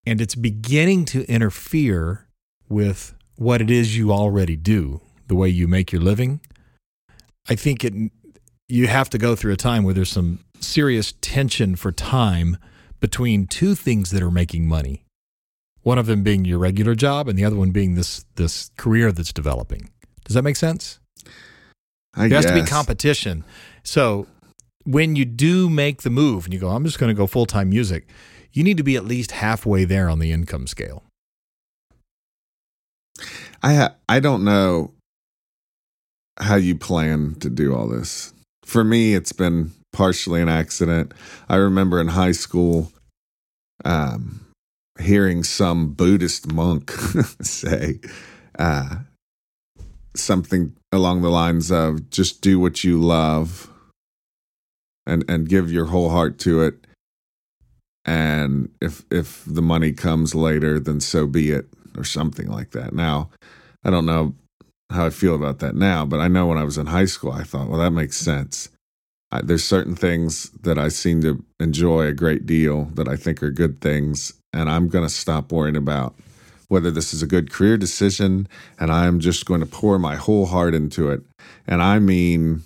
and 0.05 0.21
it's 0.21 0.35
beginning 0.35 1.05
to 1.05 1.23
interfere 1.25 2.27
with 2.69 3.13
what 3.35 3.61
it 3.61 3.69
is 3.69 3.97
you 3.97 4.11
already 4.11 4.55
do, 4.55 5.01
the 5.27 5.35
way 5.35 5.49
you 5.49 5.67
make 5.67 5.91
your 5.91 6.01
living, 6.01 6.39
I 7.49 7.55
think 7.55 7.83
it 7.83 7.93
you 8.67 8.87
have 8.87 9.09
to 9.09 9.17
go 9.17 9.35
through 9.35 9.51
a 9.51 9.57
time 9.57 9.83
where 9.83 9.93
there's 9.93 10.09
some 10.09 10.39
serious 10.59 11.13
tension 11.19 11.75
for 11.75 11.91
time 11.91 12.57
between 13.01 13.45
two 13.45 13.75
things 13.75 14.11
that 14.11 14.21
are 14.21 14.31
making 14.31 14.67
money. 14.67 15.03
One 15.81 15.97
of 15.97 16.05
them 16.05 16.23
being 16.23 16.45
your 16.45 16.59
regular 16.59 16.95
job 16.95 17.27
and 17.27 17.37
the 17.37 17.43
other 17.43 17.55
one 17.55 17.71
being 17.71 17.95
this 17.95 18.25
this 18.35 18.71
career 18.77 19.11
that's 19.11 19.33
developing. 19.33 19.89
Does 20.23 20.35
that 20.35 20.43
make 20.43 20.55
sense? 20.55 20.99
I 22.13 22.21
there 22.21 22.29
guess. 22.29 22.45
has 22.45 22.53
to 22.53 22.61
be 22.63 22.67
competition. 22.67 23.43
So 23.83 24.27
when 24.83 25.15
you 25.15 25.25
do 25.25 25.69
make 25.69 26.03
the 26.03 26.09
move 26.09 26.45
and 26.45 26.53
you 26.53 26.59
go, 26.59 26.69
I'm 26.69 26.85
just 26.85 26.99
going 26.99 27.09
to 27.09 27.17
go 27.17 27.27
full 27.27 27.45
time 27.45 27.69
music, 27.69 28.07
you 28.53 28.63
need 28.63 28.77
to 28.77 28.83
be 28.83 28.95
at 28.95 29.05
least 29.05 29.31
halfway 29.31 29.85
there 29.85 30.09
on 30.09 30.19
the 30.19 30.31
income 30.31 30.67
scale. 30.67 31.03
I 33.63 33.75
ha- 33.75 33.95
I 34.07 34.19
don't 34.19 34.43
know 34.43 34.93
how 36.41 36.55
you 36.55 36.75
plan 36.75 37.35
to 37.39 37.49
do 37.49 37.75
all 37.75 37.87
this. 37.87 38.33
For 38.63 38.83
me, 38.83 39.13
it's 39.13 39.31
been 39.31 39.71
partially 39.93 40.41
an 40.41 40.49
accident. 40.49 41.13
I 41.49 41.55
remember 41.55 41.99
in 41.99 42.09
high 42.09 42.31
school 42.31 42.91
um, 43.85 44.45
hearing 44.99 45.43
some 45.43 45.93
Buddhist 45.93 46.51
monk 46.51 46.91
say 47.41 47.99
uh, 48.57 48.97
something 50.15 50.75
along 50.91 51.21
the 51.21 51.29
lines 51.29 51.71
of 51.71 52.09
just 52.09 52.41
do 52.41 52.59
what 52.59 52.83
you 52.83 52.99
love 52.99 53.69
and 55.05 55.23
and 55.29 55.49
give 55.49 55.71
your 55.71 55.85
whole 55.85 56.09
heart 56.09 56.37
to 56.39 56.61
it 56.61 56.85
and 58.05 58.69
if 58.81 59.03
if 59.09 59.43
the 59.45 59.61
money 59.61 59.93
comes 59.93 60.35
later 60.35 60.79
then 60.79 60.99
so 60.99 61.25
be 61.25 61.51
it 61.51 61.67
or 61.97 62.03
something 62.03 62.47
like 62.47 62.71
that 62.71 62.93
now 62.93 63.29
i 63.83 63.89
don't 63.89 64.05
know 64.05 64.33
how 64.91 65.05
i 65.05 65.09
feel 65.09 65.35
about 65.35 65.59
that 65.59 65.75
now 65.75 66.05
but 66.05 66.19
i 66.19 66.27
know 66.27 66.47
when 66.47 66.57
i 66.57 66.63
was 66.63 66.77
in 66.77 66.87
high 66.87 67.05
school 67.05 67.31
i 67.31 67.43
thought 67.43 67.67
well 67.67 67.79
that 67.79 67.91
makes 67.91 68.17
sense 68.17 68.69
I, 69.31 69.41
there's 69.41 69.63
certain 69.63 69.95
things 69.95 70.49
that 70.61 70.77
i 70.77 70.89
seem 70.89 71.21
to 71.21 71.43
enjoy 71.59 72.05
a 72.05 72.13
great 72.13 72.45
deal 72.45 72.85
that 72.93 73.07
i 73.07 73.15
think 73.15 73.41
are 73.43 73.51
good 73.51 73.81
things 73.81 74.33
and 74.53 74.69
i'm 74.69 74.87
going 74.87 75.05
to 75.05 75.13
stop 75.13 75.51
worrying 75.51 75.75
about 75.75 76.15
whether 76.67 76.91
this 76.91 77.13
is 77.13 77.21
a 77.21 77.27
good 77.27 77.51
career 77.51 77.77
decision 77.77 78.47
and 78.79 78.91
i'm 78.91 79.19
just 79.19 79.45
going 79.45 79.61
to 79.61 79.65
pour 79.65 79.99
my 79.99 80.15
whole 80.15 80.45
heart 80.45 80.73
into 80.73 81.09
it 81.09 81.21
and 81.67 81.81
i 81.81 81.99
mean 81.99 82.61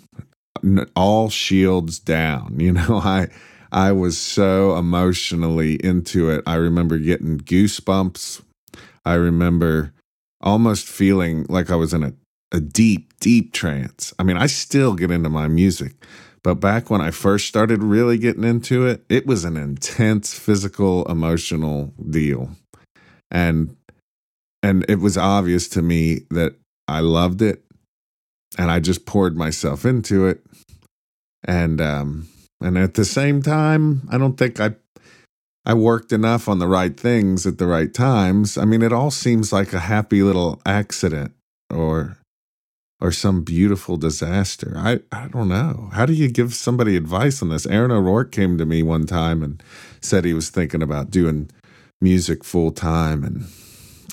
all 0.96 1.30
shields 1.30 2.00
down 2.00 2.56
you 2.60 2.72
know 2.72 3.02
i 3.04 3.28
I 3.76 3.92
was 3.92 4.18
so 4.18 4.78
emotionally 4.78 5.76
into 5.76 6.30
it. 6.30 6.42
I 6.48 6.56
remember 6.56 6.98
getting 6.98 7.40
goosebumps. 7.40 8.42
I 9.04 9.16
remember 9.16 9.92
almost 10.46 10.88
feeling 10.88 11.46
like 11.50 11.70
I 11.70 11.76
was 11.76 11.94
in 11.94 12.04
a, 12.04 12.14
a 12.54 12.62
deep, 12.62 13.20
deep 13.20 13.52
trance. 13.52 14.14
I 14.20 14.24
mean, 14.24 14.38
I 14.38 14.46
still 14.46 14.94
get 14.94 15.12
into 15.12 15.30
my 15.30 15.48
music, 15.48 15.96
but 16.44 16.56
back 16.56 16.90
when 16.90 17.02
I 17.02 17.12
first 17.12 17.48
started 17.48 17.82
really 17.84 18.18
getting 18.20 18.44
into 18.44 18.86
it, 18.86 19.04
it 19.10 19.26
was 19.26 19.44
an 19.44 19.58
intense 19.58 20.38
physical, 20.38 21.04
emotional 21.06 21.92
deal. 22.10 22.52
And 23.32 23.76
and 24.62 24.86
it 24.88 25.00
was 25.00 25.18
obvious 25.18 25.68
to 25.70 25.82
me 25.82 26.22
that 26.32 26.56
I 26.88 27.00
loved 27.00 27.42
it 27.42 27.64
and 28.58 28.72
I 28.72 28.80
just 28.80 29.06
poured 29.06 29.36
myself 29.36 29.86
into 29.86 30.28
it. 30.28 30.46
And 31.44 31.82
um 31.82 32.28
and 32.62 32.78
at 32.78 32.94
the 32.94 33.06
same 33.06 33.42
time, 33.42 34.08
I 34.12 34.18
don't 34.18 34.38
think 34.38 34.60
I 34.60 34.76
I 35.66 35.74
worked 35.74 36.12
enough 36.12 36.48
on 36.48 36.60
the 36.60 36.68
right 36.68 36.96
things 36.96 37.48
at 37.48 37.58
the 37.58 37.66
right 37.66 37.92
times. 37.92 38.58
I 38.58 38.66
mean, 38.66 38.82
it 38.82 38.94
all 38.94 39.10
seems 39.10 39.52
like 39.52 39.74
a 39.74 39.80
happy 39.80 40.22
little 40.22 40.62
accident 40.66 41.34
or 41.74 42.18
or 43.02 43.12
some 43.12 43.44
beautiful 43.44 43.98
disaster. 43.98 44.74
I, 44.78 45.00
I 45.12 45.28
don't 45.28 45.50
know. 45.50 45.90
How 45.94 46.06
do 46.06 46.14
you 46.14 46.30
give 46.30 46.54
somebody 46.54 46.96
advice 46.96 47.42
on 47.42 47.50
this? 47.50 47.66
Aaron 47.66 47.92
O'Rourke 47.92 48.32
came 48.32 48.58
to 48.58 48.66
me 48.66 48.84
one 48.84 49.06
time 49.06 49.44
and 49.44 49.62
said 50.02 50.24
he 50.24 50.34
was 50.34 50.50
thinking 50.50 50.82
about 50.82 51.12
doing 51.12 51.50
music 52.00 52.44
full 52.44 52.72
time 52.72 53.24
and 53.24 53.46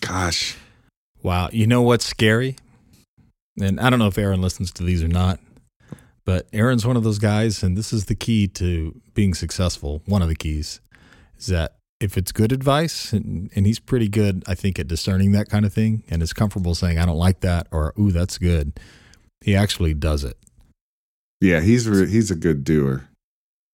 gosh. 0.00 0.56
Wow. 1.22 1.48
You 1.52 1.66
know 1.66 1.82
what's 1.82 2.04
scary? 2.04 2.56
And 3.60 3.78
I 3.78 3.88
don't 3.88 4.00
know 4.00 4.08
if 4.08 4.18
Aaron 4.18 4.42
listens 4.42 4.72
to 4.72 4.82
these 4.82 5.02
or 5.02 5.08
not, 5.08 5.38
but 6.24 6.48
Aaron's 6.52 6.84
one 6.84 6.96
of 6.96 7.04
those 7.04 7.18
guys, 7.18 7.62
and 7.62 7.76
this 7.76 7.92
is 7.92 8.06
the 8.06 8.14
key 8.14 8.48
to 8.48 9.00
being 9.14 9.34
successful. 9.34 10.02
One 10.06 10.22
of 10.22 10.28
the 10.28 10.34
keys 10.34 10.80
is 11.42 11.48
that 11.48 11.76
if 12.00 12.16
it's 12.16 12.32
good 12.32 12.50
advice, 12.52 13.12
and, 13.12 13.50
and 13.54 13.66
he's 13.66 13.78
pretty 13.78 14.08
good, 14.08 14.42
I 14.48 14.54
think, 14.54 14.78
at 14.78 14.88
discerning 14.88 15.32
that 15.32 15.48
kind 15.48 15.64
of 15.64 15.72
thing, 15.72 16.02
and 16.08 16.22
is 16.22 16.32
comfortable 16.32 16.74
saying, 16.74 16.98
I 16.98 17.06
don't 17.06 17.18
like 17.18 17.40
that, 17.40 17.68
or, 17.70 17.94
ooh, 17.98 18.10
that's 18.10 18.38
good, 18.38 18.80
he 19.40 19.54
actually 19.54 19.94
does 19.94 20.24
it. 20.24 20.36
Yeah, 21.40 21.60
he's 21.60 21.88
re- 21.88 22.08
he's 22.08 22.30
a 22.30 22.36
good 22.36 22.64
doer. 22.64 23.08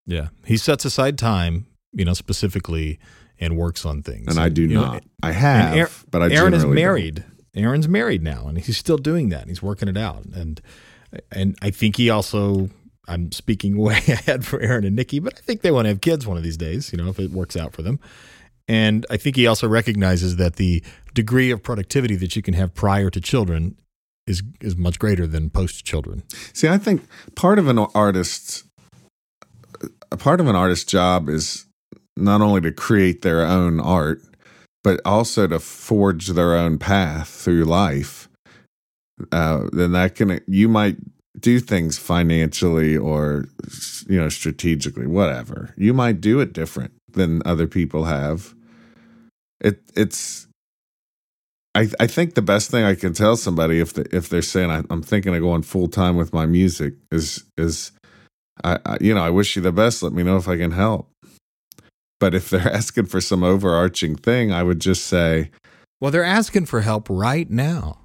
Yeah. 0.06 0.28
He 0.44 0.56
sets 0.56 0.84
aside 0.84 1.18
time, 1.18 1.66
you 1.92 2.04
know, 2.04 2.14
specifically 2.14 2.98
and 3.38 3.56
works 3.56 3.84
on 3.86 4.02
things. 4.02 4.26
And 4.28 4.38
I 4.38 4.48
do 4.48 4.62
you 4.62 4.74
know, 4.74 4.80
not. 4.82 5.04
I 5.22 5.32
have, 5.32 5.76
Aaron- 5.76 5.90
but 6.10 6.22
I 6.22 6.24
Aaron 6.24 6.54
is 6.54 6.62
generally 6.62 6.62
don't. 6.62 6.74
married. 6.74 7.24
Aaron's 7.54 7.88
married 7.88 8.22
now, 8.22 8.46
and 8.46 8.58
he's 8.58 8.76
still 8.76 8.98
doing 8.98 9.28
that. 9.30 9.42
And 9.42 9.50
he's 9.50 9.62
working 9.62 9.88
it 9.88 9.96
out, 9.96 10.24
and 10.24 10.60
and 11.32 11.56
I 11.62 11.70
think 11.70 11.96
he 11.96 12.08
also. 12.10 12.70
I'm 13.08 13.32
speaking 13.32 13.76
way 13.78 13.96
ahead 13.96 14.44
for 14.44 14.60
Aaron 14.60 14.84
and 14.84 14.94
Nikki, 14.94 15.18
but 15.18 15.34
I 15.36 15.40
think 15.40 15.62
they 15.62 15.70
want 15.70 15.86
to 15.86 15.88
have 15.90 16.00
kids 16.00 16.26
one 16.26 16.36
of 16.36 16.42
these 16.42 16.56
days. 16.56 16.92
You 16.92 16.98
know, 16.98 17.08
if 17.08 17.18
it 17.18 17.30
works 17.30 17.56
out 17.56 17.72
for 17.72 17.82
them. 17.82 17.98
And 18.68 19.06
I 19.08 19.16
think 19.16 19.36
he 19.36 19.46
also 19.46 19.66
recognizes 19.66 20.36
that 20.36 20.56
the 20.56 20.82
degree 21.14 21.50
of 21.50 21.62
productivity 21.62 22.16
that 22.16 22.36
you 22.36 22.42
can 22.42 22.52
have 22.54 22.74
prior 22.74 23.08
to 23.10 23.20
children 23.20 23.76
is 24.26 24.42
is 24.60 24.76
much 24.76 24.98
greater 24.98 25.26
than 25.26 25.48
post 25.48 25.84
children. 25.84 26.22
See, 26.52 26.68
I 26.68 26.76
think 26.76 27.02
part 27.34 27.58
of 27.58 27.66
an 27.66 27.78
artist's 27.78 28.64
a 30.12 30.16
part 30.16 30.40
of 30.40 30.46
an 30.46 30.54
artist's 30.54 30.84
job 30.84 31.28
is 31.28 31.66
not 32.16 32.40
only 32.40 32.60
to 32.60 32.72
create 32.72 33.22
their 33.22 33.42
own 33.42 33.80
art, 33.80 34.20
but 34.84 35.00
also 35.04 35.46
to 35.46 35.58
forge 35.58 36.28
their 36.28 36.54
own 36.54 36.78
path 36.78 37.28
through 37.28 37.64
life. 37.64 38.28
Uh, 39.32 39.68
then 39.72 39.92
that 39.92 40.14
can 40.14 40.40
you 40.46 40.68
might 40.68 40.96
do 41.38 41.60
things 41.60 41.98
financially 41.98 42.96
or 42.96 43.46
you 44.08 44.20
know 44.20 44.28
strategically, 44.28 45.06
whatever. 45.06 45.74
You 45.76 45.94
might 45.94 46.20
do 46.20 46.40
it 46.40 46.52
different 46.52 46.92
than 47.10 47.42
other 47.44 47.66
people 47.66 48.04
have. 48.04 48.54
It 49.60 49.82
it's. 49.94 50.46
I, 51.74 51.88
I 52.00 52.06
think 52.06 52.34
the 52.34 52.42
best 52.42 52.70
thing 52.70 52.84
I 52.84 52.94
can 52.94 53.12
tell 53.12 53.36
somebody 53.36 53.78
if 53.78 53.92
the, 53.92 54.06
if 54.14 54.28
they're 54.28 54.42
saying 54.42 54.70
I, 54.70 54.82
I'm 54.90 55.02
thinking 55.02 55.34
of 55.34 55.40
going 55.42 55.62
full 55.62 55.86
time 55.86 56.16
with 56.16 56.32
my 56.32 56.46
music 56.46 56.94
is 57.12 57.44
is 57.56 57.92
I, 58.64 58.78
I 58.84 58.98
you 59.00 59.14
know 59.14 59.22
I 59.22 59.30
wish 59.30 59.54
you 59.54 59.62
the 59.62 59.72
best. 59.72 60.02
Let 60.02 60.12
me 60.12 60.22
know 60.22 60.36
if 60.36 60.48
I 60.48 60.56
can 60.56 60.72
help. 60.72 61.10
But 62.20 62.34
if 62.34 62.50
they're 62.50 62.72
asking 62.72 63.06
for 63.06 63.20
some 63.20 63.44
overarching 63.44 64.16
thing, 64.16 64.52
I 64.52 64.62
would 64.62 64.80
just 64.80 65.06
say, 65.06 65.50
Well, 66.00 66.10
they're 66.10 66.24
asking 66.24 66.66
for 66.66 66.80
help 66.80 67.08
right 67.10 67.48
now. 67.48 67.98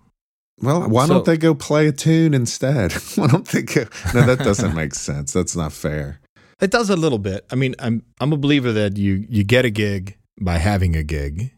Well, 0.61 0.83
um, 0.83 0.91
why 0.91 1.07
So- 1.07 1.13
don't 1.15 1.25
they 1.25 1.37
go 1.37 1.53
play 1.55 1.87
a 1.87 1.91
tune 1.91 2.33
instead? 2.33 2.91
why 3.15 3.27
don't 3.27 3.47
they 3.47 3.61
go? 3.63 3.85
No, 4.13 4.25
that 4.25 4.39
doesn't 4.39 4.75
make 4.75 4.93
sense. 4.95 5.33
That's 5.33 5.55
not 5.55 5.73
fair. 5.73 6.19
It 6.61 6.71
does 6.71 6.89
a 6.89 6.95
little 6.95 7.17
bit. 7.19 7.45
I 7.51 7.55
mean, 7.55 7.75
I'm 7.79 8.03
I'm 8.21 8.31
a 8.33 8.37
believer 8.37 8.71
that 8.71 8.97
you 8.97 9.25
you 9.29 9.43
get 9.43 9.65
a 9.65 9.69
gig 9.69 10.17
by 10.39 10.57
having 10.59 10.95
a 10.95 11.03
gig 11.03 11.51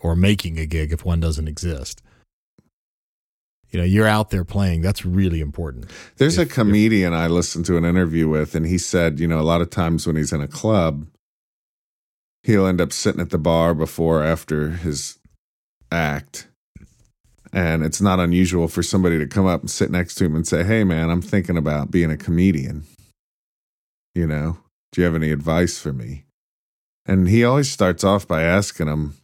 or 0.00 0.16
making 0.16 0.58
a 0.58 0.66
gig 0.66 0.92
if 0.92 1.04
one 1.04 1.20
doesn't 1.20 1.48
exist. 1.48 2.02
You 3.70 3.78
know, 3.78 3.84
you're 3.84 4.06
out 4.08 4.30
there 4.30 4.44
playing. 4.44 4.80
That's 4.80 5.04
really 5.04 5.40
important. 5.40 5.90
There's 6.16 6.38
If- 6.38 6.48
a 6.50 6.52
comedian 6.54 7.12
I 7.12 7.26
listened 7.26 7.66
to 7.66 7.76
an 7.76 7.84
interview 7.84 8.26
with, 8.28 8.54
and 8.54 8.64
he 8.66 8.78
said, 8.78 9.20
you 9.20 9.28
know, 9.28 9.38
a 9.38 9.42
lot 9.42 9.60
of 9.60 9.68
times 9.70 10.06
when 10.06 10.16
he's 10.16 10.32
in 10.32 10.40
a 10.40 10.48
club, 10.48 11.06
he'll 12.44 12.66
end 12.66 12.80
up 12.80 12.92
sitting 12.94 13.20
at 13.20 13.28
the 13.30 13.38
bar 13.38 13.74
before 13.74 14.20
or 14.20 14.24
after 14.24 14.70
his 14.70 15.18
act. 15.92 16.48
And 17.52 17.82
it's 17.82 18.00
not 18.00 18.20
unusual 18.20 18.68
for 18.68 18.82
somebody 18.82 19.18
to 19.18 19.26
come 19.26 19.46
up 19.46 19.60
and 19.60 19.70
sit 19.70 19.90
next 19.90 20.16
to 20.16 20.24
him 20.24 20.34
and 20.34 20.46
say, 20.46 20.64
Hey, 20.64 20.84
man, 20.84 21.10
I'm 21.10 21.22
thinking 21.22 21.56
about 21.56 21.90
being 21.90 22.10
a 22.10 22.16
comedian. 22.16 22.84
You 24.14 24.26
know, 24.26 24.58
do 24.92 25.00
you 25.00 25.04
have 25.04 25.14
any 25.14 25.30
advice 25.30 25.78
for 25.78 25.92
me? 25.92 26.24
And 27.06 27.28
he 27.28 27.44
always 27.44 27.70
starts 27.70 28.04
off 28.04 28.28
by 28.28 28.42
asking 28.42 28.88
him, 28.88 29.16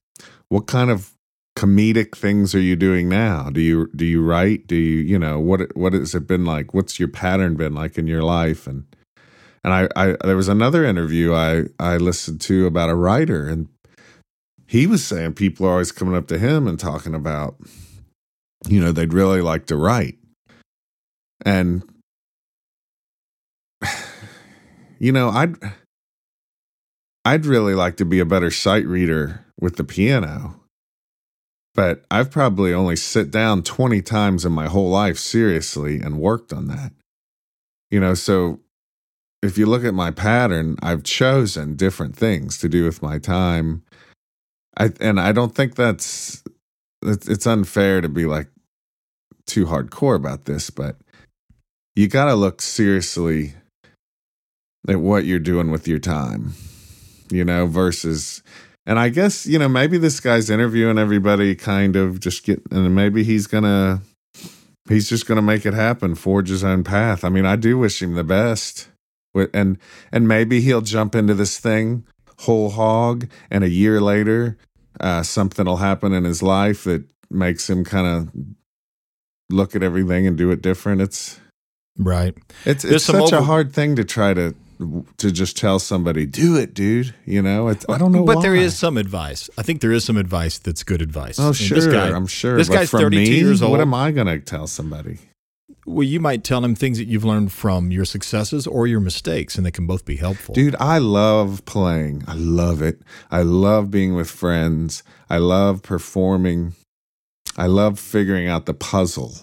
What 0.49 0.67
kind 0.67 0.91
of 0.91 1.15
comedic 1.57 2.17
things 2.17 2.55
are 2.55 2.61
you 2.61 2.77
doing 2.77 3.09
now? 3.09 3.51
Do 3.51 3.61
you 3.61 3.89
do 3.95 4.05
you 4.05 4.23
write? 4.23 4.67
Do 4.67 4.77
you 4.77 5.01
you 5.01 5.19
know 5.19 5.39
what 5.39 5.77
what 5.77 5.93
has 5.93 6.15
it 6.15 6.27
been 6.27 6.45
like? 6.45 6.75
What's 6.75 6.99
your 6.99 7.09
pattern 7.09 7.57
been 7.57 7.75
like 7.75 7.99
in 7.99 8.07
your 8.07 8.23
life? 8.23 8.67
And 8.67 8.85
and 9.63 9.73
I, 9.73 9.89
I 9.97 10.17
there 10.25 10.37
was 10.37 10.49
another 10.49 10.85
interview 10.85 11.35
I 11.35 11.65
I 11.79 11.97
listened 11.99 12.41
to 12.43 12.67
about 12.67 12.91
a 12.91 12.95
writer 12.95 13.49
and 13.49 13.69
he 14.67 14.87
was 14.87 15.05
saying 15.05 15.35
people 15.35 15.67
are 15.67 15.73
always 15.73 15.93
coming 15.93 16.17
up 16.17 16.27
to 16.29 16.39
him 16.39 16.67
and 16.67 16.81
talking 16.81 17.15
about 17.15 17.57
you 18.69 18.81
know, 18.81 18.93
they'd 18.93 19.13
really 19.13 19.41
like 19.41 19.67
to 19.67 19.77
write. 19.77 20.19
And 21.45 21.83
you 24.99 25.13
know, 25.13 25.29
I'd 25.31 25.57
I'd 27.25 27.47
really 27.47 27.75
like 27.75 27.97
to 27.97 28.05
be 28.05 28.21
a 28.21 28.27
better 28.27 28.51
sight 28.51 28.87
reader 28.87 29.45
with 29.61 29.77
the 29.77 29.85
piano. 29.85 30.61
But 31.75 32.05
I've 32.11 32.31
probably 32.31 32.73
only 32.73 32.95
sit 32.95 33.33
down 33.33 33.65
20 33.65 34.01
times 34.03 34.45
in 34.45 34.53
my 34.53 34.67
whole 34.67 34.91
life 34.91 35.19
seriously 35.19 36.01
and 36.01 36.21
worked 36.21 36.53
on 36.53 36.69
that. 36.69 36.93
You 37.91 37.99
know, 37.99 38.15
so 38.15 38.61
if 39.43 39.59
you 39.59 39.67
look 39.67 39.85
at 39.85 39.95
my 39.95 40.11
pattern, 40.11 40.77
I've 40.83 41.03
chosen 41.03 41.75
different 41.75 42.17
things 42.17 42.59
to 42.59 42.69
do 42.69 42.85
with 42.85 43.03
my 43.03 43.19
time. 43.19 43.83
I 44.77 44.91
and 45.01 45.21
I 45.21 45.33
don't 45.33 45.55
think 45.55 45.75
that's 45.75 46.43
it's, 47.03 47.47
unfair 47.47 48.01
to 48.01 48.09
be 48.09 48.25
like 48.25 48.49
too 49.47 49.67
hardcore 49.67 50.17
about 50.17 50.45
this, 50.45 50.71
but 50.71 50.97
you 51.95 52.09
got 52.09 52.27
to 52.27 52.35
look 52.35 52.61
seriously 52.61 53.55
at 54.89 55.01
what 55.01 55.25
you're 55.25 55.39
doing 55.39 55.71
with 55.71 55.89
your 55.89 55.99
time, 55.99 56.55
you 57.31 57.45
know, 57.45 57.67
versus. 57.67 58.43
And 58.87 58.99
I 58.99 59.09
guess, 59.09 59.47
you 59.47 59.59
know, 59.59 59.69
maybe 59.69 59.97
this 59.97 60.21
guy's 60.21 60.51
interviewing 60.51 60.99
everybody 60.99 61.55
kind 61.55 61.97
of 61.97 62.21
just 62.21 62.45
get, 62.45 62.63
and 62.71 62.95
maybe 62.95 63.25
he's 63.25 63.47
going 63.47 63.65
to, 63.65 64.01
he's 64.89 65.09
just 65.09 65.27
going 65.27 65.37
to 65.37 65.43
make 65.43 65.65
it 65.65 65.75
happen, 65.75 66.15
forge 66.15 66.49
his 66.49 66.65
own 66.65 66.85
path. 66.85 67.25
I 67.25 67.29
mean, 67.31 67.47
I 67.47 67.57
do 67.57 67.79
wish 67.79 68.03
him 68.03 68.15
the 68.15 68.25
best. 68.25 68.89
And, 69.53 69.79
and 70.13 70.29
maybe 70.29 70.61
he'll 70.61 70.81
jump 70.81 71.15
into 71.15 71.35
this 71.35 71.59
thing 71.59 72.05
whole 72.41 72.71
hog, 72.71 73.29
and 73.51 73.65
a 73.65 73.69
year 73.69 74.01
later, 74.01 74.57
uh, 75.01 75.23
something 75.23 75.67
will 75.67 75.79
happen 75.79 76.13
in 76.13 76.25
his 76.25 76.43
life 76.43 76.85
that 76.85 77.05
makes 77.31 77.69
him 77.69 77.85
kind 77.85 78.07
of 78.07 78.31
look 79.51 79.75
at 79.77 79.83
everything 79.83 80.27
and 80.27 80.37
do 80.37 80.51
it 80.51 80.63
different. 80.63 81.01
It's, 81.01 81.41
Right. 81.97 82.35
it's, 82.65 82.85
it's 82.85 83.05
such 83.05 83.33
a 83.33 83.43
hard 83.43 83.73
thing 83.73 83.95
to 83.97 84.05
try 84.05 84.35
to 84.35 84.55
to 85.19 85.31
just 85.31 85.57
tell 85.57 85.79
somebody 85.79 86.27
do 86.27 86.57
it 86.57 86.75
dude 86.75 87.15
you 87.25 87.41
know 87.41 87.69
it's, 87.69 87.87
i 87.89 87.97
don't 87.97 88.11
know 88.11 88.25
But 88.25 88.41
there 88.41 88.55
why. 88.55 88.59
is 88.59 88.77
some 88.77 88.97
advice. 88.99 89.49
I 89.57 89.63
think 89.63 89.81
there 89.81 89.93
is 89.93 90.05
some 90.05 90.17
advice 90.17 90.59
that's 90.59 90.83
good 90.83 91.01
advice. 91.01 91.39
oh 91.39 91.47
And 91.49 91.57
sure 91.57 91.93
guy, 91.93 92.09
i'm 92.11 92.27
sure 92.27 92.57
This 92.57 92.67
but 92.69 92.75
guy's 92.75 92.91
32 92.91 93.17
me, 93.31 93.39
years 93.39 93.63
old. 93.63 93.71
what 93.71 93.81
am 93.81 93.95
i 93.95 94.11
going 94.11 94.27
to 94.27 94.41
tell 94.41 94.67
somebody 94.67 95.19
Well, 95.87 96.03
you 96.03 96.19
might 96.19 96.43
tell 96.43 96.65
him 96.65 96.75
things 96.75 96.99
that 96.99 97.05
you've 97.07 97.25
learned 97.25 97.53
from 97.53 97.93
your 97.93 98.05
successes 98.05 98.67
or 98.67 98.89
your 98.89 98.99
mistakes, 99.01 99.55
and 99.57 99.65
they 99.65 99.71
can 99.71 99.87
both 99.87 100.05
be 100.05 100.17
helpful. 100.17 100.53
dude 100.57 100.75
i 100.81 100.99
love 100.99 101.65
playing 101.65 102.25
i 102.27 102.35
love 102.35 102.83
it 102.83 103.01
i 103.31 103.43
love 103.43 103.93
being 103.93 104.17
with 104.17 104.29
friends 104.29 105.05
i 105.31 105.39
love 105.39 105.83
performing 105.85 106.75
i 107.57 107.67
love 107.67 107.99
figuring 107.99 108.49
out 108.49 108.67
the 108.67 108.75
puzzle 108.75 109.35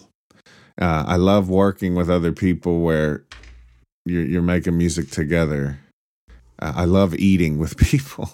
uh, 0.80 1.04
i 1.06 1.16
love 1.16 1.48
working 1.48 1.94
with 1.94 2.08
other 2.10 2.32
people 2.32 2.80
where 2.80 3.24
you're, 4.04 4.24
you're 4.24 4.42
making 4.42 4.76
music 4.76 5.10
together 5.10 5.78
uh, 6.60 6.72
i 6.76 6.84
love 6.84 7.14
eating 7.14 7.58
with 7.58 7.76
people 7.90 8.30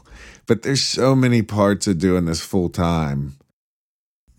but 0.46 0.62
there's 0.62 0.82
so 0.82 1.14
many 1.14 1.42
parts 1.42 1.86
of 1.86 1.98
doing 1.98 2.24
this 2.26 2.40
full 2.40 2.68
time 2.68 3.36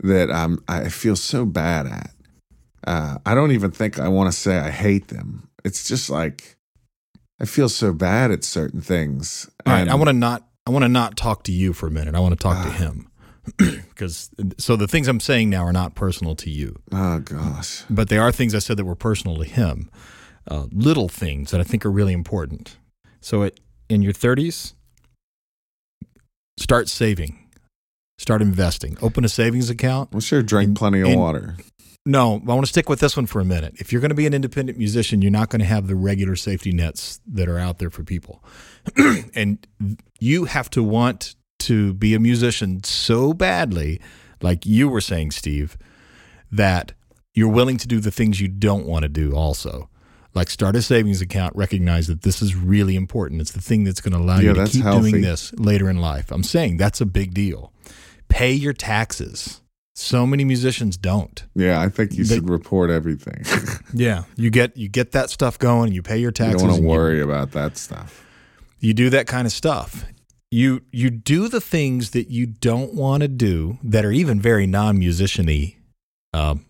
that 0.01 0.31
i'm 0.31 0.63
i 0.67 0.87
feel 0.89 1.15
so 1.15 1.45
bad 1.45 1.85
at 1.85 2.11
uh, 2.87 3.17
i 3.25 3.35
don't 3.35 3.51
even 3.51 3.71
think 3.71 3.99
i 3.99 4.07
want 4.07 4.31
to 4.31 4.37
say 4.37 4.57
i 4.57 4.69
hate 4.69 5.09
them 5.09 5.49
it's 5.65 5.87
just 5.87 6.09
like 6.09 6.55
i 7.41 7.45
feel 7.45 7.67
so 7.69 7.91
bad 7.93 8.31
at 8.31 8.43
certain 8.43 8.81
things 8.81 9.49
All 9.65 9.73
right, 9.73 9.87
I 9.87 9.95
want 9.95 10.07
to 10.07 10.13
not. 10.13 10.45
I 10.65 10.71
want 10.71 10.83
to 10.83 10.89
not 10.89 11.17
talk 11.17 11.43
to 11.45 11.51
you 11.51 11.73
for 11.73 11.87
a 11.87 11.91
minute. 11.91 12.13
I 12.13 12.19
want 12.19 12.37
to 12.37 12.41
talk 12.41 12.61
to 12.63 12.69
Ah. 12.69 12.73
him 12.73 13.08
because 13.57 14.29
so 14.57 14.75
the 14.75 14.87
things 14.87 15.07
I'm 15.07 15.19
saying 15.19 15.49
now 15.49 15.63
are 15.63 15.73
not 15.73 15.95
personal 15.95 16.35
to 16.37 16.49
you, 16.49 16.75
oh 16.91 17.19
gosh 17.19 17.83
but 17.89 18.09
they 18.09 18.17
are 18.17 18.31
things 18.31 18.53
I 18.55 18.59
said 18.59 18.77
that 18.77 18.85
were 18.85 18.95
personal 18.95 19.37
to 19.37 19.45
him. 19.45 19.89
Uh, 20.47 20.65
little 20.71 21.09
things 21.09 21.51
that 21.51 21.59
I 21.61 21.63
think 21.63 21.85
are 21.85 21.91
really 21.91 22.13
important. 22.13 22.77
So, 23.21 23.43
it, 23.43 23.59
in 23.87 24.01
your 24.01 24.13
30s, 24.13 24.73
start 26.57 26.89
saving, 26.89 27.37
start 28.17 28.41
investing, 28.41 28.97
open 29.01 29.23
a 29.25 29.29
savings 29.29 29.69
account. 29.69 30.11
well 30.11 30.21
sure 30.21 30.41
drink 30.41 30.69
And- 30.69 30.75
plenty 30.77 31.01
of 31.01 31.07
and- 31.09 31.19
water 31.19 31.57
No, 32.05 32.35
I 32.47 32.53
want 32.53 32.61
to 32.65 32.69
stick 32.69 32.89
with 32.89 32.99
this 33.01 33.15
one 33.15 33.25
for 33.27 33.39
a 33.41 33.45
minute. 33.45 33.75
If 33.77 33.91
you're 33.91 34.01
going 34.01 34.09
to 34.09 34.15
be 34.15 34.25
an 34.25 34.33
independent 34.33 34.77
musician, 34.77 35.21
you're 35.21 35.29
not 35.31 35.49
going 35.49 35.59
to 35.59 35.65
have 35.65 35.85
the 35.87 35.95
regular 35.95 36.35
safety 36.35 36.71
nets 36.71 37.19
that 37.27 37.47
are 37.47 37.59
out 37.59 37.77
there 37.77 37.89
for 37.91 38.03
people. 38.03 38.43
and 39.35 39.67
you 40.19 40.45
have 40.45 40.69
to 40.71 40.81
want 40.81 41.35
to 41.59 41.93
be 41.93 42.13
a 42.13 42.19
musician 42.19 42.83
so 42.83 43.33
badly, 43.33 43.99
like 44.41 44.65
you 44.65 44.89
were 44.89 45.01
saying, 45.01 45.31
Steve, 45.31 45.77
that 46.51 46.93
you're 47.33 47.49
willing 47.49 47.77
to 47.77 47.87
do 47.87 47.99
the 47.99 48.11
things 48.11 48.39
you 48.41 48.47
don't 48.47 48.85
want 48.85 49.03
to 49.03 49.09
do 49.09 49.33
also. 49.35 49.89
Like 50.33 50.49
start 50.49 50.75
a 50.75 50.81
savings 50.81 51.21
account, 51.21 51.55
recognize 51.55 52.07
that 52.07 52.21
this 52.21 52.41
is 52.41 52.55
really 52.55 52.95
important. 52.95 53.41
It's 53.41 53.51
the 53.51 53.61
thing 53.61 53.83
that's 53.83 53.99
going 54.01 54.13
to 54.13 54.19
allow 54.19 54.39
Yeah, 54.39 54.49
you 54.49 54.53
to 54.55 54.67
keep 54.67 54.83
healthy. 54.83 55.11
doing 55.11 55.21
this 55.23 55.53
later 55.53 55.89
in 55.89 55.99
life. 55.99 56.31
I'm 56.31 56.43
saying 56.43 56.77
that's 56.77 57.01
a 57.01 57.05
big 57.05 57.33
deal. 57.33 57.73
Pay 58.27 58.53
your 58.53 58.73
taxes. 58.73 59.61
So 59.95 60.25
many 60.25 60.45
musicians 60.45 60.95
don't. 60.95 61.43
yeah 61.55 61.81
i 61.81 61.89
think 61.89 62.13
you 62.13 62.23
They- 62.23 62.35
should 62.35 62.49
report 62.49 62.89
everything 62.89 63.43
Yeah, 63.93 64.23
you 64.37 64.49
get 64.49 64.77
you 64.77 64.87
get 64.87 65.11
that 65.11 65.29
stuff 65.29 65.59
going. 65.59 65.91
You 65.91 66.01
pay 66.01 66.19
your 66.19 66.31
taxes. 66.31 66.61
you 66.61 66.67
don't 66.67 66.69
want 66.69 66.75
to 66.75 66.83
and 66.83 66.83
you- 66.89 66.97
worry 66.97 67.21
about 67.21 67.51
that 67.51 67.75
stuff 67.77 68.25
You, 68.79 68.93
do 68.93 69.09
that 69.09 69.27
kind 69.27 69.45
of 69.45 69.51
stuff. 69.51 70.05
You 70.51 70.81
you 70.91 71.09
do 71.09 71.47
the 71.47 71.61
things 71.61 72.11
that 72.11 72.29
you 72.31 72.47
don't 72.47 72.95
want 72.95 73.21
to 73.21 73.27
do 73.27 73.77
that 73.83 74.03
are 74.03 74.11
even 74.11 74.41
very 74.41 74.65
non-musiciany, 74.65 75.75
um, 76.33 76.65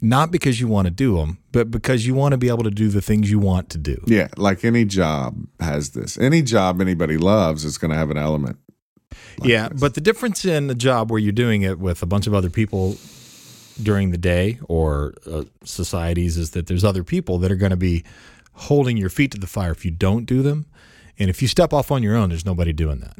not 0.00 0.30
because 0.30 0.60
you 0.60 0.68
want 0.68 0.86
to 0.86 0.92
do 0.92 1.16
them, 1.16 1.38
but 1.50 1.70
because 1.70 2.06
you 2.06 2.14
want 2.14 2.32
to 2.32 2.38
be 2.38 2.48
able 2.48 2.62
to 2.62 2.70
do 2.70 2.88
the 2.88 3.02
things 3.02 3.30
you 3.30 3.38
want 3.38 3.70
to 3.70 3.78
do. 3.78 4.00
yeah 4.06 4.28
like 4.36 4.64
any 4.64 4.84
job 4.84 5.34
has 5.58 5.90
this 5.90 6.18
any 6.18 6.42
job 6.42 6.80
anybody 6.80 7.16
loves 7.16 7.64
is 7.64 7.78
going 7.78 7.90
to 7.90 7.96
have 7.96 8.10
an 8.10 8.18
element 8.18 8.58
like 9.38 9.48
yeah, 9.48 9.68
this. 9.68 9.80
but 9.80 9.94
the 9.94 10.00
difference 10.00 10.44
in 10.44 10.70
a 10.70 10.74
job 10.74 11.10
where 11.10 11.18
you're 11.18 11.32
doing 11.32 11.62
it 11.62 11.78
with 11.78 12.02
a 12.02 12.06
bunch 12.06 12.26
of 12.26 12.34
other 12.34 12.50
people 12.50 12.96
during 13.82 14.10
the 14.10 14.18
day 14.18 14.58
or 14.68 15.14
uh, 15.30 15.44
societies 15.64 16.36
is 16.36 16.50
that 16.52 16.66
there's 16.66 16.84
other 16.84 17.04
people 17.04 17.38
that 17.38 17.50
are 17.50 17.56
going 17.56 17.70
to 17.70 17.76
be 17.76 18.04
holding 18.52 18.96
your 18.96 19.10
feet 19.10 19.30
to 19.32 19.38
the 19.38 19.46
fire 19.46 19.72
if 19.72 19.84
you 19.84 19.90
don't 19.90 20.24
do 20.24 20.42
them. 20.42 20.66
And 21.18 21.30
if 21.30 21.40
you 21.42 21.48
step 21.48 21.72
off 21.72 21.90
on 21.90 22.02
your 22.02 22.16
own, 22.16 22.28
there's 22.30 22.44
nobody 22.46 22.72
doing 22.72 23.00
that. 23.00 23.16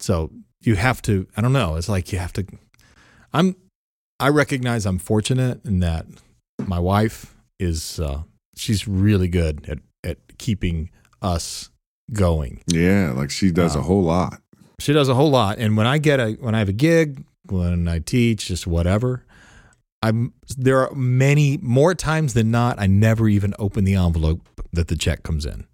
So 0.00 0.30
you 0.60 0.76
have 0.76 1.02
to, 1.02 1.26
I 1.36 1.40
don't 1.40 1.52
know, 1.52 1.76
it's 1.76 1.88
like 1.88 2.12
you 2.12 2.18
have 2.18 2.32
to, 2.34 2.46
I'm, 3.32 3.56
I 4.20 4.28
recognize 4.28 4.86
I'm 4.86 4.98
fortunate 4.98 5.64
in 5.64 5.80
that 5.80 6.06
my 6.66 6.78
wife 6.78 7.34
is, 7.58 7.98
uh, 8.00 8.22
she's 8.56 8.86
really 8.86 9.28
good 9.28 9.68
at, 9.68 9.78
at 10.04 10.38
keeping 10.38 10.90
us 11.20 11.70
going. 12.12 12.62
yeah 12.68 13.12
like 13.14 13.30
she 13.30 13.50
does 13.50 13.76
a 13.76 13.82
whole 13.82 14.02
lot 14.02 14.40
She 14.80 14.92
does 14.92 15.08
a 15.08 15.14
whole 15.14 15.30
lot. 15.30 15.58
And 15.58 15.76
when 15.76 15.86
I 15.86 15.98
get 15.98 16.20
a 16.20 16.32
when 16.40 16.54
I 16.54 16.60
have 16.60 16.68
a 16.68 16.72
gig, 16.72 17.24
when 17.50 17.88
I 17.88 17.98
teach, 17.98 18.46
just 18.46 18.66
whatever, 18.66 19.24
I'm 20.02 20.32
there 20.56 20.78
are 20.78 20.94
many 20.94 21.58
more 21.60 21.94
times 21.94 22.32
than 22.34 22.50
not 22.50 22.80
I 22.80 22.86
never 22.86 23.28
even 23.28 23.54
open 23.58 23.84
the 23.84 23.94
envelope 23.94 24.48
that 24.72 24.88
the 24.88 24.96
check 24.96 25.22
comes 25.22 25.44
in. 25.44 25.66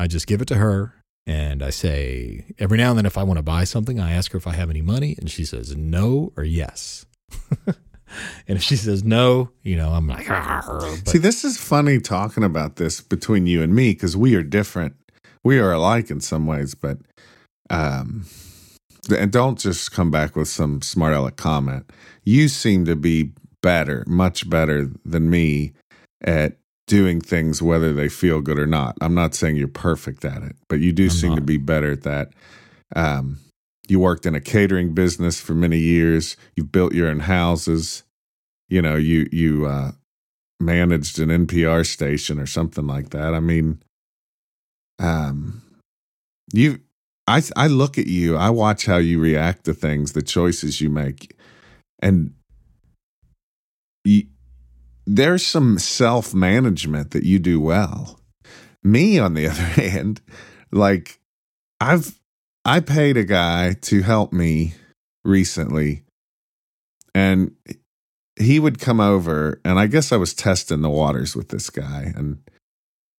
I 0.00 0.06
just 0.06 0.26
give 0.26 0.40
it 0.40 0.48
to 0.48 0.54
her 0.54 0.94
and 1.26 1.62
I 1.62 1.68
say 1.68 2.46
every 2.58 2.78
now 2.78 2.88
and 2.88 2.98
then 2.98 3.04
if 3.04 3.18
I 3.18 3.22
want 3.22 3.36
to 3.36 3.42
buy 3.42 3.64
something, 3.64 4.00
I 4.00 4.12
ask 4.12 4.32
her 4.32 4.38
if 4.38 4.46
I 4.46 4.52
have 4.52 4.70
any 4.70 4.80
money 4.80 5.14
and 5.18 5.30
she 5.30 5.44
says 5.44 5.76
no 5.76 6.32
or 6.38 6.42
yes. 6.42 7.04
and 7.66 7.76
if 8.48 8.62
she 8.62 8.76
says 8.76 9.04
no, 9.04 9.50
you 9.62 9.76
know, 9.76 9.90
I'm 9.90 10.08
like 10.08 10.26
See, 11.06 11.18
this 11.18 11.44
is 11.44 11.58
funny 11.58 12.00
talking 12.00 12.42
about 12.42 12.76
this 12.76 13.02
between 13.02 13.46
you 13.46 13.62
and 13.62 13.74
me 13.74 13.92
because 13.92 14.16
we 14.16 14.34
are 14.36 14.42
different. 14.42 14.96
We 15.44 15.58
are 15.58 15.70
alike 15.70 16.10
in 16.10 16.20
some 16.20 16.46
ways, 16.46 16.74
but 16.74 16.96
um, 17.68 18.24
and 19.14 19.30
don't 19.30 19.58
just 19.58 19.92
come 19.92 20.10
back 20.10 20.34
with 20.34 20.48
some 20.48 20.80
smart 20.80 21.12
aleck 21.12 21.36
comment. 21.36 21.92
You 22.24 22.48
seem 22.48 22.86
to 22.86 22.96
be 22.96 23.32
better, 23.62 24.04
much 24.06 24.48
better 24.48 24.90
than 25.04 25.28
me 25.28 25.74
at 26.22 26.56
doing 26.90 27.20
things 27.20 27.62
whether 27.62 27.92
they 27.92 28.08
feel 28.08 28.40
good 28.40 28.58
or 28.58 28.66
not. 28.66 28.98
I'm 29.00 29.14
not 29.14 29.32
saying 29.36 29.54
you're 29.54 29.68
perfect 29.68 30.24
at 30.24 30.42
it, 30.42 30.56
but 30.68 30.80
you 30.80 30.90
do 30.92 31.04
I'm 31.04 31.10
seem 31.10 31.36
to 31.36 31.40
be 31.40 31.56
better 31.56 31.92
at 31.92 32.02
that. 32.02 32.32
Um, 32.96 33.38
you 33.86 34.00
worked 34.00 34.26
in 34.26 34.34
a 34.34 34.40
catering 34.40 34.92
business 34.92 35.40
for 35.40 35.54
many 35.54 35.78
years. 35.78 36.36
You've 36.56 36.72
built 36.72 36.92
your 36.92 37.06
own 37.08 37.20
houses. 37.20 38.02
You 38.68 38.82
know, 38.82 38.96
you 38.96 39.28
you 39.30 39.66
uh, 39.66 39.92
managed 40.58 41.20
an 41.20 41.28
NPR 41.28 41.86
station 41.86 42.40
or 42.40 42.46
something 42.46 42.88
like 42.88 43.10
that. 43.10 43.34
I 43.34 43.40
mean, 43.40 43.80
um, 44.98 45.62
you, 46.52 46.80
I, 47.28 47.40
I 47.54 47.68
look 47.68 47.98
at 47.98 48.08
you, 48.08 48.36
I 48.36 48.50
watch 48.50 48.86
how 48.86 48.96
you 48.96 49.20
react 49.20 49.64
to 49.66 49.74
things, 49.74 50.12
the 50.12 50.22
choices 50.22 50.80
you 50.80 50.90
make, 50.90 51.36
and 52.02 52.34
you, 54.04 54.26
there's 55.16 55.44
some 55.44 55.78
self 55.78 56.32
management 56.34 57.10
that 57.10 57.24
you 57.24 57.38
do 57.38 57.60
well. 57.60 58.20
Me, 58.82 59.18
on 59.18 59.34
the 59.34 59.46
other 59.50 59.62
hand, 59.62 60.20
like 60.70 61.18
I've, 61.80 62.18
I 62.64 62.80
paid 62.80 63.16
a 63.16 63.24
guy 63.24 63.74
to 63.82 64.02
help 64.02 64.32
me 64.32 64.74
recently 65.24 66.04
and 67.14 67.54
he 68.36 68.58
would 68.58 68.80
come 68.80 69.00
over, 69.00 69.60
and 69.64 69.78
I 69.78 69.86
guess 69.86 70.12
I 70.12 70.16
was 70.16 70.32
testing 70.32 70.80
the 70.80 70.88
waters 70.88 71.36
with 71.36 71.48
this 71.48 71.68
guy, 71.68 72.12
and 72.16 72.38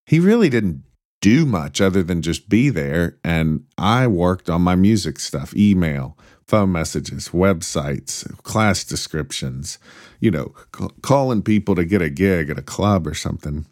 he 0.06 0.20
really 0.20 0.50
didn't 0.50 0.84
do 1.22 1.46
much 1.46 1.80
other 1.80 2.02
than 2.02 2.22
just 2.22 2.50
be 2.50 2.70
there. 2.70 3.18
And 3.24 3.66
I 3.78 4.08
worked 4.08 4.50
on 4.50 4.64
my 4.64 4.76
music 4.76 5.20
stuff, 5.20 5.56
email, 5.56 6.18
phone 6.52 6.74
messages, 6.74 7.30
websites, 7.30 8.30
class 8.44 8.84
descriptions, 8.84 9.80
you 10.20 10.30
know, 10.30 10.54
c- 10.78 10.90
calling 11.02 11.42
people 11.42 11.76
to 11.76 11.86
get 11.86 12.02
a 12.02 12.10
gig 12.10 12.50
at 12.50 12.60
a 12.60 12.62
club 12.62 13.08
or 13.08 13.14
something. 13.14 13.66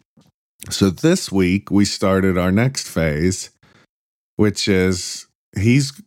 So 0.70 0.90
this 0.90 1.30
week 1.30 1.70
we 1.72 1.84
started 1.84 2.38
our 2.38 2.54
next 2.54 2.88
phase, 2.88 3.50
which 4.38 4.70
is 4.70 5.28
he's 5.58 6.02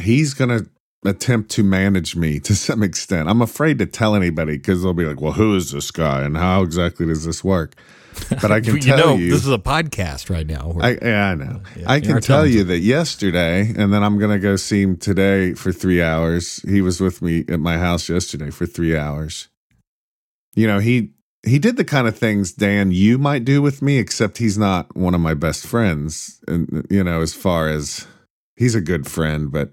he's 0.00 0.32
going 0.32 0.50
to 0.58 0.70
attempt 1.04 1.50
to 1.52 1.62
manage 1.62 2.16
me 2.16 2.40
to 2.48 2.54
some 2.54 2.82
extent. 2.82 3.28
I'm 3.28 3.42
afraid 3.42 3.78
to 3.78 3.86
tell 3.86 4.14
anybody 4.14 4.56
because 4.56 4.82
they'll 4.82 4.94
be 4.94 5.04
like, 5.04 5.20
"Well, 5.20 5.32
who 5.32 5.54
is 5.56 5.70
this 5.70 5.90
guy 5.90 6.22
and 6.22 6.36
how 6.36 6.62
exactly 6.62 7.06
does 7.06 7.24
this 7.24 7.44
work?" 7.44 7.74
But 8.40 8.52
I 8.52 8.60
can 8.60 8.76
you 8.76 8.80
tell 8.80 8.98
know, 8.98 9.16
you, 9.16 9.30
this 9.30 9.44
is 9.44 9.52
a 9.52 9.58
podcast 9.58 10.30
right 10.30 10.46
now. 10.46 10.76
I, 10.80 10.98
yeah, 11.02 11.30
I 11.30 11.34
know. 11.34 11.60
Yeah, 11.76 11.90
I 11.90 12.00
can 12.00 12.20
tell 12.20 12.46
you 12.46 12.62
that 12.64 12.78
yesterday, 12.78 13.72
and 13.76 13.92
then 13.92 14.04
I'm 14.04 14.18
going 14.18 14.30
to 14.30 14.38
go 14.38 14.54
see 14.54 14.82
him 14.82 14.96
today 14.96 15.54
for 15.54 15.72
three 15.72 16.00
hours. 16.00 16.62
He 16.62 16.80
was 16.80 17.00
with 17.00 17.22
me 17.22 17.44
at 17.48 17.58
my 17.58 17.76
house 17.76 18.08
yesterday 18.08 18.50
for 18.50 18.66
three 18.66 18.96
hours. 18.96 19.48
You 20.54 20.68
know, 20.68 20.78
he 20.78 21.10
he 21.44 21.58
did 21.58 21.76
the 21.76 21.84
kind 21.84 22.06
of 22.06 22.16
things 22.16 22.52
Dan 22.52 22.92
you 22.92 23.18
might 23.18 23.44
do 23.44 23.60
with 23.60 23.82
me, 23.82 23.98
except 23.98 24.38
he's 24.38 24.56
not 24.56 24.96
one 24.96 25.14
of 25.14 25.20
my 25.20 25.34
best 25.34 25.66
friends. 25.66 26.40
And 26.46 26.86
you 26.90 27.02
know, 27.02 27.20
as 27.20 27.34
far 27.34 27.68
as 27.68 28.06
he's 28.56 28.74
a 28.74 28.80
good 28.80 29.06
friend, 29.06 29.50
but 29.50 29.72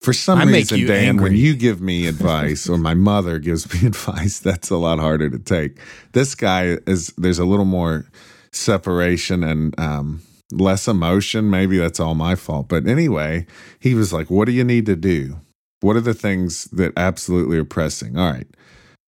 for 0.00 0.12
some 0.12 0.38
I 0.38 0.44
reason, 0.44 0.86
Dan, 0.86 1.16
when 1.16 1.34
you 1.34 1.56
give 1.56 1.80
me 1.80 2.06
advice 2.06 2.68
or 2.68 2.78
my 2.78 2.94
mother 2.94 3.38
gives 3.38 3.72
me 3.72 3.86
advice, 3.86 4.38
that's 4.38 4.70
a 4.70 4.76
lot 4.76 4.98
harder 4.98 5.28
to 5.28 5.38
take. 5.38 5.78
This 6.12 6.34
guy 6.34 6.78
is 6.86 7.12
there's 7.18 7.38
a 7.38 7.44
little 7.44 7.64
more 7.64 8.06
separation 8.52 9.42
and 9.42 9.78
um, 9.78 10.22
less 10.52 10.86
emotion. 10.86 11.50
Maybe 11.50 11.78
that's 11.78 12.00
all 12.00 12.14
my 12.14 12.36
fault. 12.36 12.68
But 12.68 12.86
anyway, 12.86 13.46
he 13.80 13.94
was 13.94 14.12
like, 14.12 14.30
What 14.30 14.46
do 14.46 14.52
you 14.52 14.64
need 14.64 14.86
to 14.86 14.96
do? 14.96 15.40
What 15.80 15.96
are 15.96 16.00
the 16.00 16.14
things 16.14 16.64
that 16.66 16.92
absolutely 16.96 17.58
are 17.58 17.64
pressing? 17.64 18.16
All 18.16 18.30
right. 18.30 18.46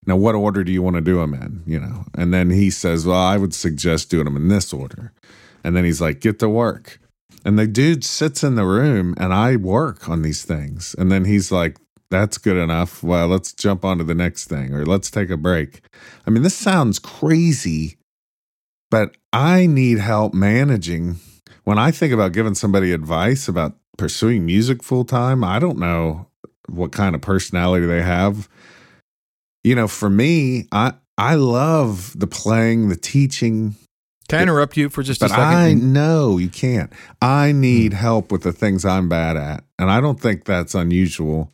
Now, 0.06 0.16
what 0.16 0.34
order 0.34 0.64
do 0.64 0.72
you 0.72 0.82
want 0.82 0.96
to 0.96 1.02
do 1.02 1.16
them 1.16 1.34
in? 1.34 1.62
You 1.66 1.78
know, 1.80 2.04
and 2.16 2.32
then 2.32 2.50
he 2.50 2.70
says, 2.70 3.06
Well, 3.06 3.16
I 3.16 3.36
would 3.36 3.54
suggest 3.54 4.10
doing 4.10 4.24
them 4.24 4.36
in 4.36 4.48
this 4.48 4.72
order. 4.72 5.12
And 5.62 5.76
then 5.76 5.84
he's 5.84 6.00
like, 6.00 6.20
Get 6.20 6.38
to 6.40 6.48
work. 6.48 6.98
And 7.44 7.58
the 7.58 7.66
dude 7.66 8.04
sits 8.04 8.44
in 8.44 8.54
the 8.54 8.64
room 8.64 9.14
and 9.16 9.32
I 9.32 9.56
work 9.56 10.08
on 10.08 10.22
these 10.22 10.44
things. 10.44 10.94
And 10.98 11.10
then 11.10 11.24
he's 11.24 11.50
like, 11.50 11.78
That's 12.10 12.38
good 12.38 12.56
enough. 12.56 13.02
Well, 13.02 13.28
let's 13.28 13.52
jump 13.52 13.84
on 13.84 13.98
to 13.98 14.04
the 14.04 14.14
next 14.14 14.46
thing 14.46 14.74
or 14.74 14.84
let's 14.84 15.10
take 15.10 15.30
a 15.30 15.36
break. 15.36 15.80
I 16.26 16.30
mean, 16.30 16.42
this 16.42 16.56
sounds 16.56 16.98
crazy, 16.98 17.96
but 18.90 19.16
I 19.32 19.66
need 19.66 19.98
help 19.98 20.34
managing. 20.34 21.20
When 21.64 21.78
I 21.78 21.90
think 21.90 22.12
about 22.12 22.32
giving 22.32 22.54
somebody 22.54 22.92
advice 22.92 23.48
about 23.48 23.76
pursuing 23.96 24.44
music 24.44 24.82
full 24.82 25.04
time, 25.04 25.44
I 25.44 25.58
don't 25.58 25.78
know 25.78 26.26
what 26.68 26.92
kind 26.92 27.14
of 27.14 27.20
personality 27.20 27.86
they 27.86 28.02
have. 28.02 28.48
You 29.62 29.74
know, 29.74 29.88
for 29.88 30.10
me, 30.10 30.66
I 30.72 30.94
I 31.18 31.34
love 31.34 32.18
the 32.18 32.26
playing, 32.26 32.88
the 32.88 32.96
teaching, 32.96 33.76
Can 34.30 34.38
I 34.38 34.42
interrupt 34.42 34.76
you 34.76 34.88
for 34.88 35.02
just 35.02 35.20
a 35.22 35.24
but 35.24 35.30
second? 35.30 35.44
I 35.44 35.74
know 35.74 36.38
you 36.38 36.48
can't. 36.48 36.92
I 37.20 37.52
need 37.52 37.92
help 37.92 38.30
with 38.32 38.42
the 38.42 38.52
things 38.52 38.84
I'm 38.84 39.08
bad 39.08 39.36
at. 39.36 39.64
And 39.78 39.90
I 39.90 40.00
don't 40.00 40.20
think 40.20 40.44
that's 40.44 40.74
unusual. 40.74 41.52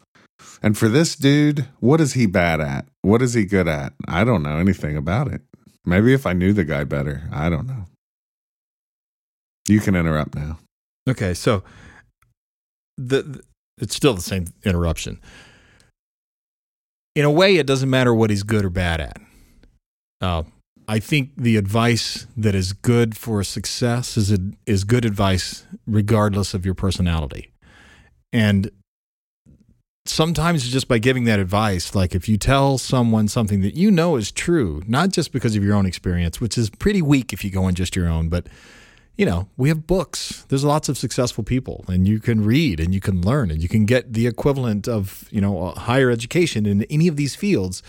And 0.63 0.77
for 0.77 0.89
this 0.89 1.17
dude, 1.17 1.67
what 1.81 2.01
is 2.01 2.13
he 2.15 2.27
bad 2.27 2.61
at? 2.61 2.87
What 3.03 3.23
is 3.23 3.35
he 3.35 3.45
good 3.45 3.69
at? 3.69 3.93
I 4.09 4.25
don't 4.25 4.43
know 4.43 4.59
anything 4.59 4.97
about 4.97 5.29
it. 5.33 5.43
Maybe 5.85 6.13
if 6.13 6.27
I 6.27 6.33
knew 6.33 6.53
the 6.53 6.65
guy 6.65 6.85
better, 6.85 7.29
I 7.33 7.49
don't 7.49 7.67
know. 7.67 7.85
You 9.69 9.81
can 9.81 9.95
interrupt 9.97 10.35
now. 10.35 10.59
Okay, 11.09 11.35
so 11.35 11.63
the, 12.97 13.23
the- 13.23 13.43
it's 13.79 13.95
still 13.95 14.15
the 14.15 14.23
same 14.23 14.47
interruption. 14.65 15.21
In 17.15 17.25
a 17.25 17.31
way, 17.31 17.57
it 17.57 17.67
doesn't 17.67 17.91
matter 17.91 18.15
what 18.15 18.31
he's 18.31 18.43
good 18.43 18.65
or 18.65 18.71
bad 18.71 19.01
at. 19.01 19.19
Uh, 20.21 20.43
I 20.89 20.99
think 21.01 21.33
the 21.37 21.57
advice 21.57 22.27
that 22.37 22.55
is 22.55 22.73
good 22.73 23.17
for 23.17 23.43
success 23.43 24.17
is 24.17 24.31
a, 24.33 24.39
is 24.67 24.85
good 24.85 25.05
advice 25.05 25.67
regardless 25.87 26.55
of 26.55 26.65
your 26.65 26.75
personality. 26.75 27.53
And 28.33 28.71
sometimes 30.05 30.69
just 30.69 30.87
by 30.87 30.99
giving 30.99 31.25
that 31.25 31.41
advice, 31.41 31.95
like 31.95 32.15
if 32.15 32.29
you 32.29 32.37
tell 32.37 32.79
someone 32.79 33.27
something 33.29 33.63
that 33.63 33.75
you 33.75 33.91
know 33.91 34.17
is 34.17 34.31
true, 34.31 34.83
not 34.87 35.11
just 35.11 35.33
because 35.33 35.57
of 35.57 35.65
your 35.65 35.75
own 35.75 35.87
experience, 35.87 36.41
which 36.41 36.57
is 36.57 36.71
pretty 36.71 37.03
weak 37.03 37.33
if 37.33 37.45
you 37.45 37.51
go 37.51 37.65
on 37.65 37.75
just 37.75 37.97
your 37.97 38.09
own, 38.09 38.29
but 38.29 38.47
you 39.17 39.25
know, 39.25 39.49
we 39.57 39.71
have 39.71 39.87
books. 39.87 40.45
There's 40.49 40.65
lots 40.65 40.91
of 40.91 40.99
successful 40.99 41.43
people, 41.43 41.85
and 41.89 42.07
you 42.07 42.21
can 42.21 42.45
read 42.45 42.81
and 42.81 42.93
you 42.93 43.01
can 43.01 43.23
learn 43.23 43.51
and 43.51 43.63
you 43.63 43.69
can 43.69 43.87
get 43.87 44.13
the 44.13 44.27
equivalent 44.27 44.87
of, 44.87 45.27
you 45.31 45.41
know, 45.41 45.71
higher 45.71 46.11
education 46.11 46.67
in 46.67 46.83
any 46.85 47.09
of 47.09 47.17
these 47.17 47.35
fields, 47.35 47.83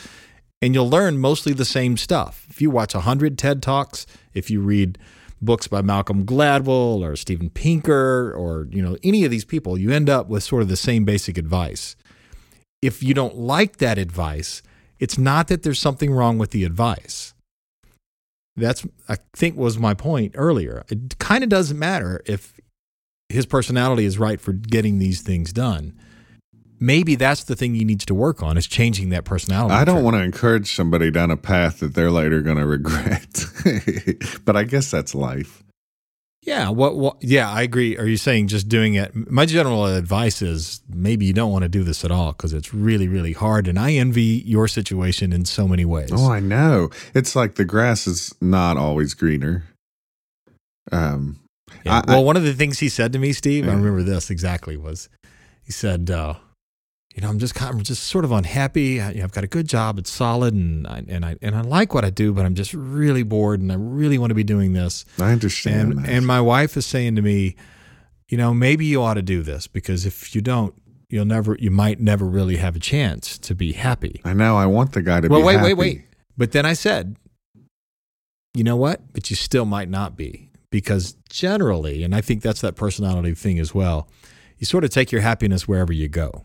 and 0.61 0.73
you'll 0.73 0.89
learn 0.89 1.17
mostly 1.17 1.53
the 1.53 1.65
same 1.65 1.97
stuff. 1.97 2.45
If 2.49 2.61
you 2.61 2.69
watch 2.69 2.93
100 2.93 3.37
TED 3.37 3.61
Talks, 3.61 4.05
if 4.33 4.49
you 4.49 4.61
read 4.61 4.97
books 5.41 5.67
by 5.67 5.81
Malcolm 5.81 6.25
Gladwell 6.25 7.01
or 7.01 7.15
Steven 7.15 7.49
Pinker 7.49 8.33
or, 8.33 8.67
you 8.71 8.81
know, 8.81 8.97
any 9.03 9.23
of 9.23 9.31
these 9.31 9.45
people, 9.45 9.77
you 9.77 9.91
end 9.91 10.09
up 10.09 10.27
with 10.27 10.43
sort 10.43 10.63
of 10.63 10.67
the 10.67 10.77
same 10.77 11.05
basic 11.05 11.37
advice. 11.37 11.95
If 12.81 13.03
you 13.03 13.13
don't 13.13 13.35
like 13.35 13.77
that 13.77 13.97
advice, 13.97 14.61
it's 14.99 15.17
not 15.17 15.47
that 15.47 15.63
there's 15.63 15.79
something 15.79 16.11
wrong 16.11 16.37
with 16.37 16.51
the 16.51 16.63
advice 16.63 17.33
that's 18.57 18.85
I 19.07 19.17
think 19.33 19.55
was 19.55 19.77
my 19.77 19.93
point 19.93 20.33
earlier. 20.35 20.83
It 20.89 21.19
kind 21.19 21.43
of 21.43 21.49
doesn't 21.49 21.77
matter 21.77 22.21
if 22.25 22.59
his 23.29 23.45
personality 23.45 24.05
is 24.05 24.17
right 24.17 24.41
for 24.41 24.51
getting 24.51 24.99
these 24.99 25.21
things 25.21 25.53
done. 25.53 25.93
Maybe 26.79 27.15
that's 27.15 27.43
the 27.43 27.55
thing 27.55 27.73
he 27.73 27.83
needs 27.83 28.05
to 28.05 28.13
work 28.13 28.43
on 28.43 28.57
is 28.57 28.67
changing 28.67 29.09
that 29.09 29.25
personality. 29.25 29.73
I 29.73 29.83
don't 29.83 30.03
want 30.03 30.15
to 30.15 30.21
encourage 30.21 30.75
somebody 30.75 31.09
down 31.09 31.31
a 31.31 31.37
path 31.37 31.79
that 31.79 31.93
they're 31.95 32.11
later 32.11 32.41
going 32.41 32.57
to 32.57 32.65
regret. 32.65 33.45
but 34.45 34.55
I 34.55 34.63
guess 34.63 34.91
that's 34.91 35.15
life. 35.15 35.63
Yeah, 36.43 36.69
what, 36.69 36.95
what? 36.95 37.17
Yeah, 37.21 37.49
I 37.51 37.63
agree. 37.63 37.97
Are 37.97 38.05
you 38.05 38.15
saying 38.15 38.47
just 38.47 38.69
doing 38.69 38.93
it? 38.93 39.13
My 39.29 39.45
general 39.45 39.85
advice 39.85 40.41
is 40.41 40.81
maybe 40.87 41.25
you 41.25 41.33
don't 41.33 41.51
want 41.51 41.63
to 41.63 41.69
do 41.69 41.83
this 41.83 42.05
at 42.05 42.11
all 42.11 42.31
because 42.31 42.53
it's 42.53 42.73
really, 42.73 43.09
really 43.09 43.33
hard. 43.33 43.67
And 43.67 43.77
I 43.77 43.93
envy 43.93 44.43
your 44.45 44.69
situation 44.69 45.33
in 45.33 45.43
so 45.43 45.67
many 45.67 45.83
ways. 45.83 46.09
Oh, 46.13 46.31
I 46.31 46.39
know. 46.39 46.89
It's 47.13 47.35
like 47.35 47.55
the 47.55 47.65
grass 47.65 48.07
is 48.07 48.33
not 48.39 48.77
always 48.77 49.13
greener. 49.13 49.63
Um, 50.91 51.39
Yeah. 51.83 52.01
I- 52.05 52.11
well, 52.13 52.23
one 52.23 52.37
of 52.37 52.43
the 52.43 52.53
things 52.53 52.79
he 52.79 52.87
said 52.87 53.11
to 53.13 53.19
me, 53.19 53.33
Steve, 53.33 53.67
I 53.67 53.73
remember 53.73 54.03
this 54.03 54.29
exactly 54.29 54.77
was 54.77 55.09
he 55.63 55.73
said, 55.73 56.09
uh, 56.09 56.35
you 57.17 57.21
know, 57.21 57.29
I'm 57.29 57.39
just 57.39 57.55
kind 57.55 57.73
of 57.73 57.81
just 57.81 58.03
sort 58.03 58.25
of 58.25 58.31
unhappy. 58.31 59.01
I, 59.01 59.09
you 59.09 59.17
know, 59.17 59.23
I've 59.23 59.31
got 59.31 59.43
a 59.43 59.47
good 59.47 59.67
job; 59.67 59.97
it's 59.97 60.11
solid, 60.11 60.53
and 60.53 60.85
I, 60.85 61.03
and 61.07 61.25
I 61.25 61.35
and 61.41 61.55
I 61.55 61.61
like 61.61 61.95
what 61.95 62.05
I 62.05 62.11
do, 62.11 62.31
but 62.31 62.45
I'm 62.45 62.53
just 62.53 62.75
really 62.75 63.23
bored, 63.23 63.59
and 63.59 63.71
I 63.71 63.75
really 63.75 64.19
want 64.19 64.29
to 64.29 64.35
be 64.35 64.43
doing 64.43 64.73
this. 64.73 65.03
I 65.19 65.31
understand 65.31 65.93
And 65.93 66.05
that. 66.05 66.09
and 66.11 66.27
my 66.27 66.39
wife 66.39 66.77
is 66.77 66.85
saying 66.85 67.15
to 67.15 67.23
me, 67.23 67.55
you 68.29 68.37
know, 68.37 68.53
maybe 68.53 68.85
you 68.85 69.01
ought 69.01 69.15
to 69.15 69.23
do 69.23 69.41
this 69.41 69.65
because 69.65 70.05
if 70.05 70.35
you 70.35 70.41
don't, 70.41 70.75
you'll 71.09 71.25
never, 71.25 71.57
you 71.59 71.71
might 71.71 71.99
never 71.99 72.23
really 72.23 72.57
have 72.57 72.75
a 72.75 72.79
chance 72.79 73.39
to 73.39 73.55
be 73.55 73.73
happy. 73.73 74.21
I 74.23 74.33
know. 74.33 74.55
I 74.55 74.67
want 74.67 74.91
the 74.91 75.01
guy 75.01 75.19
to 75.19 75.27
be. 75.27 75.33
Well, 75.33 75.41
wait, 75.43 75.57
happy. 75.57 75.73
wait, 75.73 75.95
wait. 75.95 76.05
But 76.37 76.51
then 76.51 76.67
I 76.67 76.73
said, 76.73 77.15
you 78.53 78.63
know 78.63 78.75
what? 78.75 79.01
But 79.13 79.31
you 79.31 79.35
still 79.35 79.65
might 79.65 79.89
not 79.89 80.15
be 80.15 80.51
because 80.69 81.15
generally, 81.29 82.03
and 82.03 82.13
I 82.13 82.21
think 82.21 82.43
that's 82.43 82.61
that 82.61 82.75
personality 82.75 83.33
thing 83.33 83.57
as 83.57 83.73
well, 83.73 84.07
you 84.59 84.67
sort 84.67 84.83
of 84.83 84.91
take 84.91 85.11
your 85.11 85.21
happiness 85.21 85.67
wherever 85.67 85.91
you 85.91 86.07
go. 86.07 86.43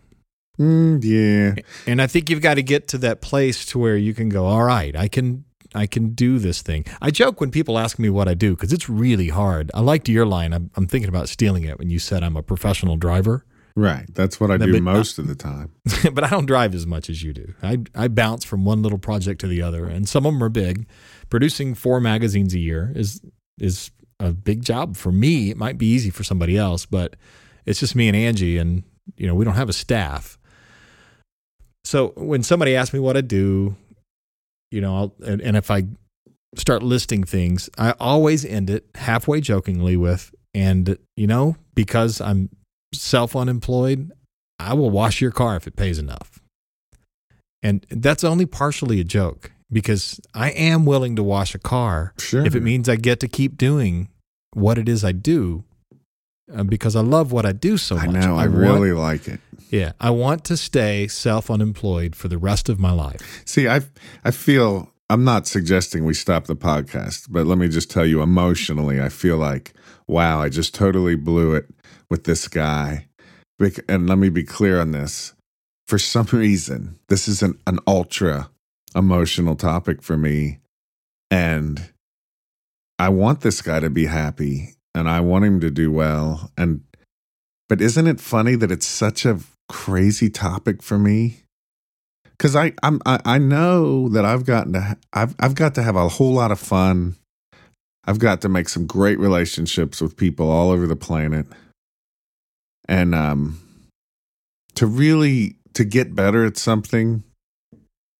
Mm, 0.58 1.02
yeah. 1.02 1.62
And 1.86 2.00
I 2.02 2.06
think 2.06 2.28
you've 2.30 2.42
got 2.42 2.54
to 2.54 2.62
get 2.62 2.88
to 2.88 2.98
that 2.98 3.20
place 3.20 3.64
to 3.66 3.78
where 3.78 3.96
you 3.96 4.14
can 4.14 4.28
go, 4.28 4.46
all 4.46 4.64
right, 4.64 4.94
I 4.94 5.08
can 5.08 5.44
I 5.74 5.86
can 5.86 6.10
do 6.10 6.38
this 6.38 6.60
thing. 6.60 6.84
I 7.00 7.10
joke 7.10 7.40
when 7.40 7.50
people 7.50 7.78
ask 7.78 7.98
me 7.98 8.10
what 8.10 8.28
I 8.28 8.34
do 8.34 8.50
because 8.50 8.72
it's 8.72 8.90
really 8.90 9.28
hard. 9.28 9.70
I 9.72 9.80
liked 9.80 10.08
your 10.08 10.26
line. 10.26 10.52
I'm, 10.52 10.70
I'm 10.74 10.86
thinking 10.86 11.08
about 11.08 11.30
stealing 11.30 11.64
it 11.64 11.78
when 11.78 11.88
you 11.88 11.98
said 11.98 12.22
I'm 12.22 12.36
a 12.36 12.42
professional 12.42 12.96
driver, 12.96 13.46
Right. 13.74 14.06
That's 14.14 14.38
what 14.38 14.50
I 14.50 14.58
do 14.58 14.72
but- 14.72 14.78
uh, 14.78 14.94
most 14.94 15.18
of 15.18 15.26
the 15.26 15.34
time. 15.34 15.72
but 16.12 16.24
I 16.24 16.28
don't 16.28 16.46
drive 16.46 16.74
as 16.74 16.86
much 16.86 17.08
as 17.08 17.22
you 17.22 17.32
do. 17.32 17.54
I, 17.62 17.78
I 17.94 18.08
bounce 18.08 18.44
from 18.44 18.64
one 18.64 18.82
little 18.82 18.98
project 18.98 19.40
to 19.42 19.46
the 19.46 19.62
other, 19.62 19.86
and 19.86 20.08
some 20.08 20.26
of 20.26 20.32
them 20.32 20.42
are 20.42 20.48
big. 20.48 20.86
Producing 21.30 21.74
four 21.74 22.00
magazines 22.00 22.54
a 22.54 22.58
year 22.58 22.92
is 22.94 23.20
is 23.58 23.90
a 24.20 24.32
big 24.32 24.62
job 24.62 24.96
for 24.96 25.12
me. 25.12 25.50
It 25.50 25.56
might 25.56 25.78
be 25.78 25.86
easy 25.86 26.10
for 26.10 26.24
somebody 26.24 26.56
else, 26.56 26.84
but 26.84 27.16
it's 27.64 27.80
just 27.80 27.96
me 27.96 28.08
and 28.08 28.16
Angie, 28.16 28.58
and 28.58 28.82
you 29.16 29.26
know 29.26 29.34
we 29.34 29.44
don't 29.44 29.54
have 29.54 29.68
a 29.68 29.74
staff. 29.74 30.38
So 31.84 32.12
when 32.16 32.42
somebody 32.42 32.76
asks 32.76 32.92
me 32.94 33.00
what 33.00 33.16
I 33.16 33.20
do, 33.20 33.76
you 34.70 34.80
know, 34.80 34.96
I'll, 34.96 35.14
and, 35.26 35.40
and 35.40 35.56
if 35.56 35.70
I 35.70 35.84
start 36.56 36.82
listing 36.82 37.24
things, 37.24 37.68
I 37.78 37.92
always 37.98 38.44
end 38.44 38.70
it 38.70 38.86
halfway 38.94 39.40
jokingly 39.40 39.96
with, 39.96 40.34
and 40.54 40.96
you 41.16 41.26
know, 41.26 41.56
because 41.74 42.20
I'm 42.20 42.50
self 42.94 43.34
unemployed, 43.34 44.12
I 44.58 44.74
will 44.74 44.90
wash 44.90 45.20
your 45.20 45.30
car 45.30 45.56
if 45.56 45.66
it 45.66 45.76
pays 45.76 45.98
enough. 45.98 46.40
And 47.62 47.86
that's 47.90 48.24
only 48.24 48.46
partially 48.46 49.00
a 49.00 49.04
joke 49.04 49.52
because 49.70 50.20
I 50.34 50.50
am 50.50 50.84
willing 50.84 51.16
to 51.16 51.22
wash 51.22 51.54
a 51.54 51.58
car 51.58 52.12
Sure. 52.18 52.44
if 52.44 52.54
it 52.54 52.62
means 52.62 52.88
I 52.88 52.96
get 52.96 53.20
to 53.20 53.28
keep 53.28 53.56
doing 53.56 54.08
what 54.52 54.78
it 54.78 54.88
is 54.88 55.04
I 55.04 55.12
do 55.12 55.64
uh, 56.54 56.64
because 56.64 56.96
I 56.96 57.00
love 57.00 57.32
what 57.32 57.46
I 57.46 57.52
do 57.52 57.76
so 57.76 57.96
much. 57.96 58.04
I 58.08 58.08
know. 58.08 58.36
I 58.36 58.46
want- 58.46 58.54
really 58.56 58.92
like 58.92 59.28
it. 59.28 59.40
yeah, 59.70 59.92
I 60.00 60.10
want 60.10 60.44
to 60.46 60.56
stay 60.56 61.08
self 61.08 61.50
unemployed 61.50 62.16
for 62.16 62.28
the 62.28 62.38
rest 62.38 62.68
of 62.68 62.78
my 62.78 62.92
life. 62.92 63.42
See, 63.44 63.68
I 63.68 63.82
I 64.24 64.30
feel 64.30 64.90
I'm 65.10 65.24
not 65.24 65.46
suggesting 65.46 66.04
we 66.04 66.14
stop 66.14 66.46
the 66.46 66.56
podcast, 66.56 67.26
but 67.30 67.46
let 67.46 67.58
me 67.58 67.68
just 67.68 67.90
tell 67.90 68.06
you 68.06 68.22
emotionally, 68.22 69.00
I 69.00 69.08
feel 69.08 69.36
like 69.36 69.74
wow, 70.08 70.40
I 70.42 70.48
just 70.48 70.74
totally 70.74 71.14
blew 71.16 71.54
it 71.54 71.66
with 72.10 72.24
this 72.24 72.48
guy. 72.48 73.06
And 73.88 74.08
let 74.08 74.18
me 74.18 74.28
be 74.28 74.42
clear 74.42 74.80
on 74.80 74.90
this. 74.90 75.34
For 75.86 75.96
some 75.98 76.26
reason, 76.32 76.98
this 77.08 77.28
is 77.28 77.42
an, 77.42 77.58
an 77.66 77.78
ultra 77.86 78.50
emotional 78.94 79.54
topic 79.54 80.02
for 80.02 80.16
me. 80.16 80.58
And 81.30 81.90
I 82.98 83.08
want 83.08 83.40
this 83.42 83.62
guy 83.62 83.80
to 83.80 83.88
be 83.88 84.06
happy 84.06 84.74
and 84.94 85.08
I 85.08 85.20
want 85.20 85.44
him 85.44 85.60
to 85.60 85.70
do 85.70 85.90
well. 85.90 86.50
And 86.56 86.82
but 87.68 87.80
isn't 87.80 88.06
it 88.06 88.20
funny 88.20 88.54
that 88.56 88.70
it's 88.70 88.86
such 88.86 89.24
a 89.24 89.40
crazy 89.68 90.28
topic 90.28 90.82
for 90.82 90.98
me? 90.98 91.42
because 92.42 92.56
I 92.56 92.72
I'm 92.82 93.00
I, 93.06 93.20
I 93.24 93.38
know 93.38 94.08
that 94.08 94.24
I've 94.24 94.44
gotten 94.44 94.72
to 94.72 94.98
I've 95.12 95.36
I've 95.38 95.54
got 95.54 95.76
to 95.76 95.82
have 95.84 95.94
a 95.94 96.08
whole 96.08 96.32
lot 96.32 96.50
of 96.50 96.58
fun. 96.58 97.14
I've 98.04 98.18
got 98.18 98.40
to 98.40 98.48
make 98.48 98.68
some 98.68 98.84
great 98.84 99.20
relationships 99.20 100.00
with 100.00 100.16
people 100.16 100.50
all 100.50 100.72
over 100.72 100.88
the 100.88 100.96
planet, 100.96 101.46
and 102.88 103.14
um, 103.14 103.60
to 104.74 104.88
really 104.88 105.54
to 105.74 105.84
get 105.84 106.16
better 106.16 106.44
at 106.44 106.56
something, 106.56 107.22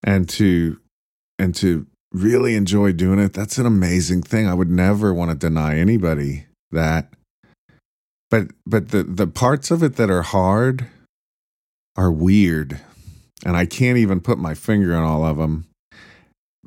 and 0.05 0.29
to 0.29 0.79
and 1.37 1.53
to 1.57 1.89
really 2.12 2.55
enjoy 2.55 2.93
doing 2.93 3.18
it. 3.18 3.33
That's 3.33 3.59
an 3.59 3.66
amazing 3.66 4.23
thing. 4.23 4.47
I 4.47 4.55
would 4.55 4.70
never 4.70 5.12
want 5.12 5.33
to 5.33 5.37
deny 5.37 5.79
anybody 5.79 6.47
that. 6.73 7.12
But 8.31 8.49
but 8.66 8.89
the 8.89 9.03
the 9.03 9.27
parts 9.27 9.70
of 9.70 9.83
it 9.83 9.97
that 9.97 10.11
are 10.11 10.23
hard 10.23 10.87
are 11.97 12.11
weird 12.11 12.81
and 13.45 13.57
I 13.57 13.66
can't 13.66 13.99
even 13.99 14.20
put 14.20 14.39
my 14.39 14.55
finger 14.55 14.95
on 14.95 15.05
all 15.05 15.25
of 15.25 15.37
them. 15.37 15.66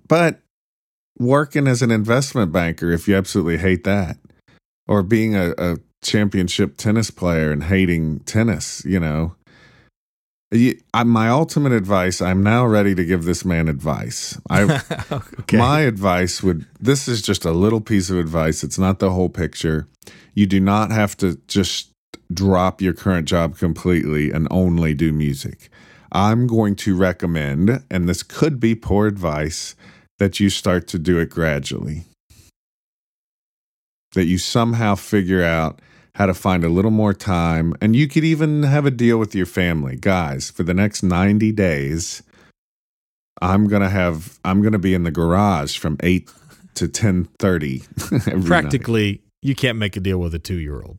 But 0.07 0.39
working 1.17 1.67
as 1.67 1.81
an 1.81 1.91
investment 1.91 2.51
banker, 2.51 2.91
if 2.91 3.07
you 3.07 3.15
absolutely 3.15 3.57
hate 3.57 3.83
that, 3.85 4.17
or 4.87 5.01
being 5.01 5.35
a, 5.35 5.53
a 5.57 5.77
championship 6.03 6.77
tennis 6.77 7.09
player 7.11 7.51
and 7.51 7.63
hating 7.63 8.19
tennis, 8.21 8.83
you 8.85 8.99
know, 8.99 9.35
my 11.05 11.29
ultimate 11.29 11.71
advice. 11.71 12.21
I'm 12.21 12.43
now 12.43 12.65
ready 12.65 12.95
to 12.95 13.05
give 13.05 13.25
this 13.25 13.45
man 13.45 13.67
advice. 13.67 14.39
I 14.49 14.63
okay. 15.11 15.57
my 15.57 15.81
advice 15.81 16.41
would 16.43 16.65
this 16.79 17.07
is 17.07 17.21
just 17.21 17.45
a 17.45 17.51
little 17.51 17.81
piece 17.81 18.09
of 18.09 18.17
advice. 18.17 18.63
It's 18.63 18.79
not 18.79 18.99
the 18.99 19.11
whole 19.11 19.29
picture. 19.29 19.87
You 20.33 20.45
do 20.45 20.59
not 20.59 20.91
have 20.91 21.15
to 21.17 21.39
just 21.47 21.91
drop 22.33 22.81
your 22.81 22.93
current 22.93 23.27
job 23.27 23.57
completely 23.57 24.31
and 24.31 24.47
only 24.51 24.93
do 24.93 25.11
music. 25.11 25.69
I'm 26.11 26.47
going 26.47 26.75
to 26.77 26.95
recommend, 26.95 27.83
and 27.91 28.07
this 28.07 28.23
could 28.23 28.59
be 28.59 28.73
poor 28.75 29.07
advice, 29.07 29.75
that 30.17 30.39
you 30.39 30.49
start 30.49 30.87
to 30.87 30.99
do 30.99 31.19
it 31.19 31.29
gradually. 31.29 32.05
That 34.13 34.25
you 34.25 34.37
somehow 34.37 34.95
figure 34.95 35.43
out 35.43 35.81
how 36.15 36.25
to 36.25 36.33
find 36.33 36.63
a 36.63 36.69
little 36.69 36.91
more 36.91 37.13
time. 37.13 37.73
And 37.81 37.95
you 37.95 38.07
could 38.07 38.23
even 38.23 38.63
have 38.63 38.85
a 38.85 38.91
deal 38.91 39.17
with 39.17 39.35
your 39.35 39.45
family. 39.45 39.95
Guys, 39.95 40.49
for 40.49 40.63
the 40.63 40.73
next 40.73 41.03
90 41.03 41.51
days, 41.51 42.23
I'm 43.41 43.67
gonna 43.67 43.89
have 43.89 44.39
I'm 44.45 44.61
gonna 44.61 44.79
be 44.79 44.93
in 44.93 45.03
the 45.03 45.11
garage 45.11 45.77
from 45.77 45.97
eight 46.01 46.31
to 46.75 46.87
ten 46.87 47.25
thirty. 47.39 47.83
Practically, 48.45 49.21
you 49.41 49.55
can't 49.55 49.77
make 49.77 49.97
a 49.97 49.99
deal 49.99 50.19
with 50.19 50.33
a 50.33 50.39
two 50.39 50.59
year 50.59 50.81
old. 50.81 50.97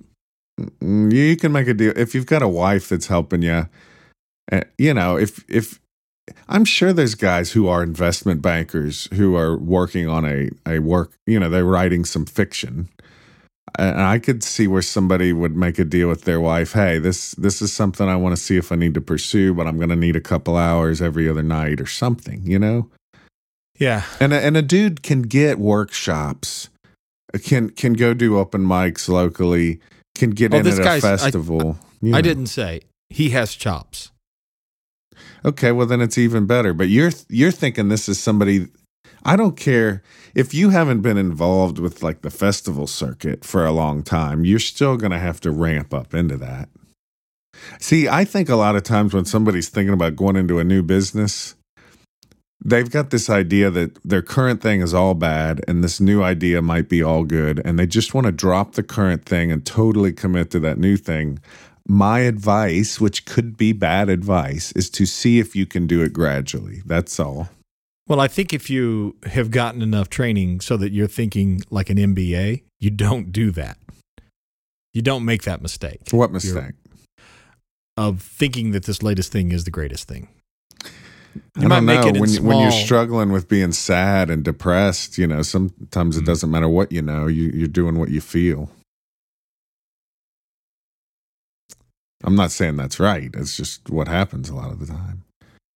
Mm, 0.61 1.12
you 1.12 1.37
can 1.37 1.53
make 1.53 1.67
a 1.67 1.75
deal 1.75 1.93
if 1.97 2.14
you've 2.14 2.27
got 2.27 2.43
a 2.43 2.49
wife 2.49 2.89
that's 2.89 3.07
helping 3.07 3.43
you. 3.43 3.69
Uh, 4.53 4.61
you 4.77 4.93
know, 4.93 5.17
if 5.17 5.45
if 5.49 5.81
I'm 6.49 6.64
sure 6.64 6.93
there's 6.93 7.14
guys 7.14 7.53
who 7.53 7.69
are 7.69 7.83
investment 7.83 8.43
bankers 8.43 9.09
who 9.14 9.37
are 9.37 9.57
working 9.57 10.09
on 10.09 10.25
a 10.25 10.51
a 10.67 10.81
work. 10.81 11.12
You 11.27 11.41
know, 11.41 11.49
they're 11.49 11.64
writing 11.64 12.05
some 12.05 12.27
fiction. 12.27 12.89
And 13.79 14.01
I 14.01 14.19
could 14.19 14.43
see 14.45 14.69
where 14.69 14.81
somebody 14.81 15.33
would 15.33 15.57
make 15.57 15.79
a 15.79 15.85
deal 15.85 16.09
with 16.09 16.23
their 16.25 16.41
wife. 16.41 16.73
Hey, 16.73 16.99
this 16.99 17.33
this 17.33 17.61
is 17.61 17.73
something 17.73 18.09
I 18.09 18.17
want 18.17 18.35
to 18.37 18.41
see 18.43 18.57
if 18.57 18.71
I 18.73 18.77
need 18.77 18.95
to 18.95 19.01
pursue, 19.01 19.53
but 19.55 19.67
I'm 19.67 19.77
going 19.77 19.89
to 19.91 19.97
need 19.97 20.17
a 20.17 20.21
couple 20.21 20.57
hours 20.57 21.03
every 21.03 21.29
other 21.29 21.43
night 21.43 21.81
or 21.81 21.87
something. 21.87 22.43
You 22.47 22.59
know. 22.59 22.91
Yeah. 23.79 24.05
And 24.21 24.33
a, 24.33 24.41
and 24.41 24.57
a 24.57 24.62
dude 24.62 25.03
can 25.03 25.23
get 25.23 25.59
workshops, 25.59 26.71
uh, 27.35 27.39
can 27.43 27.69
can 27.71 27.93
go 27.95 28.14
do 28.14 28.39
open 28.39 28.64
mics 28.64 29.09
locally, 29.09 29.81
can 30.14 30.31
get 30.31 30.55
Oh, 30.55 30.59
in 30.59 30.64
this 30.64 30.77
at 30.79 30.81
a 30.81 30.85
guy's- 30.85 31.05
I- 31.05 31.17
festival. 31.19 31.79
you 32.01 32.14
I 32.14 32.23
didn't 32.23 32.47
say 32.47 32.81
he 33.11 33.31
has 33.31 33.55
chops. 33.55 34.11
Okay, 35.45 35.73
well 35.73 35.87
then 35.87 36.01
it's 36.01 36.17
even 36.19 36.47
better. 36.47 36.73
But 36.73 36.89
you're 36.89 37.12
you're 37.29 37.51
thinking 37.53 37.89
this 37.89 38.09
is 38.09 38.19
somebody. 38.19 38.69
I 39.27 39.35
don't 39.35 39.57
care 39.57 40.05
if 40.37 40.55
you 40.55 40.70
haven't 40.70 41.01
been 41.01 41.16
involved 41.18 41.81
with 41.81 42.01
like 42.01 42.22
the 42.22 42.31
festival 42.31 42.87
circuit 42.87 43.45
for 43.45 43.66
a 43.66 43.72
long 43.72 44.05
time. 44.05 44.45
You're 44.45 44.61
still 44.61 44.97
going 44.97 45.11
to 45.11 45.18
have 45.18 45.41
to 45.41 45.51
ramp 45.51 45.93
up 45.93 46.14
into 46.14 46.37
that. 46.37 46.68
See, 47.81 48.09
I 48.09 48.24
think 48.24 48.49
a 48.49 48.55
lot 48.55 48.77
of 48.77 48.85
times 48.85 49.12
when 49.12 49.24
somebody's 49.24 49.68
thinking 49.68 49.95
about 49.95 50.14
going 50.14 50.37
into 50.37 50.61
a 50.61 50.64
new 50.64 50.81
business, 50.81 51.57
they've 52.64 52.89
got 52.89 53.11
this 53.11 53.29
idea 53.29 53.68
that 53.70 54.01
their 54.05 54.22
current 54.22 54.62
thing 54.62 54.81
is 54.81 54.95
all 54.95 55.14
bad 55.14 55.61
and 55.66 55.83
this 55.83 56.01
new 56.01 56.22
idea 56.22 56.62
might 56.62 56.89
be 56.89 57.03
all 57.03 57.24
good, 57.24 57.61
and 57.64 57.81
they 57.81 57.87
just 57.87 58.14
want 58.14 58.27
to 58.27 58.33
drop 58.33 58.74
the 58.74 58.85
current 58.85 59.24
thing 59.24 59.51
and 59.51 59.66
totally 59.66 60.12
commit 60.12 60.53
to 60.53 60.61
that 60.61 60.79
new 60.79 60.97
thing. 60.97 61.41
My 61.89 62.20
advice, 62.20 63.01
which 63.01 63.24
could 63.24 63.57
be 63.57 63.72
bad 63.72 64.09
advice, 64.09 64.70
is 64.72 64.89
to 64.91 65.05
see 65.05 65.41
if 65.41 65.57
you 65.57 65.66
can 65.66 65.89
do 65.89 66.03
it 66.03 66.12
gradually. 66.12 66.83
That's 66.87 67.18
all. 67.18 67.49
Well, 68.09 68.21
I 68.21 68.29
think 68.29 68.53
if 68.53 68.71
you 68.71 69.17
have 69.25 69.51
gotten 69.51 69.83
enough 69.83 70.09
training 70.09 70.61
so 70.61 70.77
that 70.77 70.93
you're 70.93 71.09
thinking 71.09 71.63
like 71.71 71.91
an 71.91 71.97
MBA, 71.99 72.63
you 72.79 72.91
don't 72.91 73.33
do 73.33 73.51
that. 73.53 73.79
You 74.95 75.03
don't 75.03 75.25
make 75.25 75.43
that 75.43 75.61
mistake 75.61 76.01
What 76.13 76.33
mistake? 76.33 76.73
of 77.97 78.23
thinking 78.23 78.71
that 78.71 78.85
this 78.85 79.03
latest 79.03 79.33
thing 79.33 79.51
is 79.53 79.65
the 79.65 79.71
greatest 79.71 80.07
thing. 80.09 80.29
I 80.85 81.63
You 81.63 81.69
might 81.69 81.77
don't 81.77 81.85
make 81.87 82.01
know. 82.01 82.09
it 82.09 82.21
when, 82.21 82.31
you- 82.31 82.43
when 82.43 82.59
you're 82.61 82.71
struggling 82.71 83.31
with 83.33 83.49
being 83.49 83.73
sad 83.73 84.31
and 84.31 84.43
depressed, 84.45 85.19
you 85.19 85.27
know, 85.27 85.43
sometimes 85.43 86.17
it 86.17 86.23
Mhm. 86.23 86.27
doesn't 86.27 86.51
matter 86.51 86.69
what 86.69 86.93
you 86.93 87.03
know. 87.03 87.27
You, 87.27 87.51
you're 87.55 87.69
doing 87.69 87.99
what 87.99 88.09
you 88.11 88.21
feel. 88.23 88.71
I'm 92.25 92.37
not 92.37 92.53
saying 92.53 92.77
that's 92.77 92.99
right. 92.99 93.31
It's 93.35 93.57
just 93.57 93.91
what 93.91 94.09
happens 94.09 94.49
a 94.49 94.55
lot 94.55 94.71
of 94.73 94.79
the 94.79 94.87
time. 94.87 95.25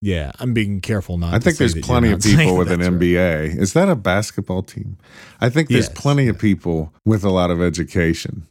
Yeah, 0.03 0.33
I'm 0.39 0.55
being 0.55 0.81
careful 0.81 1.19
not. 1.19 1.35
I 1.35 1.39
to 1.39 1.45
think 1.45 1.57
say 1.57 1.65
there's 1.65 1.75
that 1.75 1.85
plenty 1.85 2.11
of 2.11 2.21
people 2.23 2.57
with 2.57 2.71
an 2.71 2.81
that's 2.81 2.91
right. 2.91 3.01
MBA. 3.01 3.59
Is 3.59 3.75
that 3.75 3.89
a 3.89 3.97
basketball 3.97 4.63
team? 4.63 4.97
I 5.41 5.51
think 5.51 5.69
there's 5.69 5.89
Yes, 5.89 5.95
plenty 5.99 6.27
of 6.29 6.39
people 6.39 6.95
with 7.05 7.23
a 7.25 7.31
lot 7.31 7.51
of 7.51 7.61
education 7.61 8.47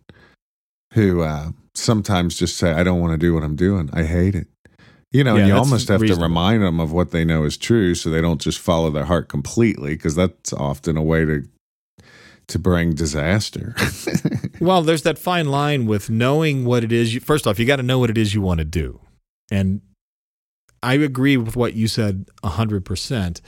who 0.93 1.21
uh, 1.21 1.49
sometimes 1.73 2.37
just 2.37 2.57
say, 2.57 2.71
"I 2.73 2.83
don't 2.83 2.99
want 2.99 3.13
to 3.13 3.17
do 3.17 3.33
what 3.33 3.43
I'm 3.43 3.55
doing. 3.55 3.89
I 3.93 4.03
hate 4.03 4.35
it." 4.35 4.47
You 5.11 5.23
know, 5.23 5.33
Yeah, 5.37 5.39
and 5.41 5.47
you 5.49 5.55
almost 5.55 5.87
have 5.87 6.01
reasonable. 6.01 6.21
to 6.21 6.27
remind 6.29 6.61
them 6.61 6.79
of 6.79 6.91
what 6.91 7.09
they 7.09 7.25
know 7.25 7.43
is 7.43 7.57
true, 7.57 7.95
so 7.95 8.11
they 8.11 8.21
don't 8.21 8.39
just 8.39 8.59
follow 8.59 8.91
their 8.91 9.05
heart 9.05 9.27
completely, 9.27 9.95
because 9.95 10.13
that's 10.15 10.53
often 10.53 10.97
a 10.97 11.03
way 11.03 11.25
to 11.25 11.47
to 12.47 12.59
bring 12.59 12.93
disaster. 12.93 13.75
Well, 14.61 14.81
there's 14.81 15.03
that 15.03 15.17
fine 15.17 15.47
line 15.47 15.85
with 15.85 16.09
knowing 16.09 16.65
what 16.65 16.83
it 16.83 16.91
is. 16.91 17.13
You, 17.13 17.21
first 17.21 17.47
off, 17.47 17.59
you 17.59 17.65
got 17.65 17.77
to 17.77 17.83
know 17.83 17.97
what 17.97 18.09
it 18.09 18.17
is 18.17 18.33
you 18.33 18.41
want 18.41 18.57
to 18.57 18.65
do. 18.65 18.99
And 19.49 19.79
I 20.81 20.93
agree 20.95 21.37
with 21.37 21.55
what 21.55 21.73
you 21.73 21.87
said 21.87 22.25
100% 22.43 23.41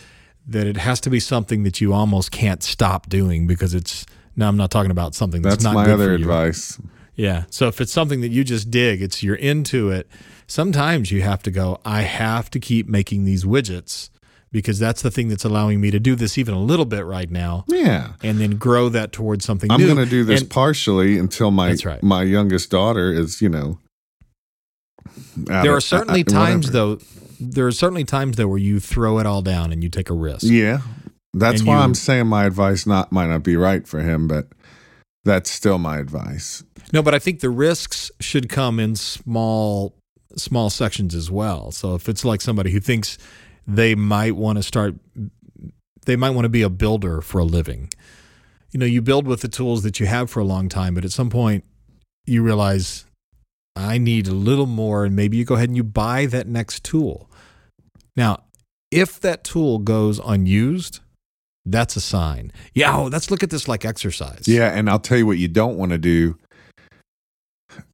that 0.47 0.67
it 0.67 0.77
has 0.77 0.99
to 1.01 1.09
be 1.09 1.19
something 1.19 1.63
that 1.63 1.79
you 1.81 1.93
almost 1.93 2.31
can't 2.31 2.63
stop 2.63 3.07
doing 3.09 3.47
because 3.47 3.73
it's, 3.73 4.05
now 4.35 4.47
I'm 4.47 4.57
not 4.57 4.71
talking 4.71 4.91
about 4.91 5.13
something 5.15 5.41
that's, 5.41 5.55
that's 5.57 5.63
not 5.63 5.75
my 5.75 5.85
good 5.85 5.93
other 5.93 6.05
for 6.05 6.11
you. 6.17 6.25
advice. 6.25 6.79
Yeah. 7.15 7.43
So 7.49 7.67
if 7.67 7.79
it's 7.79 7.91
something 7.91 8.21
that 8.21 8.29
you 8.29 8.43
just 8.43 8.71
dig, 8.71 9.01
it's 9.01 9.21
you're 9.21 9.35
into 9.35 9.91
it. 9.91 10.07
Sometimes 10.47 11.11
you 11.11 11.21
have 11.21 11.43
to 11.43 11.51
go, 11.51 11.79
I 11.85 12.01
have 12.01 12.49
to 12.51 12.59
keep 12.59 12.87
making 12.87 13.25
these 13.25 13.43
widgets 13.45 14.09
because 14.51 14.79
that's 14.79 15.01
the 15.01 15.11
thing 15.11 15.29
that's 15.29 15.45
allowing 15.45 15.79
me 15.79 15.91
to 15.91 15.99
do 15.99 16.15
this 16.15 16.37
even 16.37 16.53
a 16.53 16.59
little 16.59 16.85
bit 16.85 17.05
right 17.05 17.29
now 17.29 17.63
Yeah. 17.67 18.13
and 18.23 18.39
then 18.39 18.57
grow 18.57 18.89
that 18.89 19.11
towards 19.13 19.45
something 19.45 19.71
I'm 19.71 19.79
new. 19.79 19.85
going 19.93 20.03
to 20.03 20.09
do 20.09 20.23
this 20.25 20.41
And- 20.41 20.49
partially 20.49 21.17
until 21.17 21.51
my 21.51 21.75
right. 21.85 22.01
my 22.03 22.23
youngest 22.23 22.69
daughter 22.71 23.13
is, 23.13 23.41
you 23.41 23.47
know. 23.49 23.77
There 25.35 25.75
are 25.75 25.81
certainly 25.81 26.23
times 26.23 26.67
whatever. 26.67 26.95
though 26.95 27.05
there 27.39 27.65
are 27.67 27.71
certainly 27.71 28.03
times 28.03 28.37
though 28.37 28.47
where 28.47 28.57
you 28.59 28.79
throw 28.79 29.17
it 29.19 29.25
all 29.25 29.41
down 29.41 29.71
and 29.71 29.83
you 29.83 29.89
take 29.89 30.09
a 30.09 30.13
risk 30.13 30.43
Yeah, 30.43 30.79
that's 31.33 31.61
And 31.61 31.67
why 31.67 31.77
you- 31.77 31.81
I'm 31.81 31.93
saying 31.95 32.27
my 32.27 32.45
advice 32.45 32.85
not 32.85 33.11
might 33.11 33.27
not 33.27 33.43
be 33.43 33.55
right 33.55 33.87
for 33.87 34.01
him, 34.01 34.27
but 34.27 34.47
that's 35.25 35.49
still 35.51 35.77
my 35.77 35.97
advice. 35.99 36.63
no 36.93 37.01
but 37.03 37.13
i 37.13 37.19
think 37.19 37.39
the 37.41 37.49
risks 37.49 38.11
should 38.19 38.49
come 38.49 38.79
in 38.79 38.95
small 38.95 39.95
small 40.35 40.69
sections 40.69 41.13
as 41.13 41.29
well 41.29 41.71
so 41.71 41.93
if 41.95 42.07
it's 42.09 42.23
like 42.25 42.41
somebody 42.41 42.71
who 42.71 42.79
thinks 42.79 43.17
they 43.67 43.93
might 43.95 44.35
want 44.35 44.57
to 44.57 44.63
start 44.63 44.95
they 46.05 46.15
might 46.15 46.31
want 46.31 46.45
to 46.45 46.49
be 46.49 46.63
a 46.63 46.69
builder 46.69 47.21
for 47.21 47.37
a 47.39 47.43
living. 47.43 47.87
You 48.71 48.79
know, 48.79 48.87
you 48.87 49.03
build 49.03 49.27
with 49.27 49.41
the 49.41 49.47
tools 49.47 49.83
that 49.83 49.99
you 49.99 50.07
have 50.07 50.31
for 50.31 50.39
a 50.39 50.43
long 50.43 50.67
time, 50.67 50.95
but 50.95 51.05
at 51.05 51.11
some 51.11 51.29
point 51.29 51.63
you 52.25 52.41
realize 52.41 53.05
I 53.75 53.97
need 53.97 54.27
a 54.27 54.33
little 54.33 54.65
more 54.65 55.05
and 55.05 55.15
maybe 55.15 55.37
you 55.37 55.45
go 55.45 55.55
ahead 55.55 55.69
and 55.69 55.75
you 55.75 55.83
buy 55.83 56.25
that 56.27 56.47
next 56.47 56.83
tool. 56.83 57.29
Now, 58.15 58.43
if 58.91 59.19
that 59.21 59.43
tool 59.43 59.79
goes 59.79 60.19
unused, 60.19 60.99
that's 61.65 61.95
a 61.95 62.01
sign. 62.01 62.51
Yeah, 62.73 62.97
oh, 62.97 63.05
let's 63.05 63.31
look 63.31 63.43
at 63.43 63.49
this 63.49 63.67
like 63.67 63.85
exercise. 63.85 64.47
Yeah, 64.47 64.69
and 64.69 64.89
I'll 64.89 64.99
tell 64.99 65.17
you 65.17 65.25
what 65.25 65.37
you 65.37 65.47
don't 65.47 65.77
want 65.77 65.91
to 65.91 65.97
do. 65.97 66.37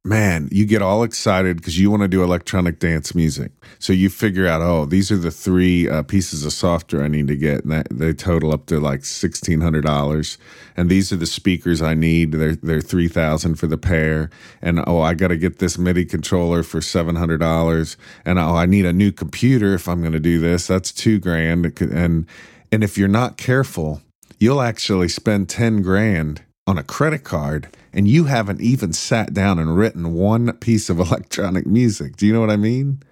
Man, 0.04 0.48
you 0.50 0.66
get 0.66 0.82
all 0.82 1.02
excited 1.02 1.56
because 1.56 1.78
you 1.78 1.90
want 1.90 2.02
to 2.02 2.08
do 2.08 2.22
electronic 2.22 2.78
dance 2.78 3.14
music. 3.14 3.52
So 3.78 3.92
you 3.92 4.08
figure 4.08 4.46
out, 4.46 4.62
oh, 4.62 4.84
these 4.84 5.10
are 5.10 5.16
the 5.16 5.30
three 5.30 5.88
uh, 5.88 6.02
pieces 6.02 6.44
of 6.44 6.52
software 6.52 7.02
I 7.02 7.08
need 7.08 7.28
to 7.28 7.36
get, 7.36 7.64
and 7.64 7.72
that, 7.72 7.88
they 7.90 8.12
total 8.12 8.52
up 8.52 8.66
to 8.66 8.80
like 8.80 9.04
sixteen 9.04 9.60
hundred 9.60 9.84
dollars. 9.84 10.38
And 10.76 10.88
these 10.88 11.12
are 11.12 11.16
the 11.16 11.26
speakers 11.26 11.82
I 11.82 11.94
need; 11.94 12.32
they're 12.32 12.56
they're 12.56 12.80
three 12.80 13.08
thousand 13.08 13.56
for 13.56 13.66
the 13.66 13.78
pair. 13.78 14.30
And 14.62 14.82
oh, 14.86 15.00
I 15.00 15.14
got 15.14 15.28
to 15.28 15.36
get 15.36 15.58
this 15.58 15.78
MIDI 15.78 16.04
controller 16.04 16.62
for 16.62 16.80
seven 16.80 17.16
hundred 17.16 17.38
dollars. 17.38 17.96
And 18.24 18.38
oh, 18.38 18.54
I 18.54 18.66
need 18.66 18.86
a 18.86 18.92
new 18.92 19.12
computer 19.12 19.74
if 19.74 19.88
I'm 19.88 20.00
going 20.00 20.12
to 20.12 20.20
do 20.20 20.38
this. 20.38 20.66
That's 20.66 20.92
two 20.92 21.18
grand. 21.18 21.80
And 21.80 22.26
and 22.70 22.84
if 22.84 22.98
you're 22.98 23.08
not 23.08 23.36
careful, 23.36 24.02
you'll 24.38 24.60
actually 24.60 25.08
spend 25.08 25.48
10 25.48 25.82
grand 25.82 26.42
on 26.68 26.76
a 26.76 26.82
credit 26.82 27.24
card 27.24 27.66
and 27.94 28.06
you 28.06 28.24
haven't 28.24 28.60
even 28.60 28.92
sat 28.92 29.32
down 29.32 29.58
and 29.58 29.74
written 29.74 30.12
one 30.12 30.52
piece 30.58 30.90
of 30.90 31.00
electronic 31.06 31.66
music. 31.66 32.16
Do 32.16 32.26
you 32.26 32.32
know 32.32 32.40
what 32.40 32.50
I 32.50 32.56
mean? 32.56 33.02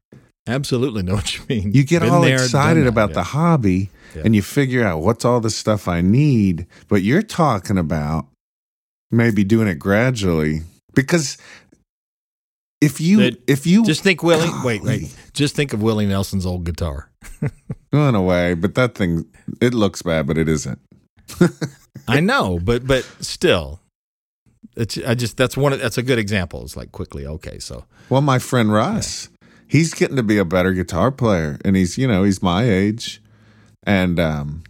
Absolutely 0.46 1.02
know 1.02 1.14
what 1.14 1.36
you 1.36 1.44
mean. 1.48 1.72
You 1.72 1.82
get 1.82 2.02
Been 2.02 2.10
all 2.10 2.20
there, 2.20 2.34
excited 2.34 2.86
about 2.86 3.10
yeah. 3.10 3.14
the 3.14 3.22
hobby 3.22 3.88
yeah. 4.14 4.22
and 4.26 4.36
you 4.36 4.42
figure 4.42 4.84
out 4.84 5.00
what's 5.00 5.24
all 5.24 5.40
the 5.40 5.50
stuff 5.50 5.88
I 5.88 6.02
need, 6.02 6.66
but 6.86 7.02
you're 7.02 7.22
talking 7.22 7.78
about 7.78 8.26
maybe 9.10 9.42
doing 9.42 9.68
it 9.68 9.78
gradually 9.78 10.60
because 10.94 11.38
if 12.82 13.00
you 13.00 13.36
if 13.46 13.66
you 13.66 13.84
just 13.84 14.02
think 14.02 14.22
Willie 14.22 14.50
wait 14.64 14.82
wait 14.82 15.14
just 15.32 15.54
think 15.54 15.72
of 15.72 15.80
Willie 15.80 16.06
Nelson's 16.06 16.44
old 16.44 16.64
guitar. 16.64 17.08
In 17.92 18.14
a 18.14 18.20
way, 18.20 18.52
but 18.54 18.74
that 18.74 18.96
thing 18.96 19.24
it 19.62 19.72
looks 19.72 20.02
bad, 20.02 20.26
but 20.26 20.36
it 20.36 20.48
isn't. 20.48 20.78
I 22.08 22.20
know, 22.20 22.58
but 22.62 22.86
but 22.86 23.04
still, 23.20 23.80
it's 24.76 24.98
I 24.98 25.14
just 25.14 25.36
that's 25.36 25.56
one 25.56 25.72
of, 25.72 25.80
that's 25.80 25.98
a 25.98 26.02
good 26.02 26.18
example. 26.18 26.62
It's 26.62 26.76
like 26.76 26.92
quickly 26.92 27.26
okay, 27.26 27.58
so 27.58 27.84
well, 28.08 28.20
my 28.20 28.38
friend 28.38 28.72
Russ, 28.72 29.28
yeah. 29.40 29.48
he's 29.68 29.94
getting 29.94 30.16
to 30.16 30.22
be 30.22 30.38
a 30.38 30.44
better 30.44 30.72
guitar 30.72 31.10
player, 31.10 31.58
and 31.64 31.76
he's 31.76 31.98
you 31.98 32.06
know 32.06 32.22
he's 32.22 32.42
my 32.42 32.64
age, 32.64 33.20
and 33.84 34.20
um, 34.20 34.64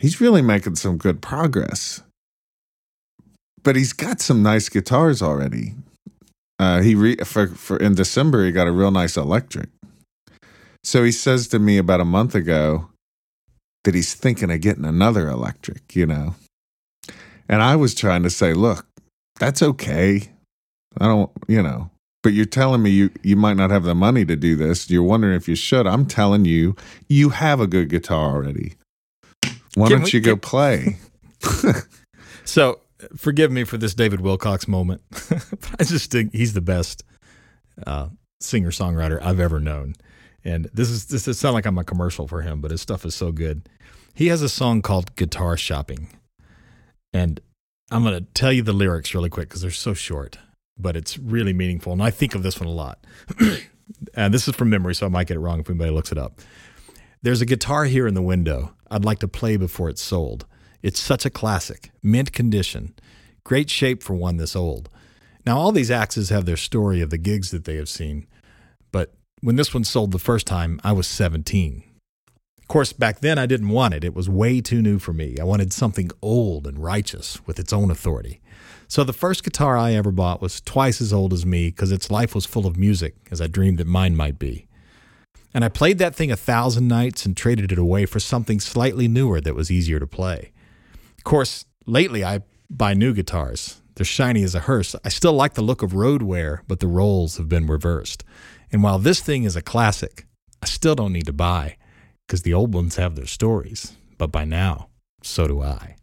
he's 0.00 0.20
really 0.20 0.42
making 0.42 0.76
some 0.76 0.96
good 0.96 1.20
progress. 1.20 2.02
But 3.62 3.76
he's 3.76 3.92
got 3.92 4.20
some 4.20 4.42
nice 4.42 4.68
guitars 4.68 5.20
already. 5.20 5.74
Uh, 6.58 6.80
he 6.80 6.94
re- 6.94 7.16
for 7.16 7.48
for 7.48 7.76
in 7.76 7.94
December 7.94 8.44
he 8.44 8.52
got 8.52 8.68
a 8.68 8.72
real 8.72 8.90
nice 8.90 9.16
electric. 9.16 9.68
So 10.84 11.02
he 11.02 11.10
says 11.10 11.48
to 11.48 11.58
me 11.58 11.78
about 11.78 12.00
a 12.00 12.04
month 12.04 12.34
ago 12.36 12.88
that 13.86 13.94
he's 13.94 14.14
thinking 14.14 14.50
of 14.50 14.60
getting 14.60 14.84
another 14.84 15.28
electric, 15.28 15.94
you 15.94 16.04
know. 16.06 16.34
And 17.48 17.62
I 17.62 17.76
was 17.76 17.94
trying 17.94 18.24
to 18.24 18.30
say, 18.30 18.52
look, 18.52 18.84
that's 19.38 19.62
okay. 19.62 20.28
I 20.98 21.06
don't, 21.06 21.30
you 21.46 21.62
know, 21.62 21.90
but 22.22 22.32
you're 22.32 22.46
telling 22.46 22.82
me 22.82 22.90
you 22.90 23.10
you 23.22 23.36
might 23.36 23.56
not 23.56 23.70
have 23.70 23.84
the 23.84 23.94
money 23.94 24.24
to 24.24 24.34
do 24.34 24.56
this. 24.56 24.90
You're 24.90 25.04
wondering 25.04 25.36
if 25.36 25.48
you 25.48 25.54
should. 25.54 25.86
I'm 25.86 26.04
telling 26.04 26.44
you, 26.44 26.74
you 27.08 27.28
have 27.30 27.60
a 27.60 27.66
good 27.66 27.88
guitar 27.88 28.34
already. 28.34 28.74
Why 29.74 29.88
don't 29.88 30.12
you 30.12 30.20
go 30.20 30.36
play? 30.36 30.98
so 32.44 32.80
forgive 33.16 33.52
me 33.52 33.62
for 33.62 33.76
this 33.78 33.94
David 33.94 34.20
Wilcox 34.20 34.66
moment, 34.66 35.02
I 35.78 35.84
just 35.84 36.10
think 36.10 36.32
he's 36.32 36.54
the 36.54 36.60
best 36.60 37.04
uh, 37.86 38.08
singer 38.40 38.70
songwriter 38.70 39.22
I've 39.22 39.38
ever 39.38 39.60
known. 39.60 39.94
And 40.44 40.70
this 40.72 40.90
is 40.90 41.06
this 41.06 41.26
is 41.26 41.38
sound 41.38 41.54
like 41.54 41.66
I'm 41.66 41.78
a 41.78 41.84
commercial 41.84 42.28
for 42.28 42.40
him, 42.40 42.60
but 42.60 42.70
his 42.70 42.80
stuff 42.80 43.04
is 43.04 43.14
so 43.14 43.32
good. 43.32 43.68
He 44.16 44.28
has 44.28 44.40
a 44.40 44.48
song 44.48 44.80
called 44.80 45.14
Guitar 45.14 45.58
Shopping, 45.58 46.08
and 47.12 47.38
I'm 47.90 48.02
going 48.02 48.18
to 48.18 48.32
tell 48.32 48.50
you 48.50 48.62
the 48.62 48.72
lyrics 48.72 49.14
really 49.14 49.28
quick 49.28 49.50
because 49.50 49.60
they're 49.60 49.70
so 49.70 49.92
short, 49.92 50.38
but 50.78 50.96
it's 50.96 51.18
really 51.18 51.52
meaningful. 51.52 51.92
And 51.92 52.02
I 52.02 52.08
think 52.08 52.34
of 52.34 52.42
this 52.42 52.58
one 52.58 52.66
a 52.66 52.72
lot. 52.72 53.04
and 54.14 54.32
this 54.32 54.48
is 54.48 54.56
from 54.56 54.70
memory, 54.70 54.94
so 54.94 55.04
I 55.04 55.10
might 55.10 55.26
get 55.26 55.36
it 55.36 55.40
wrong 55.40 55.60
if 55.60 55.68
anybody 55.68 55.90
looks 55.90 56.12
it 56.12 56.16
up. 56.16 56.40
There's 57.20 57.42
a 57.42 57.46
guitar 57.46 57.84
here 57.84 58.06
in 58.06 58.14
the 58.14 58.22
window. 58.22 58.74
I'd 58.90 59.04
like 59.04 59.18
to 59.18 59.28
play 59.28 59.58
before 59.58 59.90
it's 59.90 60.00
sold. 60.00 60.46
It's 60.80 60.98
such 60.98 61.26
a 61.26 61.30
classic, 61.30 61.90
mint 62.02 62.32
condition, 62.32 62.94
great 63.44 63.68
shape 63.68 64.02
for 64.02 64.14
one 64.14 64.38
this 64.38 64.56
old. 64.56 64.88
Now, 65.44 65.58
all 65.58 65.72
these 65.72 65.90
axes 65.90 66.30
have 66.30 66.46
their 66.46 66.56
story 66.56 67.02
of 67.02 67.10
the 67.10 67.18
gigs 67.18 67.50
that 67.50 67.66
they 67.66 67.76
have 67.76 67.90
seen, 67.90 68.26
but 68.92 69.12
when 69.42 69.56
this 69.56 69.74
one 69.74 69.84
sold 69.84 70.12
the 70.12 70.18
first 70.18 70.46
time, 70.46 70.80
I 70.82 70.92
was 70.92 71.06
17. 71.06 71.82
Of 72.66 72.68
course, 72.68 72.92
back 72.92 73.20
then 73.20 73.38
I 73.38 73.46
didn't 73.46 73.68
want 73.68 73.94
it. 73.94 74.02
It 74.02 74.12
was 74.12 74.28
way 74.28 74.60
too 74.60 74.82
new 74.82 74.98
for 74.98 75.12
me. 75.12 75.36
I 75.40 75.44
wanted 75.44 75.72
something 75.72 76.10
old 76.20 76.66
and 76.66 76.82
righteous 76.82 77.38
with 77.46 77.60
its 77.60 77.72
own 77.72 77.92
authority. 77.92 78.40
So 78.88 79.04
the 79.04 79.12
first 79.12 79.44
guitar 79.44 79.76
I 79.76 79.92
ever 79.92 80.10
bought 80.10 80.42
was 80.42 80.60
twice 80.60 81.00
as 81.00 81.12
old 81.12 81.32
as 81.32 81.46
me 81.46 81.68
because 81.68 81.92
its 81.92 82.10
life 82.10 82.34
was 82.34 82.44
full 82.44 82.66
of 82.66 82.76
music 82.76 83.14
as 83.30 83.40
I 83.40 83.46
dreamed 83.46 83.78
that 83.78 83.86
mine 83.86 84.16
might 84.16 84.40
be. 84.40 84.66
And 85.54 85.64
I 85.64 85.68
played 85.68 85.98
that 85.98 86.16
thing 86.16 86.32
a 86.32 86.36
thousand 86.36 86.88
nights 86.88 87.24
and 87.24 87.36
traded 87.36 87.70
it 87.70 87.78
away 87.78 88.04
for 88.04 88.18
something 88.18 88.58
slightly 88.58 89.06
newer 89.06 89.40
that 89.42 89.54
was 89.54 89.70
easier 89.70 90.00
to 90.00 90.06
play 90.08 90.50
Of 91.18 91.22
course, 91.22 91.66
lately 91.86 92.24
I 92.24 92.40
buy 92.68 92.94
new 92.94 93.14
guitars. 93.14 93.80
They're 93.94 94.04
shiny 94.04 94.42
as 94.42 94.56
a 94.56 94.60
hearse. 94.66 94.96
I 95.04 95.08
still 95.08 95.34
like 95.34 95.54
the 95.54 95.62
look 95.62 95.82
of 95.82 95.94
road 95.94 96.22
wear, 96.22 96.64
but 96.66 96.80
the 96.80 96.88
roles 96.88 97.36
have 97.36 97.48
been 97.48 97.68
reversed. 97.68 98.24
And 98.72 98.82
while 98.82 98.98
this 98.98 99.20
thing 99.20 99.44
is 99.44 99.54
a 99.54 99.62
classic, 99.62 100.26
I 100.60 100.66
still 100.66 100.96
don't 100.96 101.12
need 101.12 101.26
to 101.26 101.32
buy 101.32 101.76
because 102.26 102.42
the 102.42 102.54
old 102.54 102.74
ones 102.74 102.96
have 102.96 103.14
their 103.14 103.26
stories. 103.26 103.94
But 104.18 104.32
by 104.32 104.44
now, 104.44 104.88
so 105.22 105.46
do 105.46 105.62
I. 105.62 105.96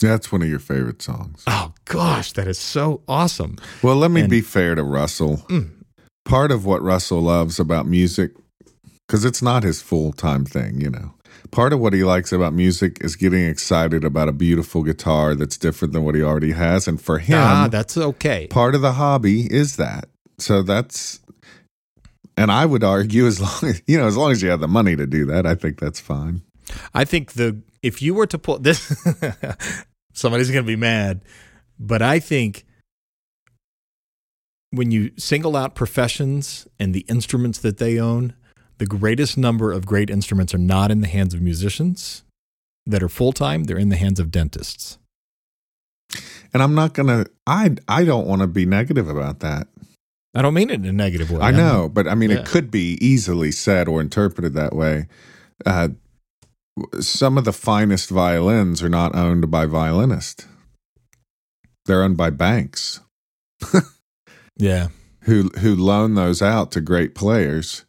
That's 0.00 0.30
one 0.30 0.42
of 0.42 0.48
your 0.48 0.60
favorite 0.60 1.02
songs. 1.02 1.42
Oh, 1.48 1.72
gosh, 1.84 2.32
that 2.32 2.46
is 2.46 2.58
so 2.58 3.02
awesome. 3.08 3.56
Well, 3.82 3.96
let 3.96 4.12
me 4.12 4.20
and, 4.22 4.30
be 4.30 4.40
fair 4.40 4.76
to 4.76 4.82
Russell. 4.84 5.38
Mm. 5.48 5.70
Part 6.24 6.52
of 6.52 6.64
what 6.64 6.82
Russell 6.82 7.22
loves 7.22 7.58
about 7.58 7.86
music, 7.86 8.32
because 9.06 9.24
it's 9.24 9.42
not 9.42 9.64
his 9.64 9.82
full 9.82 10.12
time 10.12 10.44
thing, 10.44 10.80
you 10.80 10.90
know, 10.90 11.14
part 11.50 11.72
of 11.72 11.80
what 11.80 11.94
he 11.94 12.04
likes 12.04 12.32
about 12.32 12.52
music 12.52 12.98
is 13.00 13.16
getting 13.16 13.44
excited 13.44 14.04
about 14.04 14.28
a 14.28 14.32
beautiful 14.32 14.84
guitar 14.84 15.34
that's 15.34 15.56
different 15.56 15.94
than 15.94 16.04
what 16.04 16.14
he 16.14 16.22
already 16.22 16.52
has. 16.52 16.86
And 16.86 17.00
for 17.00 17.18
him, 17.18 17.38
ah, 17.38 17.68
that's 17.68 17.96
okay. 17.96 18.46
Part 18.48 18.76
of 18.76 18.82
the 18.82 18.92
hobby 18.92 19.52
is 19.52 19.76
that. 19.76 20.08
So 20.38 20.62
that's, 20.62 21.18
and 22.38 22.52
I 22.52 22.64
would 22.66 22.84
argue 22.84 23.26
as 23.26 23.40
long 23.40 23.70
as, 23.70 23.82
you 23.86 23.98
know, 23.98 24.06
as 24.06 24.16
long 24.16 24.30
as 24.30 24.42
you 24.42 24.50
have 24.50 24.60
the 24.60 24.68
money 24.68 24.94
to 24.94 25.06
do 25.06 25.26
that, 25.26 25.46
I 25.46 25.54
think 25.54 25.80
that's 25.80 26.00
fine. 26.00 26.42
I 26.94 27.04
think 27.04 27.32
the, 27.32 27.60
if 27.82 28.00
you 28.00 28.14
were 28.14 28.26
to 28.26 28.38
pull 28.38 28.58
this, 28.58 28.94
somebody's 30.12 30.50
going 30.50 30.64
to 30.64 30.66
be 30.66 30.76
mad, 30.76 31.22
but 31.78 32.02
I 32.02 32.18
think 32.18 32.64
when 34.70 34.90
you 34.90 35.10
single 35.16 35.56
out 35.56 35.74
professions 35.74 36.68
and 36.78 36.94
the 36.94 37.06
instruments 37.08 37.58
that 37.58 37.78
they 37.78 37.98
own, 37.98 38.34
the 38.78 38.86
greatest 38.86 39.36
number 39.36 39.72
of 39.72 39.86
great 39.86 40.10
instruments 40.10 40.54
are 40.54 40.58
not 40.58 40.90
in 40.90 41.00
the 41.00 41.08
hands 41.08 41.34
of 41.34 41.40
musicians 41.40 42.22
that 42.86 43.02
are 43.02 43.08
full 43.08 43.32
time, 43.32 43.64
they're 43.64 43.78
in 43.78 43.88
the 43.88 43.96
hands 43.96 44.20
of 44.20 44.30
dentists. 44.30 44.98
And 46.54 46.62
I'm 46.62 46.74
not 46.74 46.94
going 46.94 47.08
to, 47.08 47.30
I, 47.46 47.76
I 47.88 48.04
don't 48.04 48.26
want 48.26 48.40
to 48.42 48.46
be 48.46 48.64
negative 48.64 49.08
about 49.08 49.40
that. 49.40 49.68
I 50.34 50.42
don't 50.42 50.54
mean 50.54 50.70
it 50.70 50.74
in 50.74 50.84
a 50.84 50.92
negative 50.92 51.30
way. 51.30 51.40
I 51.40 51.50
know, 51.50 51.88
but 51.88 52.06
I 52.06 52.14
mean, 52.14 52.30
yeah. 52.30 52.38
it 52.38 52.46
could 52.46 52.70
be 52.70 52.98
easily 53.00 53.50
said 53.50 53.88
or 53.88 54.00
interpreted 54.00 54.54
that 54.54 54.74
way. 54.74 55.08
Uh, 55.64 55.88
some 57.00 57.36
of 57.38 57.44
the 57.44 57.52
finest 57.52 58.10
violins 58.10 58.82
are 58.82 58.88
not 58.88 59.14
owned 59.14 59.50
by 59.50 59.66
violinists, 59.66 60.46
they're 61.86 62.02
owned 62.02 62.16
by 62.16 62.30
banks. 62.30 63.00
yeah. 64.56 64.88
Who, 65.22 65.50
who 65.58 65.76
loan 65.76 66.14
those 66.14 66.40
out 66.40 66.72
to 66.72 66.80
great 66.80 67.14
players 67.14 67.84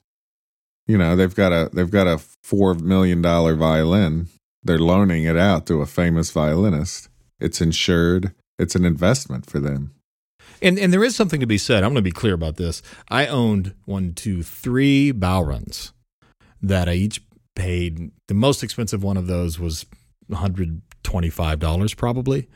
you 0.89 0.97
know 0.97 1.15
they've 1.15 1.35
got 1.35 1.53
a 1.53 1.69
they've 1.71 1.91
got 1.91 2.07
a 2.07 2.17
four 2.17 2.73
million 2.73 3.21
dollar 3.21 3.55
violin 3.55 4.27
they're 4.63 4.79
loaning 4.79 5.23
it 5.23 5.37
out 5.37 5.67
to 5.67 5.81
a 5.81 5.85
famous 5.85 6.31
violinist 6.31 7.07
it's 7.39 7.61
insured 7.61 8.33
it's 8.57 8.75
an 8.75 8.83
investment 8.83 9.45
for 9.45 9.59
them 9.59 9.93
and 10.61 10.77
and 10.79 10.91
there 10.93 11.03
is 11.03 11.15
something 11.15 11.39
to 11.39 11.47
be 11.47 11.57
said 11.57 11.83
i'm 11.83 11.89
going 11.89 11.95
to 11.95 12.01
be 12.01 12.11
clear 12.11 12.33
about 12.33 12.57
this 12.57 12.81
i 13.09 13.25
owned 13.27 13.73
one 13.85 14.13
two 14.13 14.43
three 14.43 15.11
bodhráns 15.11 15.91
that 16.61 16.89
i 16.89 16.93
each 16.93 17.21
paid 17.55 18.11
the 18.27 18.33
most 18.33 18.63
expensive 18.63 19.03
one 19.03 19.17
of 19.17 19.27
those 19.27 19.59
was 19.59 19.85
$125 20.31 21.97
probably 21.97 22.47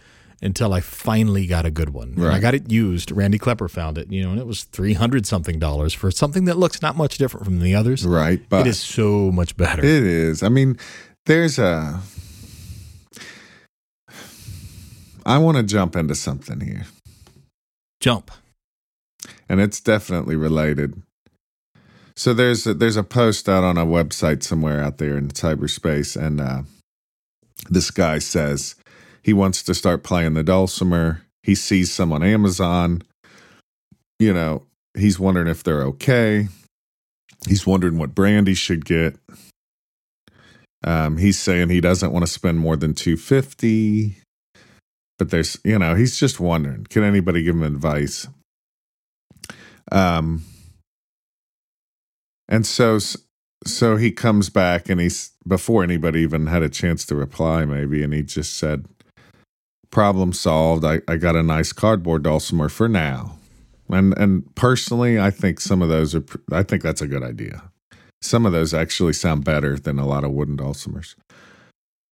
until 0.41 0.73
I 0.73 0.81
finally 0.81 1.47
got 1.47 1.65
a 1.65 1.71
good 1.71 1.91
one. 1.91 2.13
And 2.17 2.27
I 2.27 2.39
got 2.39 2.53
it 2.53 2.69
used. 2.69 3.11
Randy 3.11 3.37
Klepper 3.37 3.69
found 3.69 3.97
it, 3.97 4.11
you 4.11 4.23
know, 4.23 4.31
and 4.31 4.39
it 4.39 4.45
was 4.45 4.63
300 4.65 5.25
something 5.25 5.57
dollars 5.57 5.93
for 5.93 6.11
something 6.11 6.45
that 6.45 6.57
looks 6.57 6.81
not 6.81 6.97
much 6.97 7.17
different 7.17 7.45
from 7.45 7.59
the 7.59 7.73
others. 7.75 8.05
Right. 8.05 8.41
But 8.49 8.61
it 8.61 8.69
is 8.69 8.79
so 8.79 9.31
much 9.31 9.55
better. 9.55 9.81
It 9.81 10.03
is. 10.03 10.43
I 10.43 10.49
mean, 10.49 10.77
there's 11.25 11.59
a. 11.59 12.01
I 15.25 15.37
want 15.37 15.55
to 15.55 15.63
jump 15.63 15.95
into 15.95 16.15
something 16.15 16.59
here, 16.59 16.85
Jump. 18.03 18.31
and 19.47 19.61
it's 19.61 19.79
definitely 19.79 20.35
related. 20.35 21.01
So 22.17 22.33
there's 22.33 22.67
a, 22.67 22.73
there's 22.73 22.97
a 22.97 23.03
post 23.03 23.47
out 23.47 23.63
on 23.63 23.77
a 23.77 23.85
website 23.85 24.43
somewhere 24.43 24.83
out 24.83 24.97
there 24.97 25.17
in 25.17 25.29
cyberspace, 25.29 26.21
and 26.21 26.41
uh, 26.41 26.63
this 27.69 27.91
guy 27.91 28.19
says 28.19 28.75
he 29.21 29.31
wants 29.31 29.63
to 29.63 29.73
start 29.73 30.03
playing 30.03 30.33
the 30.33 30.43
dulcimer. 30.43 31.21
He 31.43 31.55
sees 31.55 31.93
some 31.93 32.11
on 32.11 32.23
Amazon. 32.23 33.03
You 34.19 34.33
know, 34.33 34.63
he's 34.97 35.17
wondering 35.17 35.47
if 35.47 35.63
they're 35.63 35.83
okay. 35.83 36.49
He's 37.47 37.65
wondering 37.65 37.97
what 37.97 38.13
brand 38.13 38.47
he 38.47 38.53
should 38.53 38.83
get. 38.83 39.15
Um, 40.83 41.19
he's 41.19 41.39
saying 41.39 41.69
he 41.69 41.79
doesn't 41.79 42.11
want 42.11 42.25
to 42.25 42.31
spend 42.31 42.59
more 42.59 42.75
than 42.75 42.93
two 42.93 43.15
fifty, 43.15 44.17
but 45.17 45.29
there's 45.29 45.57
you 45.63 45.79
know 45.79 45.95
he's 45.95 46.17
just 46.17 46.39
wondering. 46.39 46.85
Can 46.85 47.03
anybody 47.03 47.43
give 47.43 47.55
him 47.55 47.63
advice? 47.63 48.27
Um, 49.91 50.43
and 52.47 52.65
so 52.65 52.99
so 53.65 53.97
he 53.97 54.11
comes 54.11 54.49
back 54.49 54.89
and 54.89 54.99
he's 54.99 55.31
before 55.47 55.83
anybody 55.83 56.21
even 56.21 56.47
had 56.47 56.63
a 56.63 56.69
chance 56.69 57.05
to 57.05 57.15
reply 57.15 57.65
maybe, 57.65 58.03
and 58.03 58.13
he 58.13 58.23
just 58.23 58.57
said, 58.57 58.85
"Problem 59.91 60.33
solved. 60.33 60.83
I 60.85 61.01
I 61.07 61.17
got 61.17 61.35
a 61.35 61.43
nice 61.43 61.71
cardboard 61.73 62.23
dulcimer 62.23 62.69
for 62.69 62.87
now." 62.89 63.37
And 63.89 64.17
and 64.17 64.53
personally, 64.55 65.19
I 65.19 65.29
think 65.29 65.59
some 65.59 65.81
of 65.81 65.89
those 65.89 66.15
are. 66.15 66.23
I 66.51 66.63
think 66.63 66.81
that's 66.81 67.01
a 67.01 67.07
good 67.07 67.23
idea. 67.23 67.63
Some 68.21 68.45
of 68.45 68.53
those 68.53 68.73
actually 68.73 69.13
sound 69.13 69.43
better 69.43 69.77
than 69.77 69.99
a 69.99 70.07
lot 70.07 70.23
of 70.23 70.31
wooden 70.31 70.57
dulcimers. 70.57 71.15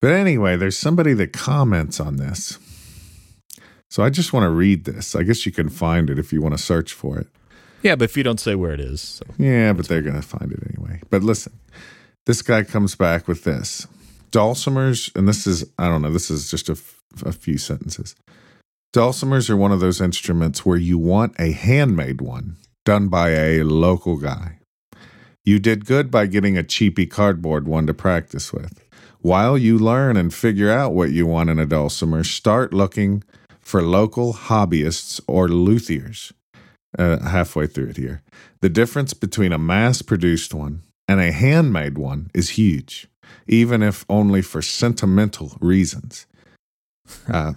But 0.02 0.12
anyway, 0.12 0.56
there's 0.56 0.78
somebody 0.78 1.12
that 1.14 1.32
comments 1.32 2.00
on 2.00 2.16
this. 2.16 2.58
So 3.90 4.04
I 4.04 4.10
just 4.10 4.32
want 4.32 4.44
to 4.44 4.50
read 4.50 4.84
this. 4.84 5.16
I 5.16 5.24
guess 5.24 5.44
you 5.44 5.52
can 5.52 5.68
find 5.68 6.10
it 6.10 6.18
if 6.18 6.32
you 6.32 6.40
want 6.40 6.56
to 6.56 6.62
search 6.62 6.92
for 6.92 7.18
it. 7.18 7.26
Yeah, 7.82 7.96
but 7.96 8.04
if 8.04 8.16
you 8.16 8.22
don't 8.22 8.38
say 8.38 8.54
where 8.54 8.72
it 8.72 8.80
is, 8.80 9.00
so. 9.00 9.24
Yeah, 9.36 9.72
but 9.72 9.88
they're 9.88 10.02
going 10.02 10.20
to 10.20 10.22
find 10.22 10.52
it 10.52 10.62
anyway. 10.72 11.00
But 11.10 11.22
listen, 11.22 11.58
this 12.26 12.40
guy 12.40 12.62
comes 12.62 12.94
back 12.94 13.26
with 13.26 13.44
this 13.44 13.86
dulcimers, 14.30 15.14
and 15.16 15.26
this 15.26 15.46
is, 15.46 15.64
I 15.78 15.88
don't 15.88 16.02
know, 16.02 16.12
this 16.12 16.30
is 16.30 16.50
just 16.50 16.68
a, 16.68 16.72
f- 16.72 17.02
a 17.24 17.32
few 17.32 17.58
sentences. 17.58 18.14
Dulcimers 18.92 19.50
are 19.50 19.56
one 19.56 19.72
of 19.72 19.80
those 19.80 20.00
instruments 20.00 20.64
where 20.64 20.76
you 20.76 20.98
want 20.98 21.34
a 21.38 21.52
handmade 21.52 22.20
one 22.20 22.56
done 22.84 23.08
by 23.08 23.30
a 23.30 23.62
local 23.64 24.16
guy. 24.16 24.58
You 25.44 25.58
did 25.58 25.86
good 25.86 26.10
by 26.10 26.26
getting 26.26 26.56
a 26.56 26.62
cheapy 26.62 27.06
cardboard 27.06 27.66
one 27.66 27.86
to 27.86 27.94
practice 27.94 28.52
with. 28.52 28.84
While 29.20 29.58
you 29.58 29.78
learn 29.78 30.16
and 30.16 30.32
figure 30.32 30.70
out 30.70 30.92
what 30.92 31.10
you 31.10 31.26
want 31.26 31.50
in 31.50 31.58
a 31.58 31.66
dulcimer, 31.66 32.24
start 32.24 32.72
looking 32.72 33.24
for 33.70 33.82
local 33.82 34.34
hobbyists 34.34 35.20
or 35.28 35.48
luthiers. 35.48 36.32
Uh, 36.98 37.20
halfway 37.20 37.68
through 37.68 37.86
it 37.86 37.96
here. 37.96 38.20
The 38.62 38.68
difference 38.68 39.14
between 39.14 39.52
a 39.52 39.58
mass 39.58 40.02
produced 40.02 40.52
one 40.52 40.82
and 41.06 41.20
a 41.20 41.30
handmade 41.30 41.96
one 41.96 42.32
is 42.34 42.50
huge, 42.50 43.06
even 43.46 43.80
if 43.80 44.04
only 44.08 44.42
for 44.42 44.60
sentimental 44.60 45.56
reasons. 45.60 46.26
Uh, 47.28 47.54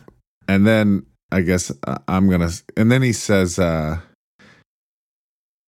and 0.47 0.65
then 0.65 1.05
I 1.31 1.41
guess 1.41 1.71
uh, 1.85 1.99
I'm 2.07 2.27
going 2.27 2.41
to, 2.41 2.63
and 2.75 2.91
then 2.91 3.03
he 3.03 3.13
says, 3.13 3.59
uh, 3.59 3.99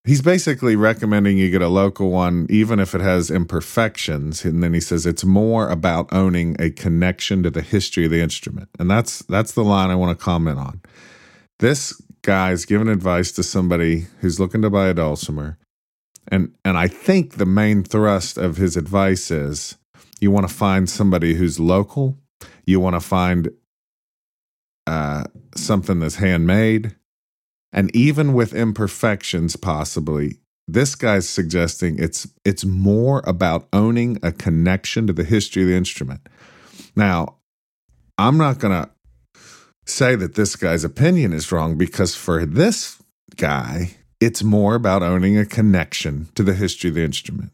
he's 0.06 0.22
basically 0.22 0.76
recommending 0.76 1.36
you 1.36 1.50
get 1.50 1.62
a 1.62 1.68
local 1.68 2.10
one, 2.10 2.46
even 2.48 2.78
if 2.78 2.94
it 2.94 3.00
has 3.00 3.30
imperfections. 3.30 4.44
And 4.44 4.62
then 4.62 4.72
he 4.72 4.80
says 4.80 5.04
it's 5.04 5.24
more 5.24 5.68
about 5.68 6.12
owning 6.12 6.56
a 6.58 6.70
connection 6.70 7.42
to 7.42 7.50
the 7.50 7.62
history 7.62 8.06
of 8.06 8.10
the 8.10 8.22
instrument. 8.22 8.70
And 8.78 8.90
that's, 8.90 9.18
that's 9.24 9.52
the 9.52 9.64
line 9.64 9.90
I 9.90 9.96
want 9.96 10.16
to 10.18 10.24
comment 10.24 10.58
on. 10.58 10.80
This 11.58 12.00
guy's 12.22 12.64
giving 12.64 12.88
advice 12.88 13.32
to 13.32 13.42
somebody 13.42 14.06
who's 14.20 14.40
looking 14.40 14.62
to 14.62 14.70
buy 14.70 14.88
a 14.88 14.94
dulcimer. 14.94 15.58
And 16.28 16.54
and 16.64 16.76
I 16.76 16.88
think 16.88 17.34
the 17.34 17.46
main 17.46 17.84
thrust 17.84 18.36
of 18.36 18.56
his 18.56 18.76
advice 18.76 19.30
is 19.30 19.76
you 20.20 20.30
want 20.30 20.48
to 20.48 20.52
find 20.52 20.90
somebody 20.90 21.34
who's 21.34 21.60
local. 21.60 22.18
You 22.66 22.80
want 22.80 22.96
to 22.96 23.00
find 23.00 23.50
uh, 24.86 25.24
something 25.54 26.00
that's 26.00 26.16
handmade. 26.16 26.96
And 27.76 27.94
even 27.94 28.32
with 28.32 28.54
imperfections, 28.54 29.54
possibly, 29.54 30.38
this 30.66 30.94
guy's 30.94 31.28
suggesting 31.28 31.98
it's 31.98 32.26
it's 32.44 32.64
more 32.64 33.22
about 33.26 33.68
owning 33.72 34.18
a 34.22 34.32
connection 34.32 35.06
to 35.06 35.12
the 35.12 35.22
history 35.24 35.62
of 35.62 35.68
the 35.68 35.76
instrument. 35.76 36.20
Now, 36.96 37.36
I'm 38.18 38.38
not 38.38 38.58
gonna 38.58 38.88
say 39.84 40.16
that 40.16 40.34
this 40.34 40.56
guy's 40.56 40.82
opinion 40.82 41.32
is 41.32 41.52
wrong 41.52 41.76
because 41.76 42.16
for 42.16 42.44
this 42.46 43.00
guy, 43.36 43.96
it's 44.20 44.42
more 44.42 44.74
about 44.74 45.02
owning 45.02 45.38
a 45.38 45.44
connection 45.44 46.28
to 46.34 46.42
the 46.42 46.54
history 46.54 46.88
of 46.88 46.96
the 46.96 47.04
instrument. 47.04 47.52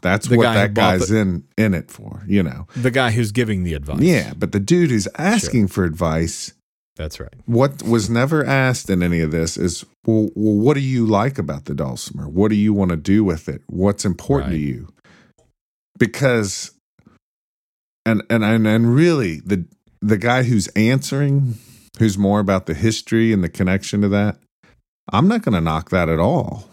That's 0.00 0.28
The 0.28 0.36
what 0.38 0.44
guy 0.44 0.54
that 0.54 0.74
guy's 0.74 1.08
the- 1.08 1.18
in 1.18 1.44
in 1.58 1.74
it 1.74 1.90
for, 1.90 2.22
you 2.26 2.42
know. 2.42 2.66
The 2.74 2.90
guy 2.90 3.10
who's 3.10 3.32
giving 3.32 3.64
the 3.64 3.74
advice. 3.74 4.00
Yeah, 4.00 4.32
but 4.36 4.52
the 4.52 4.60
dude 4.60 4.90
who's 4.90 5.08
asking 5.18 5.68
for 5.68 5.84
advice, 5.84 6.52
That's 6.98 7.20
right. 7.20 7.32
what 7.46 7.80
was 7.84 8.10
never 8.10 8.44
asked 8.44 8.90
in 8.90 9.04
any 9.04 9.20
of 9.20 9.30
this 9.30 9.56
is, 9.56 9.84
well, 10.04 10.28
well, 10.34 10.56
what 10.56 10.74
do 10.74 10.80
you 10.80 11.06
like 11.06 11.38
about 11.38 11.66
the 11.66 11.74
dulcimer? 11.74 12.28
What 12.28 12.48
do 12.48 12.56
you 12.56 12.74
want 12.74 12.90
to 12.90 12.96
do 12.96 13.22
with 13.22 13.48
it? 13.48 13.62
What's 13.68 14.04
important 14.04 14.50
to 14.50 14.58
you? 14.58 14.88
Because, 15.96 16.72
and 18.04 18.24
and 18.28 18.44
and 18.44 18.66
and 18.66 18.94
really, 18.94 19.38
the 19.40 19.64
the 20.00 20.18
guy 20.18 20.42
who's 20.42 20.66
answering, 20.68 21.54
who's 22.00 22.18
more 22.18 22.40
about 22.40 22.66
the 22.66 22.74
history 22.74 23.32
and 23.32 23.44
the 23.44 23.48
connection 23.48 24.00
to 24.02 24.08
that, 24.08 24.38
I'm 25.12 25.28
not 25.28 25.42
going 25.42 25.54
to 25.54 25.60
knock 25.60 25.90
that 25.90 26.08
at 26.08 26.18
all. 26.18 26.68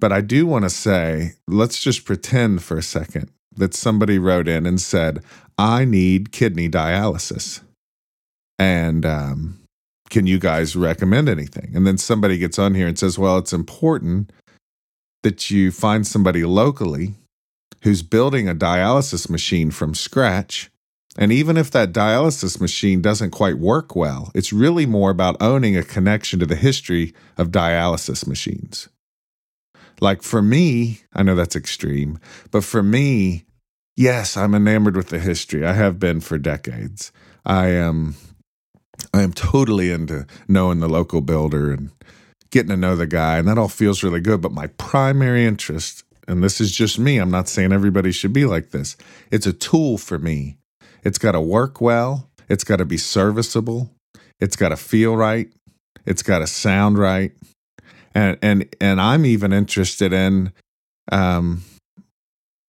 But 0.00 0.10
I 0.10 0.20
do 0.20 0.46
want 0.46 0.64
to 0.64 0.70
say, 0.70 1.34
let's 1.46 1.80
just 1.80 2.04
pretend 2.04 2.64
for 2.64 2.76
a 2.76 2.82
second 2.82 3.30
that 3.54 3.72
somebody 3.72 4.18
wrote 4.18 4.48
in 4.48 4.66
and 4.66 4.80
said, 4.80 5.22
I 5.56 5.84
need 5.84 6.32
kidney 6.32 6.68
dialysis. 6.68 7.60
And 8.62 9.04
um, 9.04 9.58
can 10.08 10.28
you 10.28 10.38
guys 10.38 10.76
recommend 10.76 11.28
anything? 11.28 11.72
And 11.74 11.84
then 11.84 11.98
somebody 11.98 12.38
gets 12.38 12.60
on 12.60 12.76
here 12.76 12.86
and 12.86 12.96
says, 12.96 13.18
well, 13.18 13.36
it's 13.38 13.52
important 13.52 14.32
that 15.24 15.50
you 15.50 15.72
find 15.72 16.06
somebody 16.06 16.44
locally 16.44 17.16
who's 17.82 18.04
building 18.04 18.48
a 18.48 18.54
dialysis 18.54 19.28
machine 19.28 19.72
from 19.72 19.96
scratch. 19.96 20.70
And 21.18 21.32
even 21.32 21.56
if 21.56 21.72
that 21.72 21.92
dialysis 21.92 22.60
machine 22.60 23.02
doesn't 23.02 23.32
quite 23.32 23.58
work 23.58 23.96
well, 23.96 24.30
it's 24.32 24.52
really 24.52 24.86
more 24.86 25.10
about 25.10 25.42
owning 25.42 25.76
a 25.76 25.82
connection 25.82 26.38
to 26.38 26.46
the 26.46 26.54
history 26.54 27.14
of 27.36 27.48
dialysis 27.48 28.28
machines. 28.28 28.88
Like 30.00 30.22
for 30.22 30.40
me, 30.40 31.00
I 31.12 31.24
know 31.24 31.34
that's 31.34 31.56
extreme, 31.56 32.20
but 32.52 32.62
for 32.62 32.84
me, 32.84 33.44
yes, 33.96 34.36
I'm 34.36 34.54
enamored 34.54 34.96
with 34.96 35.08
the 35.08 35.18
history. 35.18 35.66
I 35.66 35.72
have 35.72 35.98
been 35.98 36.20
for 36.20 36.38
decades. 36.38 37.10
I 37.44 37.70
am 37.70 38.14
I 39.12 39.22
am 39.22 39.32
totally 39.32 39.90
into 39.90 40.26
knowing 40.48 40.80
the 40.80 40.88
local 40.88 41.20
builder 41.20 41.72
and 41.72 41.90
getting 42.50 42.70
to 42.70 42.76
know 42.76 42.96
the 42.96 43.06
guy, 43.06 43.38
and 43.38 43.48
that 43.48 43.58
all 43.58 43.68
feels 43.68 44.02
really 44.02 44.20
good. 44.20 44.40
But 44.40 44.52
my 44.52 44.68
primary 44.78 45.44
interest, 45.44 46.04
and 46.28 46.42
this 46.42 46.60
is 46.60 46.72
just 46.72 46.98
me, 46.98 47.18
I'm 47.18 47.30
not 47.30 47.48
saying 47.48 47.72
everybody 47.72 48.12
should 48.12 48.32
be 48.32 48.44
like 48.44 48.70
this, 48.70 48.96
it's 49.30 49.46
a 49.46 49.52
tool 49.52 49.98
for 49.98 50.18
me. 50.18 50.56
It's 51.04 51.18
got 51.18 51.32
to 51.32 51.40
work 51.40 51.80
well, 51.80 52.28
it's 52.48 52.64
got 52.64 52.76
to 52.76 52.84
be 52.84 52.98
serviceable, 52.98 53.90
it's 54.40 54.56
got 54.56 54.68
to 54.68 54.76
feel 54.76 55.16
right, 55.16 55.48
it's 56.06 56.22
got 56.22 56.38
to 56.38 56.46
sound 56.46 56.98
right. 56.98 57.32
And 58.14 58.38
and 58.42 58.74
and 58.80 59.00
I'm 59.00 59.24
even 59.24 59.52
interested 59.52 60.12
in 60.12 60.52
um 61.10 61.62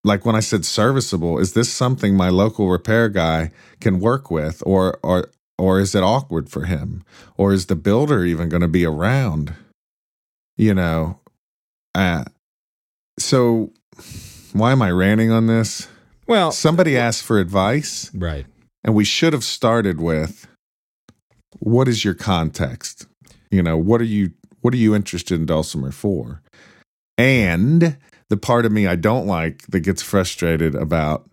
like 0.06 0.26
when 0.26 0.36
I 0.36 0.42
said 0.42 0.66
serviceable, 0.66 1.40
is 1.40 1.54
this 1.54 1.72
something 1.72 2.16
my 2.16 2.30
local 2.30 2.70
repair 2.70 3.08
guy 3.10 3.52
can 3.80 4.00
work 4.00 4.32
with 4.32 4.64
or 4.66 5.00
or 5.04 5.30
or 5.58 5.80
is 5.80 5.96
it 5.96 6.04
awkward 6.04 6.50
for 6.50 6.66
him? 6.66 7.04
Or 7.38 7.54
is 7.54 7.68
the 7.68 7.76
builder 7.76 8.26
even 8.26 8.50
going 8.50 8.62
to 8.62 8.68
be 8.68 8.86
around? 8.86 9.54
You 10.58 10.74
know, 10.74 11.20
uh, 11.96 12.26
so 13.20 13.72
why 14.54 14.72
am 14.72 14.82
I 14.82 14.92
ranting 14.92 15.32
on 15.32 15.48
this? 15.48 15.88
Well, 16.28 16.52
Somebody 16.52 16.98
asked 16.98 17.24
for 17.24 17.40
advice, 17.40 18.14
right. 18.14 18.46
and 18.84 18.96
we 18.96 19.04
should 19.04 19.34
have 19.34 19.44
started 19.44 20.00
with 20.00 20.48
what 21.60 21.88
is 21.88 22.04
your 22.06 22.14
context? 22.14 23.08
You 23.52 23.62
know, 23.62 23.78
what 23.78 24.02
are 24.02 24.06
you 24.06 24.32
what 24.62 24.74
are 24.74 24.78
you 24.78 24.96
interested 24.96 25.40
in 25.40 25.46
dulcimer 25.46 25.92
for? 25.92 26.42
And 27.18 27.98
the 28.30 28.38
part 28.38 28.66
of 28.66 28.72
me 28.72 28.88
I 28.88 28.96
don't 28.96 29.28
like 29.28 29.64
that 29.68 29.82
gets 29.82 30.02
frustrated 30.02 30.74
about 30.76 31.30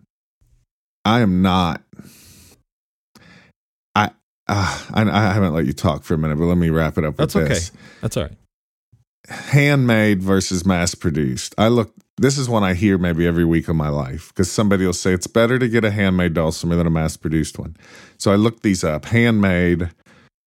I 1.05 1.21
am 1.21 1.41
not 1.41 1.81
uh, 4.51 4.79
I, 4.93 5.09
I 5.09 5.33
haven't 5.33 5.53
let 5.53 5.65
you 5.65 5.73
talk 5.73 6.03
for 6.03 6.13
a 6.13 6.17
minute, 6.17 6.37
but 6.37 6.45
let 6.45 6.57
me 6.57 6.69
wrap 6.69 6.97
it 6.97 7.05
up 7.05 7.17
with 7.17 7.31
this. 7.31 7.33
That's 7.33 7.45
okay. 7.45 7.53
this. 7.53 7.71
That's 8.01 8.17
all 8.17 8.23
right. 8.23 8.33
handmade 9.29 10.21
versus 10.21 10.65
mass 10.65 10.93
produced. 10.93 11.55
I 11.57 11.69
look, 11.69 11.93
this 12.17 12.37
is 12.37 12.49
one 12.49 12.63
I 12.63 12.73
hear 12.73 12.97
maybe 12.97 13.25
every 13.25 13.45
week 13.45 13.69
of 13.69 13.77
my 13.77 13.87
life 13.87 14.27
because 14.29 14.51
somebody 14.51 14.85
will 14.85 14.93
say 14.93 15.13
it's 15.13 15.27
better 15.27 15.57
to 15.57 15.69
get 15.69 15.85
a 15.85 15.91
handmade 15.91 16.33
dulcimer 16.33 16.75
than 16.75 16.85
a 16.85 16.91
mass 16.91 17.15
produced 17.15 17.57
one. 17.57 17.77
So 18.17 18.31
I 18.31 18.35
looked 18.35 18.61
these 18.61 18.83
up 18.83 19.05
handmade, 19.05 19.89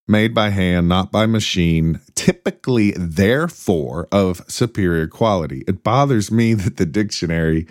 made 0.07 0.35
by 0.35 0.51
hand, 0.51 0.87
not 0.87 1.11
by 1.11 1.25
machine, 1.25 2.01
typically, 2.15 2.91
therefore, 2.93 4.07
of 4.13 4.43
superior 4.49 5.07
quality. 5.07 5.65
It 5.67 5.83
bothers 5.83 6.31
me 6.31 6.53
that 6.55 6.77
the 6.77 6.85
dictionary, 6.85 7.67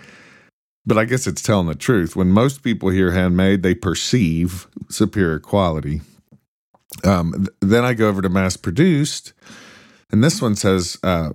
but 0.84 0.98
I 0.98 1.04
guess 1.04 1.28
it's 1.28 1.42
telling 1.42 1.68
the 1.68 1.76
truth. 1.76 2.16
When 2.16 2.30
most 2.30 2.64
people 2.64 2.88
hear 2.88 3.12
handmade, 3.12 3.62
they 3.62 3.74
perceive 3.76 4.66
superior 4.88 5.38
quality. 5.38 6.00
Um, 7.02 7.32
th- 7.32 7.48
then 7.60 7.84
I 7.84 7.94
go 7.94 8.08
over 8.08 8.22
to 8.22 8.28
mass 8.28 8.56
produced. 8.56 9.32
And 10.10 10.22
this 10.22 10.40
one 10.40 10.54
says 10.54 10.98
uh, 11.02 11.30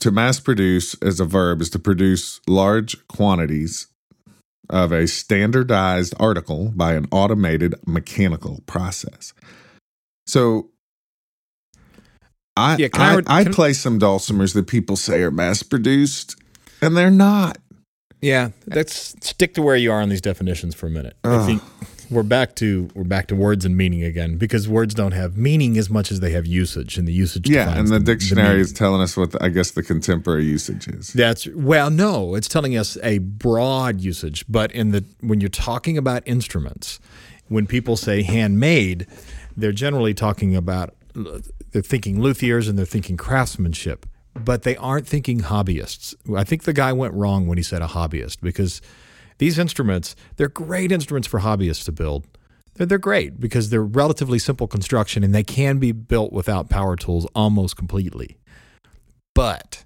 to 0.00 0.10
mass 0.10 0.40
produce 0.40 0.94
as 1.02 1.20
a 1.20 1.24
verb 1.24 1.60
is 1.60 1.70
to 1.70 1.78
produce 1.78 2.40
large 2.48 3.06
quantities 3.08 3.88
of 4.70 4.92
a 4.92 5.06
standardized 5.06 6.14
article 6.18 6.72
by 6.74 6.94
an 6.94 7.06
automated 7.10 7.74
mechanical 7.86 8.62
process. 8.66 9.32
So 10.26 10.70
I 12.56 12.76
Yeah, 12.76 12.88
I 12.94 13.22
I, 13.26 13.40
I 13.40 13.44
play 13.44 13.72
some 13.72 13.98
dulcimers 13.98 14.54
that 14.54 14.66
people 14.66 14.96
say 14.96 15.22
are 15.22 15.30
mass 15.30 15.62
produced, 15.62 16.36
and 16.82 16.96
they're 16.96 17.10
not. 17.10 17.58
Yeah, 18.20 18.50
let's 18.66 19.14
stick 19.20 19.54
to 19.54 19.62
where 19.62 19.76
you 19.76 19.92
are 19.92 20.02
on 20.02 20.08
these 20.08 20.20
definitions 20.20 20.74
for 20.74 20.86
a 20.86 20.90
minute. 20.90 21.16
I 21.22 21.46
think 21.46 21.62
we're 22.10 22.22
back 22.22 22.54
to 22.56 22.88
we're 22.94 23.04
back 23.04 23.26
to 23.28 23.36
words 23.36 23.64
and 23.64 23.76
meaning 23.76 24.02
again 24.02 24.36
because 24.36 24.68
words 24.68 24.94
don't 24.94 25.12
have 25.12 25.36
meaning 25.36 25.76
as 25.76 25.90
much 25.90 26.10
as 26.10 26.20
they 26.20 26.30
have 26.30 26.46
usage, 26.46 26.96
and 26.96 27.06
the 27.06 27.12
usage. 27.12 27.48
Yeah, 27.48 27.76
and 27.76 27.88
the 27.88 28.00
dictionary 28.00 28.48
meaning. 28.48 28.60
is 28.62 28.72
telling 28.72 29.02
us 29.02 29.16
what 29.16 29.32
the, 29.32 29.42
I 29.42 29.48
guess 29.48 29.72
the 29.72 29.82
contemporary 29.82 30.44
usage 30.44 30.88
is. 30.88 31.12
That's 31.12 31.46
well, 31.48 31.90
no, 31.90 32.34
it's 32.34 32.48
telling 32.48 32.76
us 32.76 32.96
a 33.02 33.18
broad 33.18 34.00
usage, 34.00 34.44
but 34.48 34.72
in 34.72 34.90
the 34.92 35.04
when 35.20 35.40
you're 35.40 35.48
talking 35.48 35.98
about 35.98 36.22
instruments, 36.26 36.98
when 37.48 37.66
people 37.66 37.96
say 37.96 38.22
handmade, 38.22 39.06
they're 39.56 39.72
generally 39.72 40.14
talking 40.14 40.56
about 40.56 40.94
they're 41.14 41.82
thinking 41.82 42.18
luthiers 42.18 42.68
and 42.68 42.78
they're 42.78 42.86
thinking 42.86 43.16
craftsmanship, 43.16 44.06
but 44.34 44.62
they 44.62 44.76
aren't 44.76 45.06
thinking 45.06 45.40
hobbyists. 45.40 46.14
I 46.36 46.44
think 46.44 46.62
the 46.62 46.72
guy 46.72 46.92
went 46.92 47.14
wrong 47.14 47.46
when 47.46 47.58
he 47.58 47.64
said 47.64 47.82
a 47.82 47.86
hobbyist 47.86 48.40
because 48.40 48.80
these 49.38 49.58
instruments, 49.58 50.14
they're 50.36 50.48
great 50.48 50.92
instruments 50.92 51.26
for 51.26 51.40
hobbyists 51.40 51.84
to 51.86 51.92
build. 51.92 52.26
They're, 52.74 52.86
they're 52.86 52.98
great 52.98 53.40
because 53.40 53.70
they're 53.70 53.82
relatively 53.82 54.38
simple 54.38 54.66
construction 54.66 55.24
and 55.24 55.34
they 55.34 55.44
can 55.44 55.78
be 55.78 55.92
built 55.92 56.32
without 56.32 56.68
power 56.68 56.96
tools 56.96 57.26
almost 57.34 57.76
completely. 57.76 58.38
But 59.34 59.84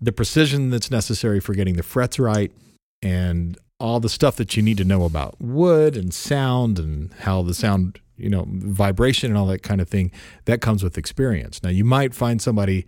the 0.00 0.12
precision 0.12 0.70
that's 0.70 0.90
necessary 0.90 1.40
for 1.40 1.54
getting 1.54 1.76
the 1.76 1.82
frets 1.82 2.18
right 2.18 2.52
and 3.00 3.56
all 3.78 4.00
the 4.00 4.08
stuff 4.08 4.36
that 4.36 4.56
you 4.56 4.62
need 4.62 4.76
to 4.76 4.84
know 4.84 5.04
about 5.04 5.40
wood 5.40 5.96
and 5.96 6.12
sound 6.12 6.78
and 6.78 7.12
how 7.20 7.42
the 7.42 7.54
sound, 7.54 7.98
you 8.16 8.28
know, 8.28 8.44
vibration 8.48 9.30
and 9.30 9.38
all 9.38 9.46
that 9.46 9.62
kind 9.62 9.80
of 9.80 9.88
thing, 9.88 10.12
that 10.44 10.60
comes 10.60 10.84
with 10.84 10.98
experience. 10.98 11.62
Now, 11.62 11.70
you 11.70 11.84
might 11.84 12.14
find 12.14 12.40
somebody, 12.40 12.86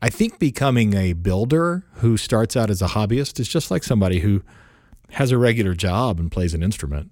I 0.00 0.08
think 0.08 0.38
becoming 0.38 0.94
a 0.94 1.12
builder 1.12 1.84
who 1.96 2.16
starts 2.16 2.56
out 2.56 2.70
as 2.70 2.80
a 2.80 2.88
hobbyist 2.88 3.40
is 3.40 3.48
just 3.48 3.70
like 3.70 3.82
somebody 3.82 4.20
who 4.20 4.42
has 5.12 5.30
a 5.30 5.38
regular 5.38 5.74
job 5.74 6.18
and 6.18 6.30
plays 6.30 6.54
an 6.54 6.62
instrument. 6.62 7.10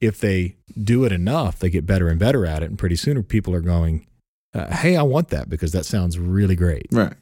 If 0.00 0.18
they 0.18 0.56
do 0.82 1.04
it 1.04 1.12
enough, 1.12 1.58
they 1.58 1.70
get 1.70 1.86
better 1.86 2.08
and 2.08 2.18
better 2.18 2.46
at 2.46 2.62
it. 2.62 2.70
And 2.70 2.78
pretty 2.78 2.96
soon 2.96 3.22
people 3.22 3.54
are 3.54 3.60
going, 3.60 4.06
uh, 4.54 4.74
hey, 4.74 4.96
I 4.96 5.02
want 5.02 5.28
that 5.28 5.48
because 5.48 5.72
that 5.72 5.86
sounds 5.86 6.18
really 6.18 6.56
great. 6.56 6.86
Right. 6.90 7.14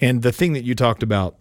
And 0.00 0.22
the 0.22 0.32
thing 0.32 0.52
that 0.52 0.64
you 0.64 0.74
talked 0.74 1.02
about, 1.02 1.36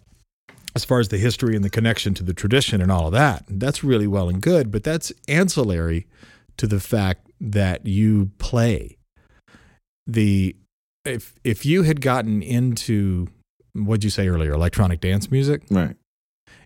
as 0.75 0.85
far 0.85 0.99
as 0.99 1.09
the 1.09 1.17
history 1.17 1.55
and 1.55 1.63
the 1.63 1.69
connection 1.69 2.13
to 2.15 2.23
the 2.23 2.33
tradition 2.33 2.81
and 2.81 2.91
all 2.91 3.07
of 3.07 3.13
that, 3.13 3.43
that's 3.47 3.83
really 3.83 4.07
well 4.07 4.29
and 4.29 4.41
good, 4.41 4.71
but 4.71 4.83
that's 4.83 5.11
ancillary 5.27 6.07
to 6.57 6.67
the 6.67 6.79
fact 6.79 7.29
that 7.39 7.85
you 7.85 8.31
play. 8.37 8.97
The 10.05 10.55
if 11.05 11.35
if 11.43 11.65
you 11.65 11.83
had 11.83 12.01
gotten 12.01 12.41
into 12.41 13.27
what'd 13.73 14.03
you 14.03 14.09
say 14.09 14.27
earlier, 14.27 14.53
electronic 14.53 15.01
dance 15.01 15.29
music? 15.29 15.63
Right. 15.69 15.95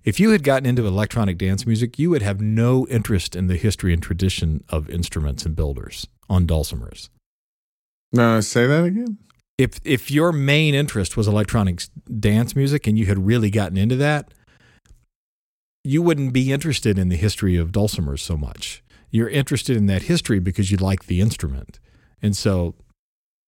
If 0.04 0.20
you 0.20 0.32
had 0.32 0.44
gotten 0.44 0.66
into 0.66 0.88
electronic 0.88 1.38
dance 1.38 1.66
music, 1.66 2.00
you 2.00 2.10
would 2.10 2.24
have 2.24 2.42
no 2.42 2.88
interest 2.88 3.36
in 3.36 3.48
the 3.48 3.56
history 3.56 3.94
and 3.94 4.02
tradition 4.02 4.64
of 4.70 4.90
instruments 4.90 5.46
and 5.46 5.56
builders 5.56 6.08
on 6.30 6.48
dulcimers. 6.48 7.10
No, 8.12 8.42
say 8.42 8.66
that 8.68 8.84
again. 8.84 9.20
if 9.58 9.80
if 9.84 10.10
your 10.10 10.32
main 10.32 10.74
interest 10.74 11.16
was 11.16 11.28
electronic 11.28 11.84
dance 12.20 12.56
music 12.56 12.88
and 12.88 12.98
you 12.98 13.06
had 13.06 13.26
really 13.26 13.50
gotten 13.52 13.78
into 13.78 13.96
that, 13.98 14.34
you 15.84 16.02
wouldn't 16.02 16.34
be 16.34 16.52
interested 16.52 16.98
in 16.98 17.10
the 17.10 17.16
history 17.16 17.56
of 17.56 17.72
dulcimers 17.72 18.20
so 18.20 18.36
much. 18.36 18.84
You're 19.12 19.30
interested 19.30 19.78
in 19.78 19.86
that 19.86 20.04
history 20.04 20.40
because 20.40 20.72
you 20.72 20.78
like 20.78 21.06
the 21.06 21.22
instrument, 21.22 21.80
and 22.22 22.36
so 22.36 22.76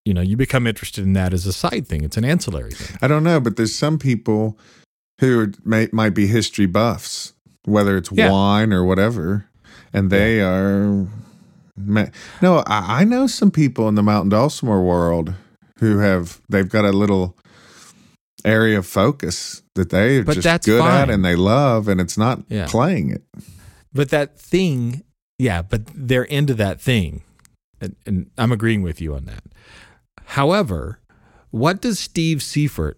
you 0.06 0.14
know 0.14 0.22
you 0.22 0.38
become 0.38 0.68
interested 0.68 1.04
in 1.04 1.14
that 1.14 1.34
as 1.34 1.45
a 1.47 1.54
side 1.54 1.88
thing. 1.88 2.04
It's 2.04 2.18
an 2.18 2.26
ancillary 2.26 2.72
thing. 2.72 2.97
I 3.01 3.08
don't 3.08 3.24
know, 3.24 3.39
but 3.39 3.56
there's 3.56 3.76
some 3.76 3.97
people 3.97 4.58
who 5.24 5.51
may, 5.63 5.88
might 5.91 6.11
be 6.13 6.28
history 6.28 6.65
buffs, 6.65 7.34
whether 7.65 7.97
it's 7.97 8.11
Yeah. 8.11 8.30
wine 8.32 8.74
or 8.74 8.84
whatever, 8.84 9.45
and 9.93 10.09
they 10.09 10.41
are. 10.41 11.07
No, 11.76 12.57
I, 12.67 13.01
I 13.01 13.03
know 13.03 13.26
some 13.28 13.49
people 13.51 13.88
in 13.88 13.95
the 13.95 14.03
mountain 14.03 14.30
dulcimer 14.30 14.82
world 14.82 15.34
who 15.80 15.99
have 15.99 16.39
they've 16.49 16.69
got 16.69 16.86
a 16.86 16.91
little 16.91 17.36
area 18.45 18.78
of 18.78 18.86
focus 18.86 19.61
that 19.76 19.89
they 19.89 20.17
are 20.17 20.24
But 20.24 20.39
just 20.39 20.65
good 20.65 20.80
fine. 20.80 21.03
at 21.03 21.09
and 21.09 21.24
they 21.26 21.36
love, 21.36 21.88
and 21.88 21.99
it's 22.01 22.17
not 22.17 22.43
Yeah. 22.49 22.67
playing 22.67 23.09
it. 23.09 23.24
But 23.93 24.09
that 24.09 24.39
thing, 24.39 25.03
yeah, 25.39 25.61
but 25.61 25.82
they're 25.95 26.24
into 26.26 26.53
that 26.55 26.82
thing. 26.82 27.21
And, 27.82 27.95
and 28.05 28.30
I'm 28.38 28.51
agreeing 28.51 28.82
with 28.82 29.01
you 29.01 29.15
on 29.15 29.26
that. 29.26 29.43
However, 30.26 30.99
what 31.51 31.82
does 31.82 31.99
Steve 31.99 32.41
Seifert 32.43 32.97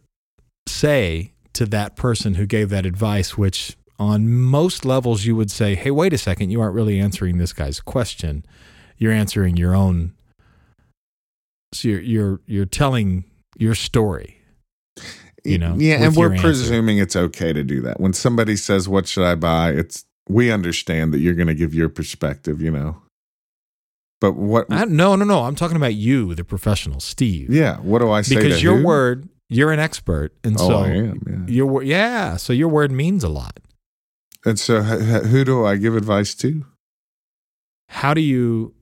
say 0.67 1.32
to 1.56 1.66
that 1.68 1.95
person 1.95 2.36
who 2.36 2.45
gave 2.45 2.70
that 2.70 2.86
advice, 2.86 3.38
which 3.38 3.76
on 3.97 4.30
most 4.30 4.86
levels 4.86 5.26
you 5.26 5.36
would 5.36 5.49
say, 5.49 5.76
hey, 5.76 5.91
wait 5.91 6.14
a 6.14 6.18
second, 6.18 6.49
you 6.49 6.62
aren't 6.62 6.76
really 6.76 6.99
answering 6.99 7.38
this 7.38 7.53
guy's 7.53 7.80
question. 7.80 8.45
You're 8.97 9.12
answering 9.12 9.58
your 9.58 9.74
own. 9.76 10.14
So 11.74 11.88
you're, 11.89 12.01
you're, 12.01 12.41
you're 12.45 12.66
telling 12.66 13.26
your 13.58 13.76
story. 13.76 14.41
You 15.43 15.60
know, 15.60 15.76
yeah, 15.78 16.03
and 16.03 16.16
we're 16.16 16.32
answer. 16.32 16.41
presuming 16.41 16.97
it's 16.97 17.16
okay 17.16 17.53
to 17.53 17.64
do 17.64 17.80
that. 17.82 17.99
When 17.99 18.14
somebody 18.14 18.56
says, 18.56 18.89
"What 18.89 19.08
should 19.08 19.24
I 19.24 19.36
buy?" 19.36 19.74
It's 19.74 20.03
we 20.28 20.49
understand 20.51 21.14
that 21.14 21.20
you're 21.20 21.36
going 21.36 21.45
to 21.45 21.53
give 21.53 21.76
your 21.76 21.88
perspective, 21.88 22.62
you 22.62 22.72
know. 22.72 22.99
But 24.20 24.32
what? 24.32 24.66
I, 24.72 24.86
no, 24.86 25.16
no, 25.16 25.24
no. 25.24 25.43
I'm 25.43 25.53
talking 25.53 25.78
about 25.78 25.93
you, 25.93 26.34
the 26.34 26.43
professional, 26.43 26.99
Steve. 26.99 27.51
yeah, 27.51 27.78
what 27.82 27.99
do 27.99 28.10
I 28.10 28.24
say? 28.24 28.38
because 28.38 28.64
your 28.64 28.78
who? 28.78 28.86
word 28.86 29.30
you're 29.49 29.71
an 29.71 29.79
expert 29.79 30.33
and 30.43 30.55
Oh, 30.59 30.67
so 30.69 30.77
I 30.79 30.87
am. 30.89 31.21
Yeah. 31.27 31.53
your 31.53 31.83
yeah 31.83 32.37
so 32.37 32.51
your 32.53 32.67
word 32.69 32.91
means 32.91 33.23
a 33.23 33.29
lot 33.29 33.59
And 34.45 34.59
so, 34.59 34.81
who 34.83 35.43
do 35.43 35.65
I 35.65 35.75
give 35.77 35.95
advice 35.95 36.35
to? 36.35 36.65
how 37.89 38.13
do 38.13 38.21
you 38.21 38.73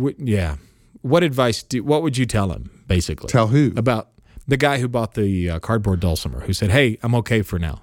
wh- 0.00 0.18
yeah 0.18 0.56
what 1.02 1.22
advice 1.22 1.62
do 1.62 1.82
what 1.84 2.02
would 2.02 2.16
you 2.18 2.26
tell 2.26 2.50
him 2.52 2.70
basically 2.88 3.28
Tell 3.28 3.48
who? 3.48 3.72
about 3.76 4.10
the 4.48 4.56
guy 4.56 4.78
who 4.80 4.88
bought 4.88 5.14
the 5.14 5.48
uh, 5.50 5.58
cardboard 5.60 6.00
dulcimer 6.00 6.40
who 6.40 6.52
said 6.52 6.70
hey 6.70 6.98
i'm 7.02 7.14
okay 7.14 7.42
for 7.42 7.58
now 7.58 7.82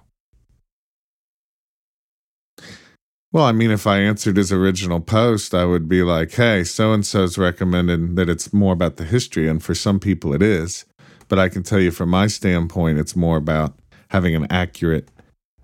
Well, 3.33 3.43
I 3.45 3.51
mean, 3.51 3.71
if 3.71 3.85
I 3.85 3.99
answered 3.99 4.37
his 4.37 4.51
original 4.53 5.01
post, 5.01 5.53
I 5.53 5.65
would 5.65 5.87
be 5.89 6.01
like, 6.01 6.31
"Hey, 6.31 6.63
so 6.63 6.93
and 6.93 7.05
so's 7.05 7.37
recommended 7.37 8.15
that 8.15 8.29
it's 8.29 8.53
more 8.53 8.71
about 8.73 8.95
the 8.95 9.03
history, 9.03 9.47
and 9.49 9.61
for 9.61 9.75
some 9.75 9.99
people, 9.99 10.33
it 10.33 10.41
is. 10.41 10.85
But 11.27 11.39
I 11.39 11.49
can 11.49 11.63
tell 11.63 11.79
you, 11.79 11.91
from 11.91 12.09
my 12.09 12.27
standpoint, 12.27 12.99
it's 12.99 13.15
more 13.15 13.37
about 13.37 13.77
having 14.09 14.35
an 14.35 14.47
accurate 14.49 15.09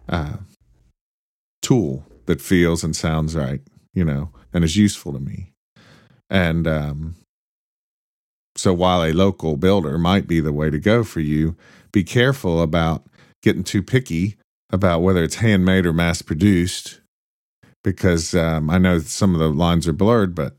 uh, 0.09 0.37
tool 1.61 2.05
that 2.25 2.41
feels 2.41 2.83
and 2.83 2.95
sounds 2.95 3.35
right, 3.35 3.61
you 3.93 4.03
know, 4.03 4.31
and 4.53 4.63
is 4.63 4.75
useful 4.75 5.13
to 5.13 5.19
me. 5.19 5.51
And 6.29 6.67
um, 6.67 7.15
so, 8.55 8.73
while 8.73 9.03
a 9.03 9.13
local 9.13 9.57
builder 9.57 9.97
might 9.97 10.27
be 10.27 10.39
the 10.39 10.53
way 10.53 10.69
to 10.69 10.79
go 10.79 11.03
for 11.03 11.21
you, 11.21 11.55
be 11.91 12.03
careful 12.03 12.61
about 12.61 13.05
getting 13.41 13.63
too 13.63 13.83
picky 13.83 14.37
about 14.71 15.01
whether 15.01 15.23
it's 15.23 15.35
handmade 15.35 15.85
or 15.85 15.93
mass 15.93 16.21
produced 16.21 16.99
because 17.83 18.33
um, 18.33 18.69
I 18.69 18.77
know 18.77 18.99
some 18.99 19.33
of 19.33 19.39
the 19.39 19.49
lines 19.49 19.87
are 19.87 19.93
blurred, 19.93 20.33
but 20.33 20.55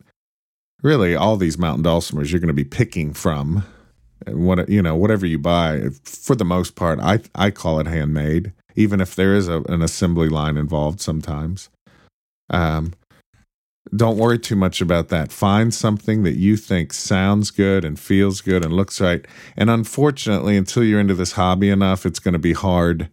really 0.83 1.17
all 1.17 1.37
these 1.37 1.59
mountain 1.59 1.85
dulcimers 1.85 2.31
you're 2.31 2.41
going 2.41 2.49
to 2.49 2.55
be 2.55 2.65
picking 2.65 3.13
from. 3.13 3.65
What 4.29 4.69
you 4.69 4.83
know, 4.83 4.97
whatever 4.97 5.27
you 5.27 5.39
buy, 5.39 5.89
for 6.05 6.35
the 6.35 6.45
most 6.45 6.75
part, 6.77 6.99
I 7.01 7.21
I 7.35 7.51
call 7.51 7.81
it 7.81 7.87
handmade, 7.87 8.53
even 8.77 9.01
if 9.01 9.15
there 9.15 9.35
is 9.35 9.49
a, 9.49 9.63
an 9.69 9.83
assembly 9.83 10.29
line 10.29 10.57
involved 10.57 11.01
sometimes. 11.01 11.69
Um, 12.51 12.93
Don't 13.95 14.17
worry 14.19 14.39
too 14.39 14.57
much 14.57 14.81
about 14.81 15.09
that. 15.11 15.31
Find 15.31 15.73
something 15.73 16.23
that 16.25 16.37
you 16.37 16.57
think 16.57 16.93
sounds 16.93 17.51
good 17.51 17.85
and 17.85 17.99
feels 17.99 18.41
good 18.41 18.65
and 18.65 18.73
looks 18.73 19.01
right. 19.01 19.25
And 19.57 19.71
unfortunately, 19.71 20.57
until 20.57 20.83
you're 20.85 21.01
into 21.01 21.15
this 21.15 21.33
hobby 21.33 21.69
enough, 21.71 22.05
it's 22.07 22.19
going 22.19 22.33
to 22.33 22.39
be 22.39 22.55
hard 22.55 23.09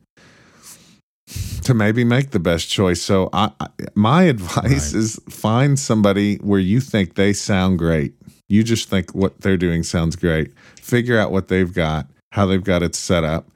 to 1.63 1.73
maybe 1.73 2.03
make 2.03 2.31
the 2.31 2.39
best 2.39 2.69
choice. 2.69 3.01
So, 3.01 3.29
I, 3.31 3.51
I, 3.59 3.67
my 3.95 4.23
advice 4.23 4.93
Right. 4.93 4.99
is 5.01 5.19
find 5.29 5.77
somebody 5.79 6.37
where 6.37 6.59
you 6.59 6.79
think 6.81 7.15
they 7.15 7.33
sound 7.33 7.77
great. 7.77 8.15
You 8.51 8.63
just 8.63 8.89
think 8.89 9.15
what 9.15 9.39
they're 9.39 9.55
doing 9.55 9.81
sounds 9.83 10.17
great. 10.17 10.51
Figure 10.75 11.17
out 11.17 11.31
what 11.31 11.47
they've 11.47 11.73
got, 11.73 12.07
how 12.33 12.45
they've 12.45 12.63
got 12.63 12.83
it 12.83 12.95
set 12.95 13.23
up. 13.23 13.47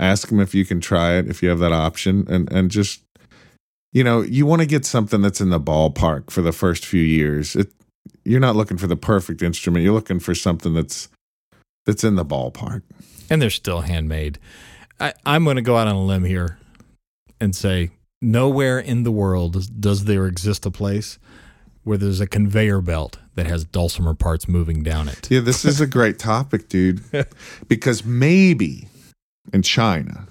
Ask 0.00 0.28
them 0.28 0.40
if 0.40 0.54
you 0.54 0.64
can 0.64 0.80
try 0.80 1.16
it, 1.18 1.28
if 1.28 1.42
you 1.42 1.50
have 1.50 1.58
that 1.58 1.72
option, 1.72 2.26
and 2.28 2.50
and 2.50 2.70
just 2.70 3.02
you 3.92 4.02
know, 4.02 4.22
you 4.22 4.46
want 4.46 4.62
to 4.62 4.66
get 4.66 4.86
something 4.86 5.20
that's 5.20 5.40
in 5.40 5.50
the 5.50 5.60
ballpark 5.60 6.30
for 6.30 6.42
the 6.42 6.50
first 6.50 6.84
few 6.84 7.02
years. 7.02 7.54
It, 7.54 7.72
you're 8.24 8.40
not 8.40 8.56
looking 8.56 8.78
for 8.78 8.86
the 8.86 8.96
perfect 8.96 9.42
instrument. 9.42 9.84
You're 9.84 9.94
looking 9.94 10.18
for 10.18 10.34
something 10.34 10.72
that's 10.72 11.08
that's 11.84 12.02
in 12.04 12.14
the 12.14 12.24
ballpark. 12.24 12.82
and 13.28 13.42
they're 13.42 13.50
still 13.50 13.82
handmade. 13.82 14.38
I, 14.98 15.12
I'm 15.26 15.44
going 15.44 15.56
to 15.56 15.62
go 15.62 15.76
out 15.76 15.88
on 15.88 15.94
a 15.94 16.02
limb 16.02 16.24
here 16.24 16.58
and 17.38 17.54
say 17.54 17.90
nowhere 18.22 18.78
in 18.78 19.02
the 19.02 19.12
world 19.12 19.80
does 19.80 20.06
there 20.06 20.26
exist 20.26 20.64
a 20.64 20.70
place 20.70 21.18
where 21.84 21.96
there's 21.98 22.20
a 22.20 22.26
conveyor 22.26 22.80
belt 22.80 23.18
that 23.34 23.46
has 23.46 23.64
dulcimer 23.64 24.14
parts 24.14 24.48
moving 24.48 24.82
down 24.82 25.08
it. 25.08 25.30
Yeah, 25.30 25.40
this 25.40 25.64
is 25.64 25.80
a 25.80 25.86
great 25.86 26.18
topic, 26.18 26.68
dude. 26.68 27.02
Because 27.68 28.04
maybe 28.04 28.88
in 29.52 29.62
China, 29.62 30.26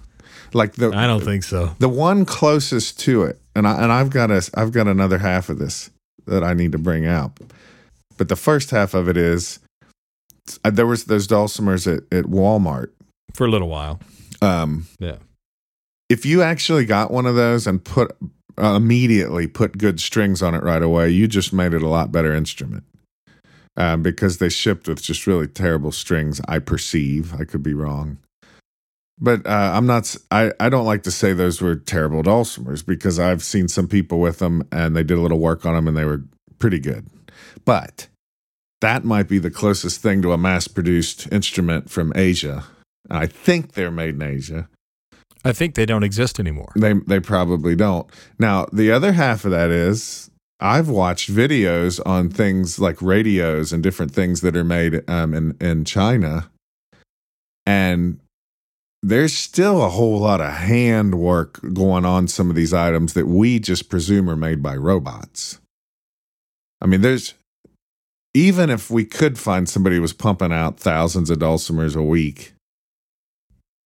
like 0.54 0.74
the 0.74 0.90
I 0.92 1.08
don't 1.08 1.24
think 1.24 1.44
so. 1.44 1.76
the 1.80 1.90
one 1.90 2.26
closest 2.26 3.00
to 3.02 3.24
it, 3.24 3.40
and 3.56 3.68
I 3.68 3.82
and 3.84 3.92
I've 3.92 4.10
got 4.10 4.32
a 4.32 4.50
I've 4.56 4.72
got 4.72 4.88
another 4.88 5.18
half 5.20 5.50
of 5.50 5.60
this 5.60 5.90
that 6.26 6.44
I 6.44 6.54
need 6.54 6.72
to 6.74 6.78
bring 6.78 7.06
out. 7.06 7.40
But 8.18 8.30
the 8.30 8.36
first 8.36 8.70
half 8.72 8.94
of 8.94 9.08
it 9.10 9.18
is 9.18 9.60
uh, 10.64 10.70
there 10.70 10.86
was 10.88 11.06
those 11.06 11.28
dulcimers 11.28 11.88
at, 11.88 12.04
at 12.18 12.26
Walmart. 12.26 12.90
For 13.34 13.46
a 13.46 13.50
little 13.50 13.70
while. 13.70 14.00
Um, 14.42 14.88
Yeah. 15.00 15.18
if 16.10 16.26
you 16.26 16.42
actually 16.44 16.86
got 16.86 17.12
one 17.12 17.26
of 17.26 17.36
those 17.36 17.66
and 17.68 17.84
put 17.84 18.12
uh, 18.58 18.76
immediately 18.76 19.48
put 19.48 19.78
good 19.78 20.00
strings 20.00 20.42
on 20.42 20.56
it 20.56 20.64
right 20.64 20.82
away, 20.82 21.10
you 21.10 21.28
just 21.28 21.54
made 21.54 21.74
it 21.74 21.82
a 21.82 21.88
lot 21.88 22.12
better 22.12 22.34
instrument. 22.34 22.84
Um, 23.76 24.04
because 24.04 24.38
they 24.38 24.50
shipped 24.50 24.88
with 24.88 25.02
just 25.02 25.26
really 25.26 25.48
terrible 25.48 25.92
strings. 25.92 26.40
I 26.48 26.60
perceive. 26.60 27.34
I 27.34 27.44
could 27.44 27.64
be 27.64 27.74
wrong, 27.74 28.20
but 29.20 29.48
uh, 29.48 29.72
I'm 29.74 29.88
not. 29.88 30.16
I 30.30 30.52
I 30.60 30.70
don't 30.70 30.86
like 30.86 31.02
to 31.04 31.12
say 31.12 31.34
those 31.34 31.60
were 31.60 31.76
terrible 31.76 32.22
dulcimers 32.22 32.86
because 32.86 33.18
I've 33.20 33.42
seen 33.42 33.68
some 33.68 33.88
people 33.88 34.20
with 34.20 34.38
them 34.38 34.68
and 34.72 34.96
they 34.96 35.02
did 35.02 35.18
a 35.18 35.22
little 35.22 35.40
work 35.40 35.66
on 35.66 35.74
them 35.74 35.88
and 35.88 35.98
they 35.98 36.06
were 36.06 36.22
pretty 36.60 36.78
good. 36.78 37.08
But 37.66 38.08
that 38.82 39.04
might 39.04 39.28
be 39.28 39.40
the 39.40 39.50
closest 39.50 40.02
thing 40.02 40.22
to 40.22 40.34
a 40.34 40.38
mass-produced 40.38 41.32
instrument 41.32 41.90
from 41.90 42.12
Asia. 42.16 42.66
I 43.10 43.28
think 43.28 43.74
they're 43.74 43.90
made 43.90 44.16
in 44.16 44.22
Asia. 44.22 44.68
I 45.44 45.52
think 45.52 45.76
they 45.76 45.86
don't 45.86 46.04
exist 46.04 46.40
anymore. 46.40 46.72
They 46.76 46.94
they 46.94 47.20
probably 47.20 47.76
don't. 47.76 48.08
Now, 48.40 48.66
the 48.72 48.92
other 48.92 49.12
half 49.14 49.46
of 49.46 49.52
that 49.52 49.70
is 49.70 50.30
I've 50.60 50.90
watched 50.90 51.30
videos 51.30 52.00
on 52.06 52.30
things 52.30 52.80
like 52.80 53.02
radios 53.02 53.74
and 53.74 53.84
different 53.84 54.14
things 54.14 54.42
that 54.42 54.56
are 54.56 54.64
made 54.64 55.08
um, 55.10 55.34
in 55.34 55.58
in 55.60 55.84
China, 55.86 56.50
and 57.66 58.20
there's 59.02 59.34
still 59.34 59.84
a 59.84 59.90
whole 59.90 60.20
lot 60.20 60.40
of 60.40 60.54
handwork 60.54 61.60
going 61.74 62.06
on 62.06 62.30
some 62.30 62.50
of 62.50 62.56
these 62.56 62.74
items 62.74 63.14
that 63.14 63.28
we 63.28 63.60
just 63.60 63.90
presume 63.90 64.30
are 64.30 64.38
made 64.38 64.64
by 64.64 64.78
robots. 64.78 65.60
I 66.80 66.86
mean, 66.86 67.02
there's 67.02 67.34
even 68.34 68.70
if 68.70 68.90
we 68.90 69.04
could 69.04 69.38
find 69.38 69.68
somebody 69.68 69.98
who 69.98 70.02
was 70.02 70.14
pumping 70.14 70.54
out 70.54 70.80
thousands 70.80 71.30
of 71.30 71.40
dulcimers 71.40 71.96
a 71.96 72.02
week, 72.02 72.53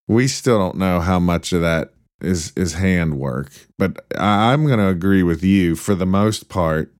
we 0.07 0.27
still 0.27 0.57
don't 0.57 0.77
know 0.77 0.99
how 0.99 1.19
much 1.19 1.53
of 1.53 1.61
that 1.61 1.91
is 2.21 2.51
is 2.55 2.73
handwork. 2.73 3.51
But 3.77 4.05
I, 4.17 4.53
I'm 4.53 4.65
going 4.65 4.79
to 4.79 4.87
agree 4.87 5.23
with 5.23 5.43
you 5.43 5.75
for 5.75 5.95
the 5.95 6.05
most 6.05 6.49
part. 6.49 6.93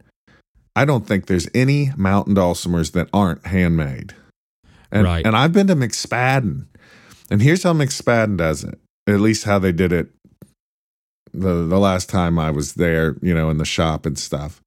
I 0.76 0.86
don't 0.86 1.08
think 1.08 1.26
there's 1.26 1.50
any 1.56 1.92
mountain 1.98 2.36
dulcimers 2.36 2.92
that 2.92 3.10
aren't 3.12 3.46
handmade. 3.48 4.14
And, 4.92 5.06
Right. 5.06 5.26
and 5.26 5.36
I've 5.36 5.52
been 5.52 5.68
to 5.68 5.76
McSpadden, 5.76 6.68
and 7.32 7.42
here's 7.42 7.64
how 7.64 7.74
McSpadden 7.74 8.38
does 8.38 8.64
it. 8.64 8.80
At 9.08 9.20
least 9.20 9.46
how 9.46 9.58
they 9.60 9.72
did 9.72 9.92
it 9.92 10.10
the 11.34 11.66
the 11.68 11.80
last 11.80 12.10
time 12.10 12.38
I 12.40 12.52
was 12.52 12.76
there, 12.76 13.16
you 13.22 13.34
know, 13.34 13.50
in 13.50 13.58
the 13.58 13.66
shop 13.66 14.06
and 14.06 14.18
stuff. 14.18 14.62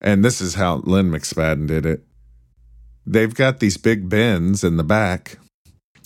And 0.00 0.24
this 0.24 0.40
is 0.40 0.54
how 0.54 0.76
Lynn 0.84 1.10
McSpadden 1.10 1.66
did 1.66 1.86
it. 1.86 2.04
They've 3.06 3.34
got 3.34 3.60
these 3.60 3.76
big 3.76 4.08
bins 4.08 4.64
in 4.64 4.76
the 4.76 4.84
back, 4.84 5.38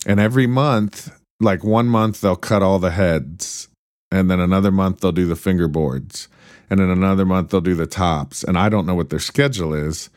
and 0.06 0.20
every 0.20 0.46
month, 0.46 1.10
like 1.40 1.62
one 1.64 1.86
month, 1.86 2.20
they'll 2.20 2.36
cut 2.36 2.62
all 2.62 2.78
the 2.78 2.90
heads, 2.90 3.68
and 4.10 4.30
then 4.30 4.40
another 4.40 4.70
month 4.70 5.00
they'll 5.00 5.12
do 5.12 5.26
the 5.26 5.34
fingerboards, 5.34 6.28
and 6.70 6.80
then 6.80 6.90
another 6.90 7.24
month 7.24 7.50
they'll 7.50 7.60
do 7.60 7.74
the 7.74 7.86
tops. 7.86 8.42
And 8.42 8.58
I 8.58 8.68
don't 8.68 8.86
know 8.86 8.94
what 8.94 9.10
their 9.10 9.18
schedule 9.18 9.74
is, 9.74 10.10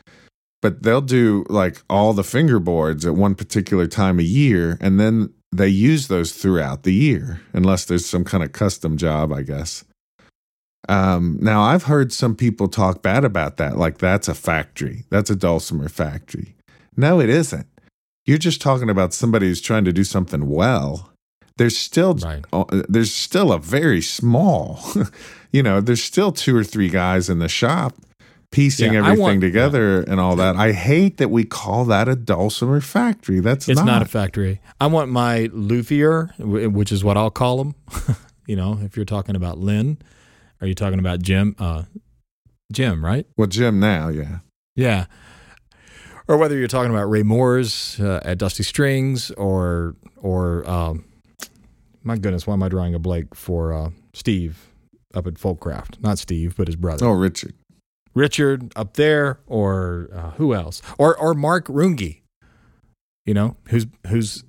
but 0.60 0.82
they'll 0.82 1.00
do 1.00 1.44
like 1.48 1.82
all 1.88 2.12
the 2.12 2.22
fingerboards 2.22 3.06
at 3.06 3.14
one 3.14 3.34
particular 3.34 3.86
time 3.86 4.18
of 4.18 4.24
year, 4.24 4.78
and 4.80 4.98
then 4.98 5.32
they 5.50 5.68
use 5.68 6.08
those 6.08 6.32
throughout 6.32 6.82
the 6.82 6.94
year, 6.94 7.42
unless 7.52 7.84
there's 7.84 8.06
some 8.06 8.24
kind 8.24 8.42
of 8.42 8.52
custom 8.52 8.96
job, 8.96 9.32
I 9.32 9.42
guess. 9.42 9.84
Um, 10.88 11.38
now 11.40 11.62
I've 11.62 11.84
heard 11.84 12.12
some 12.12 12.34
people 12.34 12.66
talk 12.66 13.02
bad 13.02 13.24
about 13.24 13.56
that, 13.58 13.76
like 13.76 13.98
that's 13.98 14.28
a 14.28 14.34
factory, 14.34 15.04
that's 15.10 15.30
a 15.30 15.36
dulcimer 15.36 15.88
factory. 15.88 16.56
No, 16.96 17.20
it 17.20 17.28
isn't. 17.28 17.66
You're 18.26 18.38
just 18.38 18.60
talking 18.60 18.90
about 18.90 19.12
somebody 19.12 19.46
who's 19.46 19.60
trying 19.60 19.84
to 19.84 19.92
do 19.92 20.04
something 20.04 20.48
well. 20.48 21.11
There's 21.58 21.76
still 21.78 22.14
Right. 22.14 22.44
uh, 22.52 22.64
there's 22.88 23.12
still 23.12 23.52
a 23.52 23.58
very 23.58 24.00
small, 24.02 24.80
you 25.52 25.62
know, 25.62 25.80
there's 25.80 26.02
still 26.02 26.32
two 26.32 26.56
or 26.56 26.64
three 26.64 26.88
guys 26.88 27.28
in 27.28 27.38
the 27.40 27.48
shop 27.48 27.94
piecing 28.50 28.92
Yeah, 28.92 29.00
everything 29.00 29.20
want- 29.20 29.40
together 29.40 30.02
and 30.02 30.18
all 30.20 30.36
that. 30.36 30.56
I 30.56 30.72
hate 30.72 31.16
that 31.18 31.28
we 31.30 31.44
call 31.44 31.84
that 31.86 32.08
a 32.08 32.14
dulcimer 32.16 32.80
factory. 32.80 33.40
That's 33.40 33.68
It's 33.68 33.78
not. 33.78 33.86
not 33.86 34.02
a 34.02 34.06
factory. 34.06 34.60
I 34.80 34.86
want 34.88 35.10
my 35.10 35.48
luthier, 35.52 36.34
which 36.38 36.92
is 36.92 37.02
what 37.04 37.16
I'll 37.16 37.30
call 37.30 37.60
him. 37.60 37.74
you 38.46 38.56
know, 38.56 38.78
if 38.82 38.96
you're 38.96 39.04
talking 39.06 39.36
about 39.36 39.58
Lynn, 39.58 39.98
are 40.60 40.66
you 40.66 40.74
talking 40.74 40.98
about 40.98 41.22
Jim? 41.22 41.54
Uh, 41.58 41.84
Jim, 42.72 43.04
right? 43.04 43.26
well, 43.36 43.46
Jim 43.48 43.78
now, 43.80 44.08
yeah. 44.08 44.38
Yeah. 44.74 45.04
Or 46.28 46.36
whether 46.38 46.56
you're 46.56 46.68
talking 46.68 46.90
about 46.90 47.10
Ray 47.10 47.22
Mooers 47.22 48.02
uh, 48.02 48.20
at 48.24 48.38
Dusty 48.38 48.62
Strings, 48.62 49.30
or 49.32 49.96
or 50.16 50.68
um, 50.70 51.04
my 52.04 52.16
goodness, 52.16 52.46
why 52.46 52.54
am 52.54 52.62
I 52.62 52.68
drawing 52.68 52.94
a 52.94 52.98
blank 52.98 53.34
for 53.34 53.72
uh, 53.72 53.90
Steve 54.14 54.68
up 55.14 55.26
at 55.26 55.34
Folkcraft? 55.34 56.00
Not 56.02 56.18
Steve, 56.18 56.54
but 56.56 56.66
his 56.68 56.76
brother. 56.76 57.06
Oh, 57.06 57.12
Richard. 57.12 57.54
Richard 58.14 58.72
up 58.76 58.94
there, 58.94 59.40
or 59.46 60.08
uh, 60.14 60.30
who 60.32 60.54
else? 60.54 60.82
Or 60.98 61.16
or 61.16 61.32
Mark 61.34 61.66
Runge, 61.68 62.20
you 63.24 63.32
know, 63.34 63.56
who's 63.68 63.86
who's 64.08 64.44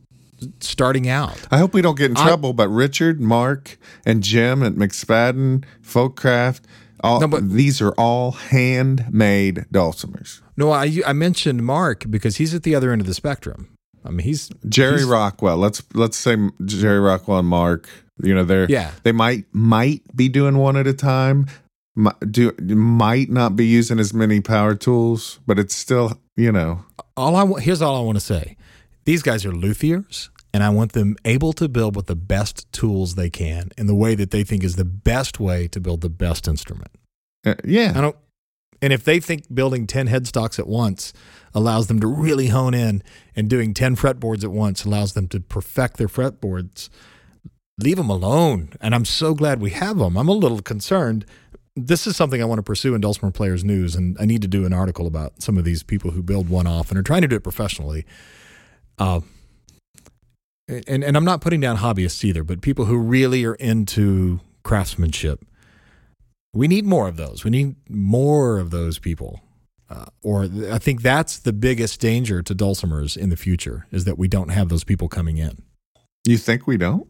starting 0.59 1.07
out. 1.07 1.39
I 1.49 1.57
hope 1.59 1.73
we 1.73 1.81
don't 1.81 1.97
get 1.97 2.11
in 2.11 2.17
I- 2.17 2.25
trouble, 2.27 2.51
but 2.53 2.67
Richard, 2.67 3.21
Mark, 3.21 3.77
and 4.05 4.21
Jim 4.21 4.61
at 4.63 4.73
McSpadden, 4.73 5.63
Folkcraft, 5.81 6.61
all 7.01 7.21
No, 7.21 7.27
but- 7.29 7.49
these 7.51 7.81
are 7.81 7.91
all 7.93 8.31
handmade 8.31 9.65
dulcimers. 9.71 10.41
No, 10.57 10.71
I 10.71 10.99
I 11.07 11.13
mentioned 11.13 11.65
Mark 11.65 12.05
because 12.09 12.35
he's 12.37 12.53
at 12.53 12.63
the 12.63 12.75
other 12.75 12.91
end 12.91 12.99
of 13.01 13.07
the 13.07 13.13
spectrum. 13.13 13.69
I 14.05 14.09
mean, 14.09 14.19
he's 14.19 14.49
Jerry 14.67 14.97
He's- 14.97 15.09
Rockwell. 15.09 15.57
Let's 15.57 15.83
let's 15.93 16.17
say 16.17 16.35
Jerry 16.65 16.99
Rockwell 16.99 17.39
and 17.39 17.47
Mark. 17.47 17.89
You 18.21 18.35
know, 18.35 18.43
they're 18.43 18.67
yeah, 18.69 18.91
they 19.03 19.11
might 19.11 19.45
might 19.53 20.01
be 20.15 20.29
doing 20.29 20.57
one 20.57 20.77
at 20.77 20.87
a 20.87 20.93
time. 20.93 21.47
Do 22.29 22.51
might 22.59 23.29
not 23.29 23.55
be 23.55 23.65
using 23.67 23.99
as 23.99 24.13
many 24.13 24.41
power 24.41 24.73
tools, 24.75 25.39
but 25.45 25.59
it's 25.59 25.75
still 25.75 26.19
you 26.35 26.51
know 26.51 26.83
all 27.15 27.35
I 27.35 27.59
here's 27.61 27.81
all 27.81 27.95
I 27.95 28.03
want 28.03 28.15
to 28.17 28.23
say. 28.23 28.57
These 29.05 29.21
guys 29.21 29.45
are 29.45 29.51
luthiers, 29.51 30.29
and 30.53 30.63
I 30.63 30.69
want 30.69 30.93
them 30.93 31.15
able 31.25 31.53
to 31.53 31.67
build 31.69 31.95
with 31.95 32.07
the 32.07 32.15
best 32.15 32.71
tools 32.71 33.15
they 33.15 33.29
can 33.29 33.69
in 33.77 33.85
the 33.87 33.93
way 33.95 34.15
that 34.15 34.31
they 34.31 34.43
think 34.43 34.63
is 34.63 34.75
the 34.75 34.85
best 34.85 35.39
way 35.39 35.67
to 35.67 35.79
build 35.79 36.01
the 36.01 36.09
best 36.09 36.47
instrument. 36.47 36.89
uh, 37.45 37.55
yeah. 37.63 37.93
I 37.95 38.01
don't. 38.01 38.15
And 38.81 38.91
if 38.91 39.03
they 39.03 39.19
think 39.19 39.53
building 39.53 39.85
ten 39.87 40.07
headstocks 40.07 40.57
at 40.59 40.67
once 40.67 41.13
allows 41.53 41.87
them 41.87 41.99
to 41.99 42.07
really 42.07 42.47
hone 42.47 42.73
in, 42.73 43.03
and 43.35 43.49
doing 43.49 43.73
ten 43.73 43.95
fretboards 43.95 44.43
at 44.43 44.51
once 44.51 44.85
allows 44.85 45.13
them 45.13 45.27
to 45.29 45.39
perfect 45.39 45.97
their 45.97 46.07
fretboards, 46.07 46.89
leave 47.79 47.97
them 47.97 48.09
alone. 48.09 48.73
And 48.81 48.93
I'm 48.95 49.05
so 49.05 49.33
glad 49.33 49.61
we 49.61 49.71
have 49.71 49.97
them. 49.97 50.17
I'm 50.17 50.29
a 50.29 50.33
little 50.33 50.61
concerned. 50.61 51.25
This 51.75 52.05
is 52.05 52.15
something 52.15 52.41
I 52.41 52.45
want 52.45 52.59
to 52.59 52.63
pursue 52.63 52.93
in 52.93 53.01
Dulcimer 53.01 53.31
Players 53.31 53.63
News, 53.63 53.95
and 53.95 54.15
I 54.19 54.25
need 54.25 54.43
to 54.43 54.47
do 54.47 54.65
an 54.65 54.73
article 54.73 55.07
about 55.07 55.41
some 55.41 55.57
of 55.57 55.65
these 55.65 55.81
people 55.81 56.11
who 56.11 56.21
build 56.21 56.47
one 56.47 56.67
off 56.67 56.89
and 56.91 56.99
are 56.99 57.03
trying 57.03 57.23
to 57.23 57.27
do 57.27 57.35
it 57.35 57.43
professionally. 57.43 58.05
Uh, 58.99 59.21
and 60.87 61.03
and 61.03 61.17
I'm 61.17 61.25
not 61.25 61.41
putting 61.41 61.59
down 61.59 61.77
hobbyists 61.77 62.23
either, 62.23 62.43
but 62.43 62.61
people 62.61 62.85
who 62.85 62.97
really 62.97 63.43
are 63.43 63.55
into 63.55 64.39
craftsmanship 64.63 65.43
We 66.53 66.67
need 66.67 66.85
more 66.85 67.07
of 67.07 67.17
those. 67.17 67.43
We 67.43 67.49
need 67.49 67.75
more 67.89 68.59
of 68.59 68.69
those 68.69 68.99
people. 68.99 69.41
Uh, 69.89 70.05
or 70.21 70.47
th- 70.47 70.71
I 70.71 70.79
think 70.79 71.01
that's 71.01 71.39
the 71.39 71.53
biggest 71.53 71.99
danger 71.99 72.41
to 72.41 72.55
dulcimers 72.55 73.17
in 73.17 73.29
the 73.29 73.38
future 73.38 73.88
is 73.91 74.05
that 74.05 74.17
we 74.17 74.27
don't 74.27 74.49
have 74.49 74.69
those 74.69 74.84
people 74.84 75.07
coming 75.07 75.38
in. 75.38 75.61
You 76.25 76.38
think 76.38 76.65
we 76.65 76.77
don't? 76.77 77.07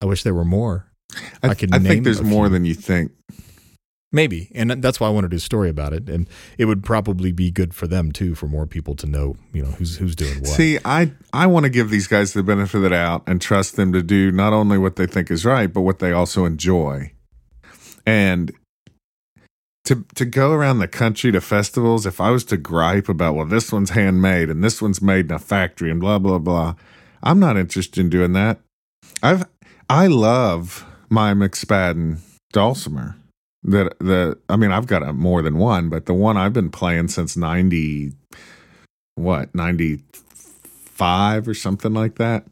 I 0.00 0.06
wish 0.06 0.22
there 0.22 0.34
were 0.34 0.44
more. 0.44 0.90
I, 1.42 1.48
I 1.48 1.54
could 1.54 1.74
I 1.74 1.78
think 1.78 2.04
there's 2.04 2.22
more 2.22 2.46
few. 2.46 2.52
than 2.52 2.64
you 2.64 2.74
think. 2.74 3.12
Maybe, 4.12 4.50
and 4.54 4.70
that's 4.70 5.00
why 5.00 5.08
I 5.08 5.10
wanted 5.10 5.28
to 5.28 5.30
do 5.32 5.36
a 5.36 5.40
story 5.40 5.68
about 5.68 5.92
it, 5.92 6.08
and 6.08 6.28
it 6.56 6.66
would 6.66 6.84
probably 6.84 7.32
be 7.32 7.50
good 7.50 7.74
for 7.74 7.86
them 7.86 8.12
too, 8.12 8.34
for 8.34 8.46
more 8.46 8.66
people 8.66 8.94
to 8.96 9.06
know, 9.06 9.36
you 9.52 9.62
know, 9.62 9.70
who's 9.72 9.96
who's 9.96 10.14
doing 10.14 10.38
what. 10.38 10.46
See, 10.46 10.78
I 10.84 11.12
I 11.32 11.46
want 11.48 11.64
to 11.64 11.70
give 11.70 11.90
these 11.90 12.06
guys 12.06 12.32
the 12.32 12.42
benefit 12.42 12.76
of 12.76 12.82
the 12.82 12.90
doubt 12.90 13.24
and 13.26 13.42
trust 13.42 13.76
them 13.76 13.92
to 13.92 14.02
do 14.02 14.30
not 14.30 14.52
only 14.52 14.78
what 14.78 14.96
they 14.96 15.06
think 15.06 15.30
is 15.30 15.44
right, 15.44 15.70
but 15.70 15.80
what 15.80 15.98
they 15.98 16.12
also 16.12 16.44
enjoy. 16.44 17.12
And 18.06 18.52
to 19.86 20.04
to 20.14 20.24
go 20.24 20.52
around 20.52 20.78
the 20.78 20.88
country 20.88 21.32
to 21.32 21.40
festivals, 21.40 22.06
if 22.06 22.20
I 22.20 22.30
was 22.30 22.44
to 22.46 22.56
gripe 22.56 23.08
about 23.08 23.34
well, 23.34 23.46
this 23.46 23.72
one's 23.72 23.90
handmade 23.90 24.50
and 24.50 24.62
this 24.62 24.82
one's 24.82 25.00
made 25.00 25.26
in 25.26 25.32
a 25.32 25.38
factory 25.38 25.90
and 25.90 26.00
blah 26.00 26.18
blah 26.18 26.38
blah, 26.38 26.74
I'm 27.22 27.40
not 27.40 27.56
interested 27.56 28.00
in 28.00 28.10
doing 28.10 28.32
that. 28.34 28.60
I've 29.22 29.46
I 29.88 30.08
love 30.08 30.84
my 31.08 31.32
McSpadden 31.32 32.18
dulcimer. 32.52 33.16
That 33.62 33.98
the 33.98 34.38
I 34.48 34.56
mean 34.56 34.70
I've 34.70 34.86
got 34.86 35.02
a, 35.02 35.12
more 35.12 35.42
than 35.42 35.58
one, 35.58 35.88
but 35.88 36.06
the 36.06 36.14
one 36.14 36.36
I've 36.36 36.52
been 36.52 36.70
playing 36.70 37.08
since 37.08 37.36
ninety 37.36 38.12
what 39.14 39.54
ninety 39.54 40.02
five 40.52 41.48
or 41.48 41.54
something 41.54 41.94
like 41.94 42.16
that. 42.16 42.44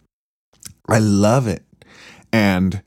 I 0.88 0.98
love 0.98 1.46
it, 1.46 1.64
and 2.32 2.82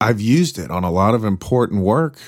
I've 0.00 0.20
used 0.20 0.58
it 0.58 0.70
on 0.70 0.84
a 0.84 0.90
lot 0.90 1.14
of 1.14 1.24
important 1.24 1.82
work. 1.82 2.18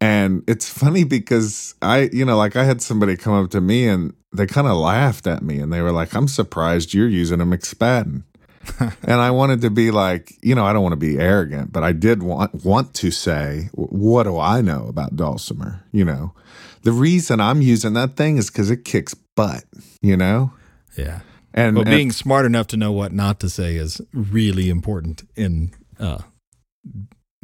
And 0.00 0.42
it's 0.48 0.68
funny 0.68 1.04
because 1.04 1.74
I, 1.80 2.10
you 2.12 2.24
know, 2.24 2.36
like 2.36 2.56
I 2.56 2.64
had 2.64 2.82
somebody 2.82 3.16
come 3.16 3.34
up 3.34 3.50
to 3.52 3.60
me 3.60 3.86
and 3.86 4.14
they 4.32 4.46
kind 4.46 4.66
of 4.66 4.76
laughed 4.76 5.26
at 5.26 5.42
me 5.42 5.58
and 5.58 5.72
they 5.72 5.80
were 5.80 5.92
like, 5.92 6.14
"I'm 6.14 6.26
surprised 6.28 6.92
you're 6.92 7.08
using 7.08 7.40
a 7.40 7.46
McSpadden." 7.46 8.24
and 8.80 9.20
I 9.20 9.30
wanted 9.30 9.60
to 9.62 9.70
be 9.70 9.90
like, 9.90 10.32
you 10.42 10.54
know, 10.54 10.64
I 10.64 10.72
don't 10.72 10.82
want 10.82 10.92
to 10.92 10.96
be 10.96 11.18
arrogant, 11.18 11.72
but 11.72 11.82
I 11.82 11.92
did 11.92 12.22
want 12.22 12.64
want 12.64 12.94
to 12.94 13.10
say, 13.10 13.68
what 13.72 14.24
do 14.24 14.38
I 14.38 14.60
know 14.60 14.86
about 14.88 15.16
dulcimer? 15.16 15.82
You 15.92 16.04
know, 16.04 16.34
the 16.82 16.92
reason 16.92 17.40
I'm 17.40 17.60
using 17.62 17.94
that 17.94 18.16
thing 18.16 18.36
is 18.36 18.50
because 18.50 18.70
it 18.70 18.84
kicks 18.84 19.14
butt. 19.14 19.64
You 20.00 20.16
know, 20.16 20.52
yeah. 20.96 21.20
and, 21.54 21.74
But 21.76 21.86
and- 21.88 21.96
being 21.96 22.12
smart 22.12 22.46
enough 22.46 22.68
to 22.68 22.76
know 22.76 22.92
what 22.92 23.12
not 23.12 23.40
to 23.40 23.48
say 23.50 23.76
is 23.76 24.00
really 24.12 24.68
important 24.68 25.22
in 25.36 25.72
uh, 25.98 26.18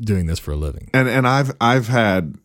doing 0.01 0.27
this 0.27 0.39
for 0.39 0.53
a 0.53 0.57
living. 0.57 0.91
and 0.95 1.09
and 1.09 1.27
I've 1.27 1.53
I've 1.61 1.89
had 1.89 2.37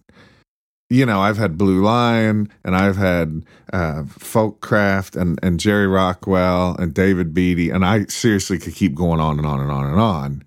you 0.89 1.06
know 1.06 1.22
I've 1.22 1.38
had 1.38 1.58
Blue 1.58 1.82
Lion 1.84 2.49
and 2.64 2.76
I've 2.76 2.97
had 2.97 3.45
uh, 3.72 4.04
Folkcraft 4.04 5.20
and 5.20 5.39
and 5.43 5.60
Jerry 5.60 5.88
Rockwell 5.88 6.76
and 6.78 6.93
David 6.93 7.34
Beatty 7.34 7.70
and 7.70 7.86
I 7.86 8.06
seriously 8.06 8.60
could 8.60 8.76
keep 8.76 8.95
going 8.95 9.20
on 9.20 9.38
and 9.38 9.47
on 9.47 9.60
and 9.60 9.72
on 9.72 9.86
and 9.86 9.99
on. 9.99 10.43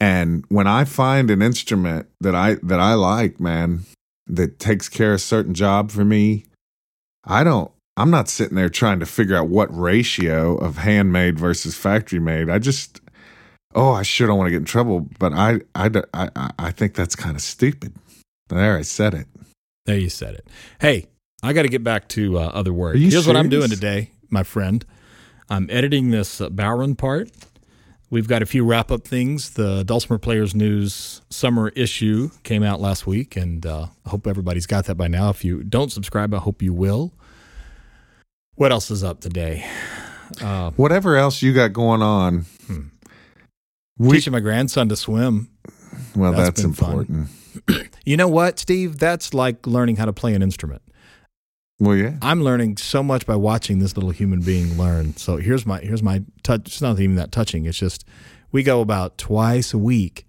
And 0.00 0.44
when 0.48 0.66
I 0.66 0.84
find 0.84 1.30
an 1.30 1.42
instrument 1.42 2.08
that 2.20 2.34
I 2.34 2.54
that 2.62 2.80
I 2.80 2.94
like, 2.94 3.38
man, 3.38 3.84
that 4.26 4.58
takes 4.58 4.88
care 4.88 5.10
of 5.10 5.16
a 5.16 5.18
certain 5.18 5.52
job 5.52 5.90
for 5.90 6.04
me, 6.04 6.44
I 7.24 7.44
don't. 7.44 7.70
I'm 7.96 8.10
not 8.10 8.28
sitting 8.30 8.56
there 8.56 8.70
trying 8.70 9.00
to 9.00 9.06
figure 9.06 9.36
out 9.36 9.48
what 9.48 9.68
ratio 9.76 10.56
of 10.56 10.78
handmade 10.78 11.38
versus 11.38 11.76
factory 11.76 12.18
made. 12.18 12.48
I 12.48 12.58
just, 12.58 13.02
oh, 13.74 13.92
I 13.92 14.02
sure 14.02 14.26
don't 14.26 14.38
want 14.38 14.48
to 14.48 14.52
get 14.52 14.58
in 14.58 14.64
trouble, 14.64 15.08
but 15.18 15.32
I, 15.32 15.60
I, 15.74 15.90
I, 16.14 16.50
I- 16.58 16.70
think 16.72 16.94
that's 16.94 17.16
kind 17.16 17.36
of 17.36 17.42
stupid. 17.42 17.94
There, 18.48 18.76
I 18.76 18.82
said 18.82 19.14
it. 19.14 19.26
There 19.86 19.96
you 19.98 20.08
said 20.10 20.34
it. 20.34 20.46
Hey, 20.80 21.06
I 21.42 21.52
got 21.52 21.62
to 21.62 21.68
get 21.68 21.84
back 21.84 22.08
to 22.10 22.38
uh, 22.38 22.42
other 22.52 22.72
work. 22.72 22.96
Here's 22.96 23.26
what 23.26 23.36
I'm 23.36 23.48
doing 23.48 23.70
today, 23.70 24.10
my 24.28 24.42
friend. 24.42 24.84
I'm 25.48 25.68
editing 25.70 26.10
this 26.10 26.40
uh, 26.40 26.48
bodhrán 26.48 26.96
part. 26.98 27.30
We've 28.10 28.26
got 28.26 28.42
a 28.42 28.46
few 28.46 28.64
wrap 28.64 28.90
up 28.90 29.04
things. 29.06 29.50
The 29.50 29.84
Dulcimer 29.84 30.18
Players 30.18 30.52
News 30.54 31.22
summer 31.30 31.68
issue 31.76 32.30
came 32.42 32.64
out 32.64 32.80
last 32.80 33.06
week, 33.06 33.36
and 33.36 33.64
uh, 33.64 33.86
I 34.04 34.08
hope 34.10 34.26
everybody's 34.26 34.66
got 34.66 34.86
that 34.86 34.96
by 34.96 35.06
now. 35.06 35.30
If 35.30 35.44
you 35.44 35.62
don't 35.62 35.92
subscribe, 35.92 36.34
I 36.34 36.38
hope 36.38 36.60
you 36.60 36.72
will. 36.72 37.12
What 38.56 38.72
else 38.72 38.90
is 38.90 39.04
up 39.04 39.20
today? 39.20 39.64
Uh, 40.40 40.70
Whatever 40.72 41.16
else 41.16 41.40
you 41.40 41.52
got 41.52 41.72
going 41.72 42.02
on. 42.02 42.46
We, 44.08 44.16
teaching 44.16 44.32
my 44.32 44.40
grandson 44.40 44.88
to 44.88 44.96
swim. 44.96 45.50
well, 46.16 46.32
that's 46.32 46.62
that's, 46.62 46.64
important. 46.64 47.28
You 48.04 48.16
know 48.16 48.28
what, 48.28 48.58
Steve? 48.58 48.98
That's 48.98 49.34
like 49.34 49.66
learning 49.66 49.96
how 49.96 50.04
to 50.04 50.12
play 50.12 50.34
an 50.34 50.42
instrument. 50.42 50.82
Well, 51.78 51.96
yeah. 51.96 52.14
I'm 52.22 52.42
learning 52.42 52.78
so 52.78 53.02
much 53.02 53.26
by 53.26 53.36
watching 53.36 53.78
this 53.78 53.96
little 53.96 54.10
human 54.10 54.40
being 54.40 54.78
learn. 54.78 55.16
So 55.16 55.36
here's 55.36 55.66
my 55.66 55.80
here's 55.80 56.02
my 56.02 56.22
touch. 56.42 56.62
It's 56.66 56.80
not 56.80 56.98
even 56.98 57.16
that 57.16 57.32
touching. 57.32 57.66
It's 57.66 57.78
just 57.78 58.04
we 58.52 58.62
go 58.62 58.80
about 58.80 59.18
twice 59.18 59.74
a 59.74 59.78
week, 59.78 60.26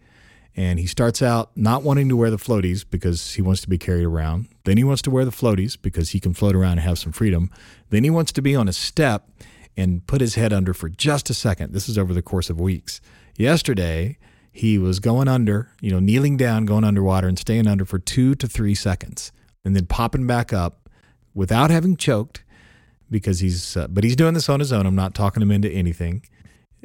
and 0.55 0.79
he 0.79 0.85
starts 0.85 1.21
out 1.21 1.51
not 1.55 1.83
wanting 1.83 2.09
to 2.09 2.15
wear 2.15 2.29
the 2.29 2.37
floaties 2.37 2.85
because 2.89 3.35
he 3.35 3.41
wants 3.41 3.61
to 3.61 3.69
be 3.69 3.77
carried 3.77 4.05
around. 4.05 4.47
Then 4.65 4.77
he 4.77 4.83
wants 4.83 5.01
to 5.03 5.11
wear 5.11 5.25
the 5.25 5.31
floaties 5.31 5.77
because 5.81 6.09
he 6.09 6.19
can 6.19 6.33
float 6.33 6.55
around 6.55 6.73
and 6.73 6.81
have 6.81 6.99
some 6.99 7.11
freedom. 7.11 7.49
Then 7.89 8.03
he 8.03 8.09
wants 8.09 8.31
to 8.33 8.41
be 8.41 8.55
on 8.55 8.67
a 8.67 8.73
step 8.73 9.29
and 9.77 10.05
put 10.07 10.21
his 10.21 10.35
head 10.35 10.51
under 10.51 10.73
for 10.73 10.89
just 10.89 11.29
a 11.29 11.33
second. 11.33 11.73
This 11.73 11.87
is 11.87 11.97
over 11.97 12.13
the 12.13 12.21
course 12.21 12.49
of 12.49 12.59
weeks. 12.59 13.01
Yesterday, 13.41 14.17
he 14.51 14.77
was 14.77 14.99
going 14.99 15.27
under, 15.27 15.71
you 15.81 15.89
know, 15.89 15.99
kneeling 15.99 16.37
down, 16.37 16.65
going 16.65 16.83
underwater, 16.83 17.27
and 17.27 17.39
staying 17.39 17.67
under 17.67 17.85
for 17.85 17.97
two 17.97 18.35
to 18.35 18.47
three 18.47 18.75
seconds, 18.75 19.31
and 19.65 19.75
then 19.75 19.87
popping 19.87 20.27
back 20.27 20.53
up 20.53 20.87
without 21.33 21.71
having 21.71 21.97
choked 21.97 22.43
because 23.09 23.39
he's 23.39 23.75
uh, 23.75 23.87
but 23.87 24.03
he's 24.03 24.15
doing 24.15 24.35
this 24.35 24.47
on 24.47 24.59
his 24.59 24.71
own. 24.71 24.85
I'm 24.85 24.95
not 24.95 25.15
talking 25.15 25.41
him 25.41 25.49
into 25.49 25.69
anything. 25.69 26.23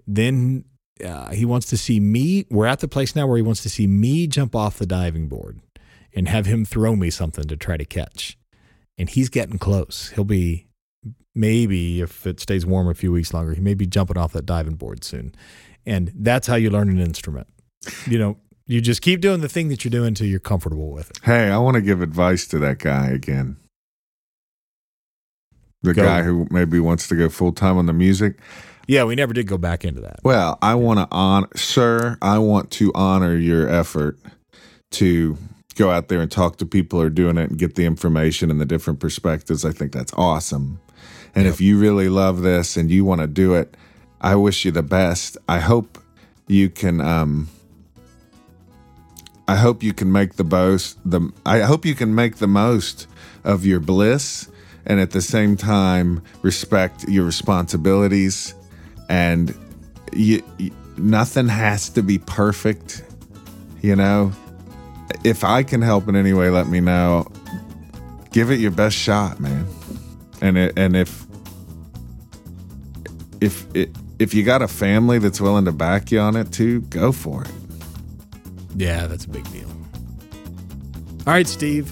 Then 0.07 0.64
uh, 1.04 1.30
he 1.30 1.44
wants 1.44 1.66
to 1.66 1.76
see 1.76 2.00
me. 2.00 2.46
We're 2.50 2.66
at 2.66 2.80
the 2.80 2.88
place 2.88 3.14
now 3.14 3.26
where 3.26 3.36
he 3.36 3.42
wants 3.42 3.62
to 3.64 3.68
see 3.68 3.86
me 3.86 4.26
jump 4.26 4.57
off 4.57 4.78
the 4.78 4.86
diving 4.86 5.28
board 5.28 5.61
and 6.14 6.26
have 6.26 6.46
him 6.46 6.64
throw 6.64 6.96
me 6.96 7.11
something 7.11 7.44
to 7.44 7.57
try 7.57 7.76
to 7.76 7.84
catch. 7.84 8.38
And 8.96 9.11
he's 9.11 9.28
getting 9.28 9.59
close. 9.59 10.09
He'll 10.14 10.24
be 10.24 10.66
maybe 11.34 12.00
if 12.00 12.26
it 12.26 12.40
stays 12.40 12.64
warm 12.64 12.88
a 12.88 12.94
few 12.94 13.12
weeks 13.12 13.34
longer 13.34 13.52
he 13.52 13.61
may 13.61 13.74
be 13.74 13.86
jumping 13.86 14.16
off 14.16 14.32
that 14.32 14.46
diving 14.46 14.74
board 14.74 15.04
soon 15.04 15.34
and 15.87 16.12
that's 16.16 16.47
how 16.47 16.55
you 16.57 16.68
learn 16.70 16.89
an 16.89 16.99
instrument 17.01 17.47
you 18.07 18.18
know 18.18 18.37
you 18.66 18.80
just 18.80 19.01
keep 19.01 19.20
doing 19.20 19.41
the 19.41 19.49
thing 19.49 19.68
that 19.68 19.84
you're 19.84 19.91
doing 19.91 20.09
until 20.09 20.26
you're 20.26 20.41
comfortable 20.41 20.91
with 20.91 21.11
it 21.11 21.18
Hey, 21.22 21.51
I 21.51 21.59
want 21.59 21.76
to 21.76 21.80
give 21.82 22.03
advice 22.03 22.47
to 22.49 22.59
that 22.59 22.78
guy 22.78 23.09
again. 23.11 23.57
The 25.82 25.95
Go. 25.95 26.03
guy 26.03 26.22
who 26.22 26.47
maybe 26.51 26.80
wants 26.80 27.07
to 27.09 27.14
go 27.14 27.28
full 27.28 27.53
time 27.53 27.76
on 27.78 27.87
the 27.87 27.93
music. 27.93 28.39
yeah 28.89 29.05
we 29.05 29.14
never 29.14 29.32
did 29.32 29.47
go 29.47 29.57
back 29.59 29.84
into 29.84 30.01
that 30.01 30.18
Well, 30.24 30.59
I 30.62 30.74
want 30.74 30.99
to 30.99 31.07
honor, 31.11 31.49
sir, 31.55 32.18
I 32.22 32.39
want 32.39 32.70
to 32.72 32.91
honor 32.95 33.37
your 33.37 33.68
effort 33.68 34.18
to 34.93 35.37
go 35.76 35.91
out 35.91 36.09
there 36.09 36.20
and 36.20 36.30
talk 36.30 36.57
to 36.57 36.66
people 36.66 36.99
who 37.01 37.07
are 37.07 37.11
doing 37.11 37.37
it 37.39 37.51
and 37.51 37.59
get 37.59 37.74
the 37.76 37.84
information 37.84 38.51
and 38.51 38.61
the 38.61 38.64
different 38.64 38.99
perspectives. 38.99 39.64
I 39.64 39.72
think 39.72 39.93
that's 39.93 40.12
awesome. 40.14 40.80
And 41.34 41.45
Yep. 41.45 41.55
if 41.55 41.61
you 41.61 41.78
really 41.78 42.09
love 42.09 42.41
this 42.41 42.76
and 42.78 42.91
you 42.91 43.05
want 43.05 43.20
to 43.20 43.26
do 43.26 43.55
it, 43.55 43.76
I 44.27 44.35
wish 44.35 44.64
you 44.64 44.72
the 44.72 44.83
best. 44.83 45.39
I 45.49 45.61
hope 45.61 46.03
you 46.49 46.68
can 46.68 47.01
um 47.01 47.49
I 49.47 49.55
hope 49.55 49.85
you 49.85 49.93
can 49.93 50.11
make 50.11 50.35
the 50.35 50.43
most 50.43 50.99
the 51.09 51.31
I 51.47 51.61
hope 51.61 51.87
you 51.87 51.95
can 51.95 52.12
make 52.12 52.39
the 52.39 52.49
most 52.49 53.07
of 53.45 53.64
your 53.64 53.79
bliss 53.79 54.51
and 54.85 54.99
at 54.99 55.12
the 55.12 55.22
same 55.22 55.57
time 55.57 56.24
respect 56.43 57.09
your 57.09 57.24
responsibilities. 57.24 58.53
And 59.09 59.55
you, 60.12 60.43
you 60.59 60.72
nothing 60.97 61.47
has 61.47 61.89
to 61.91 62.03
be 62.03 62.18
perfect 62.18 63.05
you 63.81 63.95
know? 63.95 64.33
If 65.22 65.45
i 65.45 65.62
can 65.62 65.83
help 65.83 66.09
in 66.09 66.16
any 66.16 66.33
way 66.33 66.51
let 66.51 66.66
me 66.66 66.81
know. 66.81 67.31
Give 68.33 68.51
it 68.51 68.59
your 68.59 68.72
best 68.72 68.97
shot 68.97 69.39
man. 69.39 69.68
And 70.41 70.59
it, 70.59 70.77
and 70.77 70.97
if 70.97 71.24
if 73.41 73.64
it, 73.72 73.91
if 74.19 74.33
you 74.35 74.43
got 74.43 74.62
a 74.62 74.69
family 74.69 75.19
that's 75.19 75.41
willing 75.41 75.64
to 75.64 75.73
back 75.73 76.11
you 76.11 76.19
on 76.21 76.37
it 76.37 76.51
too 76.53 76.81
go 76.83 77.12
for 77.12 77.43
it 77.43 77.51
Yeah, 78.77 79.07
that's 79.07 79.25
a 79.25 79.29
big 79.31 79.51
deal. 79.53 79.69
All 81.27 81.33
right, 81.33 81.47
Steve. 81.49 81.91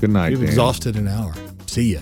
good 0.00 0.10
night 0.10 0.30
You've 0.32 0.40
Dan. 0.40 0.48
exhausted 0.48 0.96
an 0.96 1.08
hour. 1.08 1.32
See 1.66 1.94
ya. 1.94 2.00